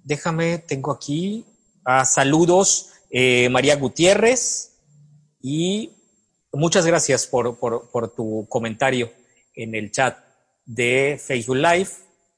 déjame, 0.05 0.57
tengo 0.59 0.93
aquí 0.93 1.45
a 1.83 2.05
saludos, 2.05 2.91
eh, 3.09 3.49
María 3.49 3.75
Gutiérrez, 3.75 4.70
y 5.41 5.91
muchas 6.53 6.85
gracias 6.85 7.27
por, 7.27 7.57
por, 7.57 7.89
por, 7.89 8.13
tu 8.13 8.45
comentario 8.49 9.11
en 9.55 9.75
el 9.75 9.91
chat 9.91 10.17
de 10.65 11.19
Facebook 11.23 11.57
Live. 11.57 11.89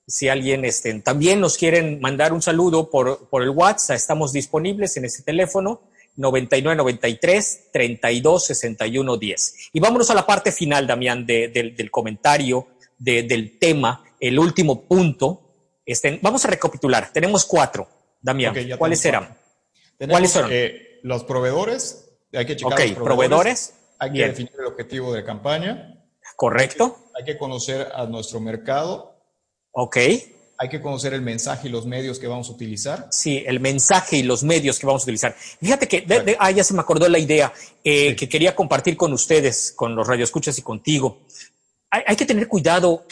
Si 0.06 0.28
alguien 0.28 0.66
este, 0.66 0.94
también 1.00 1.40
nos 1.40 1.58
quieren 1.58 2.00
mandar 2.02 2.34
un 2.34 2.42
saludo 2.42 2.90
por, 2.90 3.30
por 3.30 3.42
el 3.44 3.50
WhatsApp, 3.50 3.96
estamos 3.96 4.34
disponibles 4.34 4.98
en 4.98 5.06
ese 5.06 5.24
teléfono 5.24 5.82
9993 6.16 7.70
32 7.72 8.46
61 8.46 9.18
10. 9.18 9.56
Y 9.74 9.80
vámonos 9.80 10.10
a 10.10 10.14
la 10.14 10.26
parte 10.26 10.52
final, 10.52 10.86
Damián, 10.86 11.26
de, 11.26 11.48
de, 11.48 11.72
del 11.72 11.90
comentario 11.90 12.68
de, 12.98 13.24
del 13.24 13.58
tema, 13.58 14.04
el 14.20 14.38
último 14.40 14.84
punto. 14.86 15.40
Este, 15.86 16.20
vamos 16.22 16.46
a 16.46 16.50
recapitular. 16.50 17.12
Tenemos 17.12 17.46
cuatro, 17.46 17.88
Damián. 18.22 18.52
Okay, 18.52 18.72
¿Cuáles 18.78 19.00
serán? 19.00 19.38
¿Cuáles 19.98 20.32
son? 20.32 20.50
Eh, 20.52 21.00
los 21.04 21.24
proveedores. 21.24 22.03
Hay 22.34 22.46
que 22.46 22.56
checar 22.56 22.74
okay, 22.74 22.90
los 22.90 23.04
proveedores. 23.04 23.70
proveedores. 23.70 23.74
Hay 24.00 24.12
que 24.12 24.28
definir 24.28 24.52
el 24.60 24.66
objetivo 24.66 25.14
de 25.14 25.24
campaña. 25.24 26.04
Correcto. 26.36 26.84
Hay 26.84 27.24
que, 27.24 27.32
hay 27.32 27.36
que 27.36 27.38
conocer 27.38 27.88
a 27.94 28.06
nuestro 28.06 28.40
mercado. 28.40 29.16
Ok. 29.72 29.98
Hay 30.58 30.70
que 30.70 30.82
conocer 30.82 31.14
el 31.14 31.22
mensaje 31.22 31.68
y 31.68 31.72
los 31.72 31.86
medios 31.86 32.20
que 32.20 32.28
vamos 32.28 32.50
a 32.50 32.54
utilizar. 32.54 33.08
Sí, 33.12 33.44
el 33.46 33.60
mensaje 33.60 34.18
y 34.18 34.24
los 34.24 34.44
medios 34.44 34.80
que 34.80 34.86
vamos 34.86 35.02
a 35.02 35.06
utilizar. 35.06 35.36
Fíjate 35.36 35.88
que, 35.88 36.06
ah, 36.40 36.52
ya 36.52 36.64
se 36.64 36.74
me 36.74 36.80
acordó 36.80 37.10
la 37.10 37.20
idea 37.20 37.52
eh, 37.84 38.16
que 38.16 38.30
quería 38.30 38.56
compartir 38.56 38.96
con 38.96 39.12
ustedes, 39.14 39.74
con 39.76 39.96
los 39.96 40.08
radioescuchas 40.08 40.58
y 40.58 40.62
contigo. 40.62 41.22
hay 41.90 42.16
que 42.16 42.26
tener 42.26 42.48
cuidado 42.48 43.06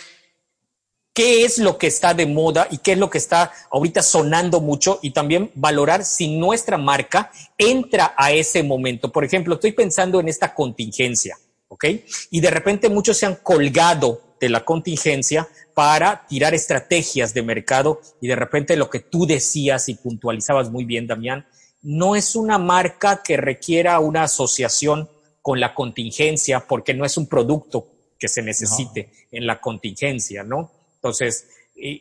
qué 1.13 1.43
es 1.43 1.57
lo 1.57 1.77
que 1.77 1.87
está 1.87 2.13
de 2.13 2.25
moda 2.25 2.67
y 2.71 2.77
qué 2.77 2.93
es 2.93 2.97
lo 2.97 3.09
que 3.09 3.17
está 3.17 3.51
ahorita 3.69 4.01
sonando 4.01 4.61
mucho 4.61 4.99
y 5.01 5.11
también 5.11 5.51
valorar 5.55 6.05
si 6.05 6.37
nuestra 6.37 6.77
marca 6.77 7.31
entra 7.57 8.13
a 8.17 8.31
ese 8.31 8.63
momento. 8.63 9.11
Por 9.11 9.25
ejemplo, 9.25 9.55
estoy 9.55 9.73
pensando 9.73 10.19
en 10.19 10.29
esta 10.29 10.53
contingencia, 10.53 11.37
¿ok? 11.67 11.85
Y 12.29 12.39
de 12.39 12.49
repente 12.49 12.89
muchos 12.89 13.17
se 13.17 13.25
han 13.25 13.35
colgado 13.35 14.35
de 14.39 14.49
la 14.49 14.65
contingencia 14.65 15.47
para 15.73 16.25
tirar 16.27 16.53
estrategias 16.53 17.33
de 17.33 17.43
mercado 17.43 18.01
y 18.19 18.27
de 18.27 18.35
repente 18.35 18.75
lo 18.75 18.89
que 18.89 18.99
tú 18.99 19.27
decías 19.27 19.87
y 19.89 19.95
puntualizabas 19.95 20.71
muy 20.71 20.83
bien, 20.85 21.07
Damián, 21.07 21.45
no 21.81 22.15
es 22.15 22.35
una 22.35 22.57
marca 22.57 23.21
que 23.23 23.37
requiera 23.37 23.99
una 23.99 24.23
asociación 24.23 25.09
con 25.41 25.59
la 25.59 25.73
contingencia 25.73 26.65
porque 26.67 26.93
no 26.93 27.05
es 27.05 27.17
un 27.17 27.27
producto 27.27 27.87
que 28.19 28.27
se 28.27 28.41
necesite 28.41 29.11
en 29.31 29.47
la 29.47 29.59
contingencia, 29.59 30.43
¿no? 30.43 30.71
Entonces, 31.01 31.47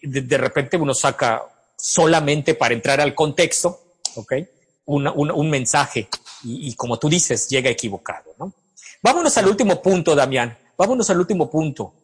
de, 0.02 0.38
repente 0.38 0.76
uno 0.76 0.92
saca 0.92 1.42
solamente 1.74 2.54
para 2.54 2.74
entrar 2.74 3.00
al 3.00 3.14
contexto, 3.14 3.80
¿ok? 4.16 4.34
un 4.86 5.48
mensaje 5.48 6.08
y, 6.42 6.74
como 6.74 6.98
tú 6.98 7.08
dices, 7.08 7.48
llega 7.48 7.70
equivocado, 7.70 8.34
¿no? 8.38 8.52
Vámonos 9.02 9.36
al 9.38 9.46
último 9.46 9.80
punto, 9.80 10.14
Damián. 10.14 10.56
Vámonos 10.76 11.08
al 11.10 11.20
último 11.20 11.50
punto. 11.50 11.94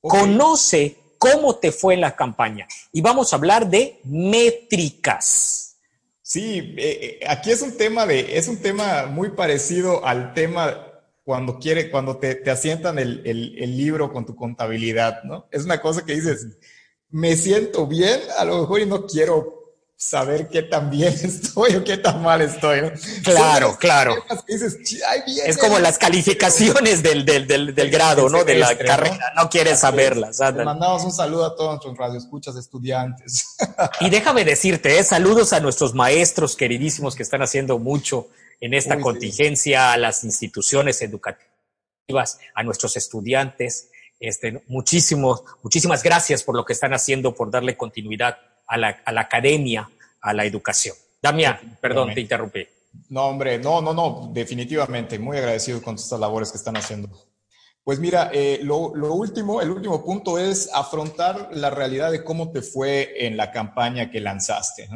Conoce 0.00 0.96
cómo 1.18 1.56
te 1.56 1.70
fue 1.70 1.94
en 1.94 2.00
la 2.00 2.16
campaña 2.16 2.66
y 2.92 3.00
vamos 3.00 3.32
a 3.32 3.36
hablar 3.36 3.68
de 3.68 4.00
métricas. 4.04 5.76
Sí, 6.22 6.74
eh, 6.76 7.18
eh, 7.20 7.26
aquí 7.28 7.50
es 7.50 7.60
un 7.60 7.76
tema 7.76 8.06
de, 8.06 8.38
es 8.38 8.48
un 8.48 8.58
tema 8.58 9.06
muy 9.06 9.30
parecido 9.30 10.04
al 10.06 10.32
tema 10.32 10.86
cuando 11.30 11.60
quiere, 11.60 11.92
cuando 11.92 12.16
te, 12.16 12.34
te 12.34 12.50
asientan 12.50 12.98
el, 12.98 13.22
el, 13.24 13.54
el, 13.56 13.76
libro 13.76 14.12
con 14.12 14.26
tu 14.26 14.34
contabilidad, 14.34 15.22
¿no? 15.22 15.46
Es 15.52 15.64
una 15.64 15.80
cosa 15.80 16.04
que 16.04 16.12
dices, 16.12 16.44
me 17.08 17.36
siento 17.36 17.86
bien, 17.86 18.18
a 18.36 18.44
lo 18.44 18.58
mejor 18.58 18.80
y 18.80 18.86
no 18.86 19.06
quiero 19.06 19.76
saber 19.96 20.48
qué 20.48 20.64
tan 20.64 20.90
bien 20.90 21.12
estoy 21.22 21.76
o 21.76 21.84
qué 21.84 21.98
tan 21.98 22.20
mal 22.20 22.42
estoy. 22.42 22.82
¿no? 22.82 22.90
Claro, 23.22 23.76
claro. 23.78 24.16
es 24.48 25.56
como 25.58 25.78
las 25.78 25.98
calificaciones 25.98 27.00
del, 27.00 27.24
del, 27.24 27.46
del, 27.46 27.76
del 27.76 27.90
grado, 27.92 28.28
¿no? 28.28 28.42
De 28.42 28.56
la 28.56 28.76
carrera, 28.76 29.32
no, 29.36 29.48
quieres 29.48 29.78
saberlas. 29.78 30.38
Te 30.38 30.64
mandamos 30.64 31.04
un 31.04 31.12
saludo 31.12 31.46
a 31.46 31.54
todos 31.54 31.70
nuestros 31.74 31.96
radioescuchas 31.96 32.56
estudiantes. 32.56 33.56
Y 34.00 34.10
déjame 34.10 34.44
decirte, 34.44 34.98
¿eh? 34.98 35.04
saludos 35.04 35.52
a 35.52 35.60
nuestros 35.60 35.94
maestros 35.94 36.56
queridísimos 36.56 37.14
que 37.14 37.22
están 37.22 37.40
haciendo 37.40 37.78
mucho 37.78 38.26
en 38.60 38.74
esta 38.74 39.00
contingencia, 39.00 39.92
a 39.92 39.96
las 39.96 40.22
instituciones 40.24 41.00
educativas, 41.02 42.38
a 42.54 42.62
nuestros 42.62 42.96
estudiantes. 42.96 43.90
Este, 44.18 44.62
muchísimos, 44.68 45.42
muchísimas 45.62 46.02
gracias 46.02 46.42
por 46.42 46.54
lo 46.54 46.64
que 46.64 46.74
están 46.74 46.92
haciendo, 46.92 47.34
por 47.34 47.50
darle 47.50 47.76
continuidad 47.76 48.38
a 48.66 48.76
la, 48.76 49.00
a 49.04 49.12
la 49.12 49.22
academia, 49.22 49.90
a 50.20 50.34
la 50.34 50.44
educación. 50.44 50.94
Damián, 51.22 51.78
perdón, 51.80 52.14
te 52.14 52.20
interrumpí. 52.20 52.66
No, 53.08 53.26
hombre, 53.26 53.58
no, 53.58 53.80
no, 53.80 53.94
no, 53.94 54.30
definitivamente, 54.32 55.18
muy 55.18 55.38
agradecido 55.38 55.80
con 55.80 55.94
estas 55.94 56.20
labores 56.20 56.50
que 56.50 56.58
están 56.58 56.76
haciendo. 56.76 57.08
Pues 57.82 57.98
mira, 57.98 58.30
eh, 58.32 58.60
lo, 58.62 58.94
lo, 58.94 59.14
último, 59.14 59.60
el 59.60 59.70
último 59.70 60.04
punto 60.04 60.38
es 60.38 60.70
afrontar 60.72 61.48
la 61.52 61.70
realidad 61.70 62.10
de 62.10 62.22
cómo 62.22 62.52
te 62.52 62.62
fue 62.62 63.26
en 63.26 63.36
la 63.36 63.50
campaña 63.50 64.10
que 64.10 64.20
lanzaste. 64.20 64.88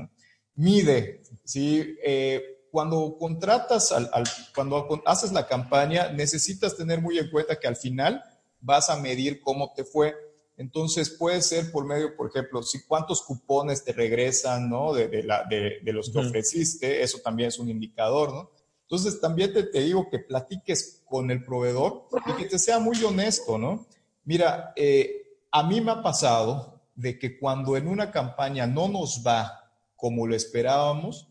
Mide, 0.56 1.22
¿sí? 1.44 1.96
Eh, 2.04 2.53
cuando 2.74 3.16
contratas, 3.20 3.92
al, 3.92 4.10
al, 4.12 4.24
cuando 4.52 5.00
haces 5.06 5.30
la 5.30 5.46
campaña, 5.46 6.10
necesitas 6.10 6.76
tener 6.76 7.00
muy 7.00 7.20
en 7.20 7.30
cuenta 7.30 7.54
que 7.54 7.68
al 7.68 7.76
final 7.76 8.20
vas 8.58 8.90
a 8.90 8.96
medir 8.96 9.40
cómo 9.40 9.72
te 9.76 9.84
fue. 9.84 10.12
Entonces 10.56 11.08
puede 11.08 11.40
ser 11.40 11.70
por 11.70 11.84
medio, 11.84 12.16
por 12.16 12.30
ejemplo, 12.30 12.64
si 12.64 12.82
cuántos 12.82 13.22
cupones 13.22 13.84
te 13.84 13.92
regresan, 13.92 14.68
¿no? 14.68 14.92
De, 14.92 15.06
de, 15.06 15.22
la, 15.22 15.44
de, 15.44 15.78
de 15.84 15.92
los 15.92 16.10
que 16.10 16.18
ofreciste, 16.18 17.00
eso 17.00 17.18
también 17.20 17.50
es 17.50 17.60
un 17.60 17.70
indicador, 17.70 18.32
¿no? 18.32 18.50
Entonces 18.82 19.20
también 19.20 19.52
te, 19.52 19.62
te, 19.62 19.78
digo 19.78 20.08
que 20.10 20.18
platiques 20.18 21.00
con 21.04 21.30
el 21.30 21.44
proveedor 21.44 22.08
y 22.26 22.32
que 22.42 22.46
te 22.46 22.58
sea 22.58 22.80
muy 22.80 23.00
honesto, 23.04 23.56
¿no? 23.56 23.86
Mira, 24.24 24.72
eh, 24.74 25.38
a 25.52 25.62
mí 25.62 25.80
me 25.80 25.92
ha 25.92 26.02
pasado 26.02 26.80
de 26.96 27.20
que 27.20 27.38
cuando 27.38 27.76
en 27.76 27.86
una 27.86 28.10
campaña 28.10 28.66
no 28.66 28.88
nos 28.88 29.22
va 29.24 29.70
como 29.94 30.26
lo 30.26 30.34
esperábamos, 30.34 31.28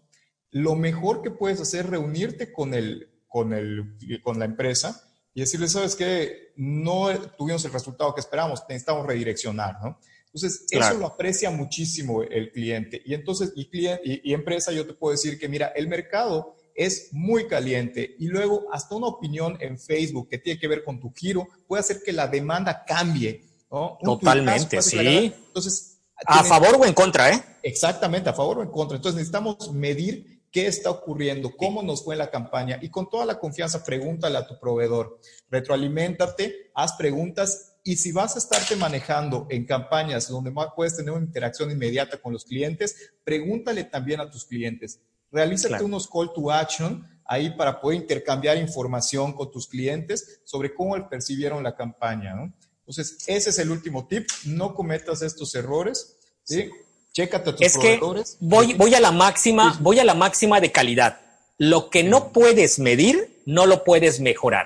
lo 0.54 0.76
mejor 0.76 1.22
que 1.22 1.32
puedes 1.32 1.60
hacer 1.60 1.82
es 1.82 1.92
reunirte 1.92 2.54
con, 2.54 2.74
el, 2.74 3.10
con, 3.28 3.54
el, 3.54 4.22
con 4.24 4.40
la 4.40 4.46
empresa 4.46 5.04
y 5.34 5.42
decirle, 5.42 5.68
sabes 5.68 5.96
qué, 5.96 6.54
no 6.56 7.10
tuvimos 7.38 7.66
el 7.66 7.74
resultado 7.74 8.14
que 8.14 8.22
esperamos, 8.22 8.64
necesitamos 8.70 9.06
redireccionar, 9.06 9.78
¿no? 9.82 10.00
Entonces, 10.28 10.66
eso 10.72 10.96
lo 10.96 11.06
aprecia 11.08 11.52
muchísimo 11.52 12.24
el 12.24 12.52
cliente. 12.52 13.02
Y 13.06 13.14
entonces, 13.14 13.52
y, 13.56 13.70
cliente, 13.70 14.02
y, 14.24 14.34
empresa, 14.34 14.72
yo 14.72 14.86
te 14.86 14.94
puedo 14.94 15.12
decir 15.12 15.40
que, 15.40 15.48
mira, 15.48 15.68
el 15.76 15.88
mercado 15.88 16.56
es 16.76 17.10
muy 17.12 17.48
caliente 17.48 18.16
y 18.18 18.28
luego 18.28 18.66
hasta 18.72 18.96
una 18.96 19.08
opinión 19.08 19.58
en 19.60 19.80
Facebook 19.80 20.30
que 20.30 20.40
tiene 20.40 20.60
que 20.60 20.68
ver 20.68 20.84
con 20.84 21.00
tu 21.00 21.14
giro 21.14 21.48
puede 21.68 21.82
hacer 21.82 22.02
que 22.04 22.12
la 22.12 22.28
demanda 22.28 22.84
cambie, 22.84 23.44
¿no? 23.72 24.00
Totalmente, 24.04 24.82
sí. 24.82 25.32
Entonces, 25.48 26.00
a 26.26 26.44
favor 26.44 26.78
o 26.80 26.86
en 26.86 26.94
contra, 26.94 27.32
¿eh? 27.32 27.44
Exactamente, 27.62 28.30
a 28.30 28.34
favor 28.34 28.60
o 28.60 28.64
en 28.64 28.70
contra. 28.70 28.98
Entonces, 28.98 29.18
necesitamos 29.18 29.72
medir 29.72 30.33
qué 30.54 30.68
está 30.68 30.92
ocurriendo, 30.92 31.58
cómo 31.58 31.82
nos 31.82 32.04
fue 32.04 32.16
la 32.16 32.30
campaña 32.30 32.78
y 32.80 32.90
con 32.90 33.10
toda 33.10 33.26
la 33.26 33.40
confianza 33.40 33.84
pregúntale 33.84 34.38
a 34.38 34.48
tu 34.48 34.60
proveedor, 34.60 35.20
retroalimentate, 35.50 36.72
haz 36.76 36.94
preguntas 36.94 37.74
y 37.84 37.98
si 37.98 38.12
vas 38.12 38.36
a 38.36 38.40
estarte 38.40 38.76
manejando 38.76 39.48
en 39.50 39.66
campañas 39.66 40.30
donde 40.30 40.54
puedes 40.76 40.96
tener 40.96 41.12
una 41.12 41.26
interacción 41.26 41.72
inmediata 41.72 42.22
con 42.22 42.32
los 42.32 42.46
clientes, 42.46 43.14
pregúntale 43.24 43.84
también 43.84 44.22
a 44.22 44.30
tus 44.30 44.46
clientes. 44.46 45.02
Realízate 45.32 45.84
unos 45.84 46.08
call 46.08 46.32
to 46.32 46.52
action 46.52 47.04
ahí 47.26 47.50
para 47.58 47.82
poder 47.82 48.02
intercambiar 48.02 48.56
información 48.58 49.34
con 49.34 49.50
tus 49.50 49.68
clientes 49.68 50.42
sobre 50.44 50.74
cómo 50.74 51.10
percibieron 51.10 51.64
la 51.64 51.76
campaña. 51.76 52.36
¿no? 52.36 52.54
Entonces, 52.82 53.18
ese 53.28 53.50
es 53.50 53.58
el 53.58 53.72
último 53.72 54.08
tip. 54.08 54.28
No 54.46 54.76
cometas 54.76 55.24
estos 55.24 55.56
errores. 55.56 56.18
¿sí? 56.44 56.70
Chécate 57.14 57.52
a 57.52 57.56
tus 57.56 57.66
es 57.66 57.78
que 57.78 58.00
voy, 58.40 58.74
voy 58.74 58.96
a 58.96 59.00
la 59.00 59.12
máxima, 59.12 59.78
voy 59.82 60.00
a 60.00 60.04
la 60.04 60.16
máxima 60.16 60.60
de 60.60 60.72
calidad. 60.72 61.22
Lo 61.60 61.92
que 61.92 62.04
no 62.04 62.34
puedes 62.34 62.80
medir, 62.80 63.44
no 63.46 63.68
lo 63.68 63.84
puedes 63.84 64.20
mejorar. 64.20 64.66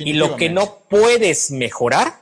Y 0.00 0.14
lo 0.14 0.36
que 0.36 0.50
no 0.50 0.80
puedes 0.90 1.52
mejorar, 1.52 2.18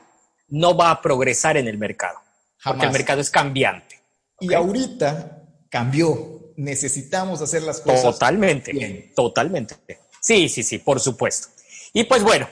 no 0.47 0.77
va 0.77 0.91
a 0.91 1.01
progresar 1.01 1.57
en 1.57 1.67
el 1.67 1.79
mercado. 1.79 2.19
Porque 2.63 2.85
el 2.85 2.91
mercado 2.91 3.21
es 3.21 3.31
cambiante. 3.31 3.99
Y 4.39 4.53
ahorita 4.53 5.41
cambió. 5.69 6.53
Necesitamos 6.57 7.41
hacer 7.41 7.63
las 7.63 7.81
cosas. 7.81 8.03
Totalmente, 8.03 9.11
totalmente. 9.15 9.75
Sí, 10.21 10.47
sí, 10.47 10.63
sí, 10.63 10.77
por 10.77 10.99
supuesto. 10.99 11.47
Y 11.91 12.03
pues 12.05 12.23
bueno, 12.23 12.47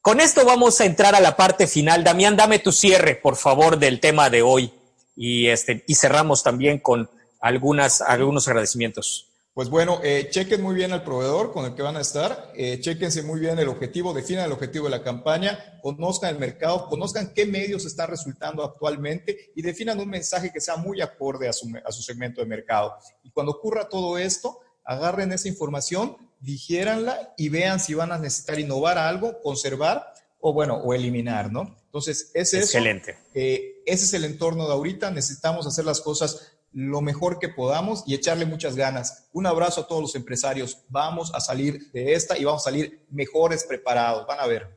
con 0.00 0.20
esto 0.20 0.44
vamos 0.44 0.80
a 0.80 0.86
entrar 0.86 1.14
a 1.14 1.20
la 1.20 1.36
parte 1.36 1.66
final. 1.66 2.02
Damián, 2.02 2.34
dame 2.34 2.58
tu 2.58 2.72
cierre, 2.72 3.14
por 3.14 3.36
favor, 3.36 3.78
del 3.78 4.00
tema 4.00 4.30
de 4.30 4.42
hoy 4.42 4.72
y, 5.16 5.48
este, 5.48 5.82
y 5.86 5.94
cerramos 5.94 6.42
también 6.42 6.78
con 6.78 7.10
algunas, 7.40 8.00
algunos 8.00 8.46
agradecimientos. 8.46 9.32
Pues 9.56 9.70
bueno, 9.70 10.00
eh, 10.04 10.28
chequen 10.30 10.60
muy 10.60 10.74
bien 10.74 10.92
al 10.92 11.02
proveedor 11.02 11.50
con 11.50 11.64
el 11.64 11.74
que 11.74 11.80
van 11.80 11.96
a 11.96 12.02
estar, 12.02 12.52
eh, 12.54 12.78
chequense 12.78 13.22
muy 13.22 13.40
bien 13.40 13.58
el 13.58 13.68
objetivo, 13.68 14.12
definan 14.12 14.44
el 14.44 14.52
objetivo 14.52 14.84
de 14.84 14.90
la 14.90 15.02
campaña, 15.02 15.80
conozcan 15.80 16.34
el 16.34 16.38
mercado, 16.38 16.86
conozcan 16.90 17.32
qué 17.34 17.46
medios 17.46 17.86
están 17.86 18.10
resultando 18.10 18.62
actualmente 18.62 19.52
y 19.56 19.62
definan 19.62 19.98
un 19.98 20.10
mensaje 20.10 20.52
que 20.52 20.60
sea 20.60 20.76
muy 20.76 21.00
acorde 21.00 21.48
a 21.48 21.54
su, 21.54 21.72
a 21.82 21.90
su 21.90 22.02
segmento 22.02 22.42
de 22.42 22.46
mercado. 22.46 22.96
Y 23.22 23.30
cuando 23.30 23.52
ocurra 23.52 23.88
todo 23.88 24.18
esto, 24.18 24.60
agarren 24.84 25.32
esa 25.32 25.48
información, 25.48 26.18
digiéranla 26.38 27.32
y 27.38 27.48
vean 27.48 27.80
si 27.80 27.94
van 27.94 28.12
a 28.12 28.18
necesitar 28.18 28.60
innovar 28.60 28.98
algo, 28.98 29.40
conservar 29.40 30.12
o 30.38 30.52
bueno, 30.52 30.74
o 30.76 30.92
eliminar, 30.92 31.50
¿no? 31.50 31.74
Entonces, 31.86 32.30
ese 32.34 32.58
Excelente. 32.58 33.16
Eh, 33.32 33.75
ese 33.86 34.04
es 34.04 34.12
el 34.14 34.24
entorno 34.24 34.66
de 34.66 34.72
ahorita. 34.74 35.10
Necesitamos 35.10 35.66
hacer 35.66 35.84
las 35.84 36.00
cosas 36.00 36.52
lo 36.72 37.00
mejor 37.00 37.38
que 37.38 37.48
podamos 37.48 38.04
y 38.06 38.14
echarle 38.14 38.44
muchas 38.44 38.76
ganas. 38.76 39.28
Un 39.32 39.46
abrazo 39.46 39.82
a 39.82 39.86
todos 39.86 40.02
los 40.02 40.14
empresarios. 40.14 40.80
Vamos 40.90 41.32
a 41.34 41.40
salir 41.40 41.90
de 41.92 42.12
esta 42.12 42.36
y 42.36 42.44
vamos 42.44 42.62
a 42.62 42.70
salir 42.70 43.06
mejores 43.10 43.64
preparados. 43.64 44.26
Van 44.26 44.40
a 44.40 44.46
ver. 44.46 44.76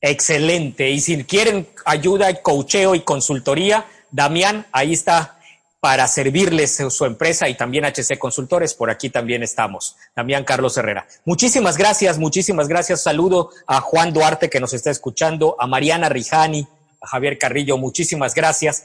Excelente. 0.00 0.90
Y 0.90 1.00
si 1.00 1.24
quieren 1.24 1.68
ayuda, 1.84 2.32
coacheo 2.42 2.94
y 2.94 3.00
consultoría, 3.00 3.86
Damián, 4.12 4.66
ahí 4.72 4.92
está 4.92 5.40
para 5.80 6.06
servirles 6.06 6.76
su 6.90 7.04
empresa 7.06 7.48
y 7.48 7.56
también 7.56 7.84
HC 7.84 8.18
Consultores. 8.18 8.74
Por 8.74 8.90
aquí 8.90 9.10
también 9.10 9.42
estamos. 9.42 9.96
También 10.14 10.44
Carlos 10.44 10.76
Herrera. 10.76 11.06
Muchísimas 11.24 11.76
gracias, 11.76 12.18
muchísimas 12.18 12.68
gracias. 12.68 13.02
Saludo 13.02 13.50
a 13.66 13.80
Juan 13.80 14.12
Duarte 14.12 14.50
que 14.50 14.60
nos 14.60 14.74
está 14.74 14.90
escuchando, 14.90 15.56
a 15.58 15.66
Mariana 15.66 16.08
Rijani, 16.10 16.68
Javier 17.02 17.38
Carrillo. 17.38 17.78
Muchísimas 17.78 18.34
gracias. 18.34 18.84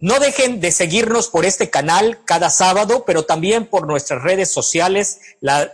No 0.00 0.18
dejen 0.18 0.60
de 0.60 0.72
seguirnos 0.72 1.28
por 1.28 1.46
este 1.46 1.70
canal 1.70 2.18
cada 2.24 2.50
sábado, 2.50 3.04
pero 3.06 3.22
también 3.22 3.64
por 3.64 3.86
nuestras 3.86 4.22
redes 4.22 4.50
sociales, 4.50 5.20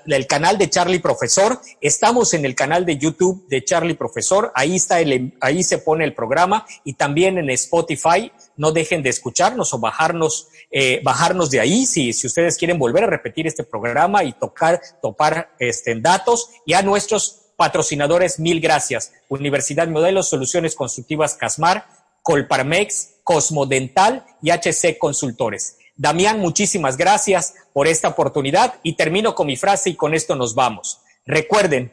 el 0.07 0.27
canal 0.27 0.59
de 0.59 0.69
Charlie 0.69 1.01
Profesor. 1.01 1.59
Estamos 1.81 2.35
en 2.35 2.45
el 2.45 2.55
canal 2.55 2.85
de 2.85 2.99
YouTube 2.99 3.49
de 3.49 3.65
Charlie 3.65 3.95
Profesor. 3.95 4.53
Ahí 4.55 4.77
está 4.77 5.01
el, 5.01 5.37
ahí 5.41 5.65
se 5.65 5.79
pone 5.79 6.05
el 6.05 6.15
programa 6.15 6.67
y 6.85 6.93
también 6.93 7.39
en 7.39 7.49
Spotify. 7.51 8.31
No 8.57 8.73
dejen 8.73 9.03
de 9.03 9.09
escucharnos 9.09 9.73
o 9.73 9.81
bajarnos, 9.81 10.49
eh, 10.71 11.01
bajarnos 11.03 11.51
de 11.51 11.61
ahí 11.61 11.87
si, 11.87 12.13
si 12.13 12.27
ustedes 12.27 12.59
quieren 12.59 12.79
volver 12.79 13.05
a 13.05 13.09
repetir 13.09 13.47
este 13.47 13.65
programa 13.65 14.23
y 14.23 14.35
tocar, 14.35 14.81
topar 15.01 15.57
este, 15.59 15.99
datos 15.99 16.51
y 16.67 16.75
a 16.75 16.83
nuestros 16.83 17.40
patrocinadores, 17.61 18.41
mil 18.41 18.59
gracias. 18.59 19.13
Universidad 19.29 19.87
Modelos, 19.87 20.31
Soluciones 20.31 20.75
Constructivas 20.75 21.35
Casmar, 21.35 21.87
Colparmex, 22.23 23.17
Cosmodental 23.23 24.25
y 24.41 24.51
HC 24.51 24.97
Consultores. 24.97 25.77
Damián, 25.95 26.41
muchísimas 26.41 26.97
gracias 26.97 27.53
por 27.75 27.87
esta 27.87 28.09
oportunidad 28.09 28.77
y 28.83 28.95
termino 28.95 29.35
con 29.35 29.47
mi 29.47 29.59
frase 29.59 29.91
y 29.91 29.95
con 29.95 30.15
esto 30.15 30.37
nos 30.37 30.55
vamos. 30.55 31.03
Recuerden, 31.27 31.93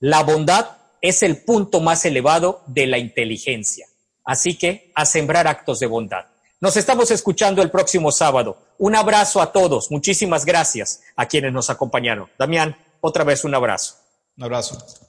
la 0.00 0.24
bondad 0.24 0.78
es 1.00 1.22
el 1.22 1.44
punto 1.44 1.78
más 1.78 2.04
elevado 2.04 2.64
de 2.66 2.88
la 2.88 2.98
inteligencia. 2.98 3.86
Así 4.24 4.58
que 4.58 4.90
a 4.96 5.06
sembrar 5.06 5.46
actos 5.46 5.78
de 5.78 5.86
bondad. 5.86 6.24
Nos 6.60 6.76
estamos 6.76 7.12
escuchando 7.12 7.62
el 7.62 7.70
próximo 7.70 8.10
sábado. 8.10 8.58
Un 8.78 8.96
abrazo 8.96 9.40
a 9.40 9.52
todos. 9.52 9.92
Muchísimas 9.92 10.44
gracias 10.44 11.02
a 11.14 11.26
quienes 11.26 11.52
nos 11.52 11.70
acompañaron. 11.70 12.28
Damián, 12.36 12.76
otra 13.00 13.22
vez 13.22 13.44
un 13.44 13.54
abrazo. 13.54 13.94
Un 14.36 14.42
abrazo. 14.42 15.03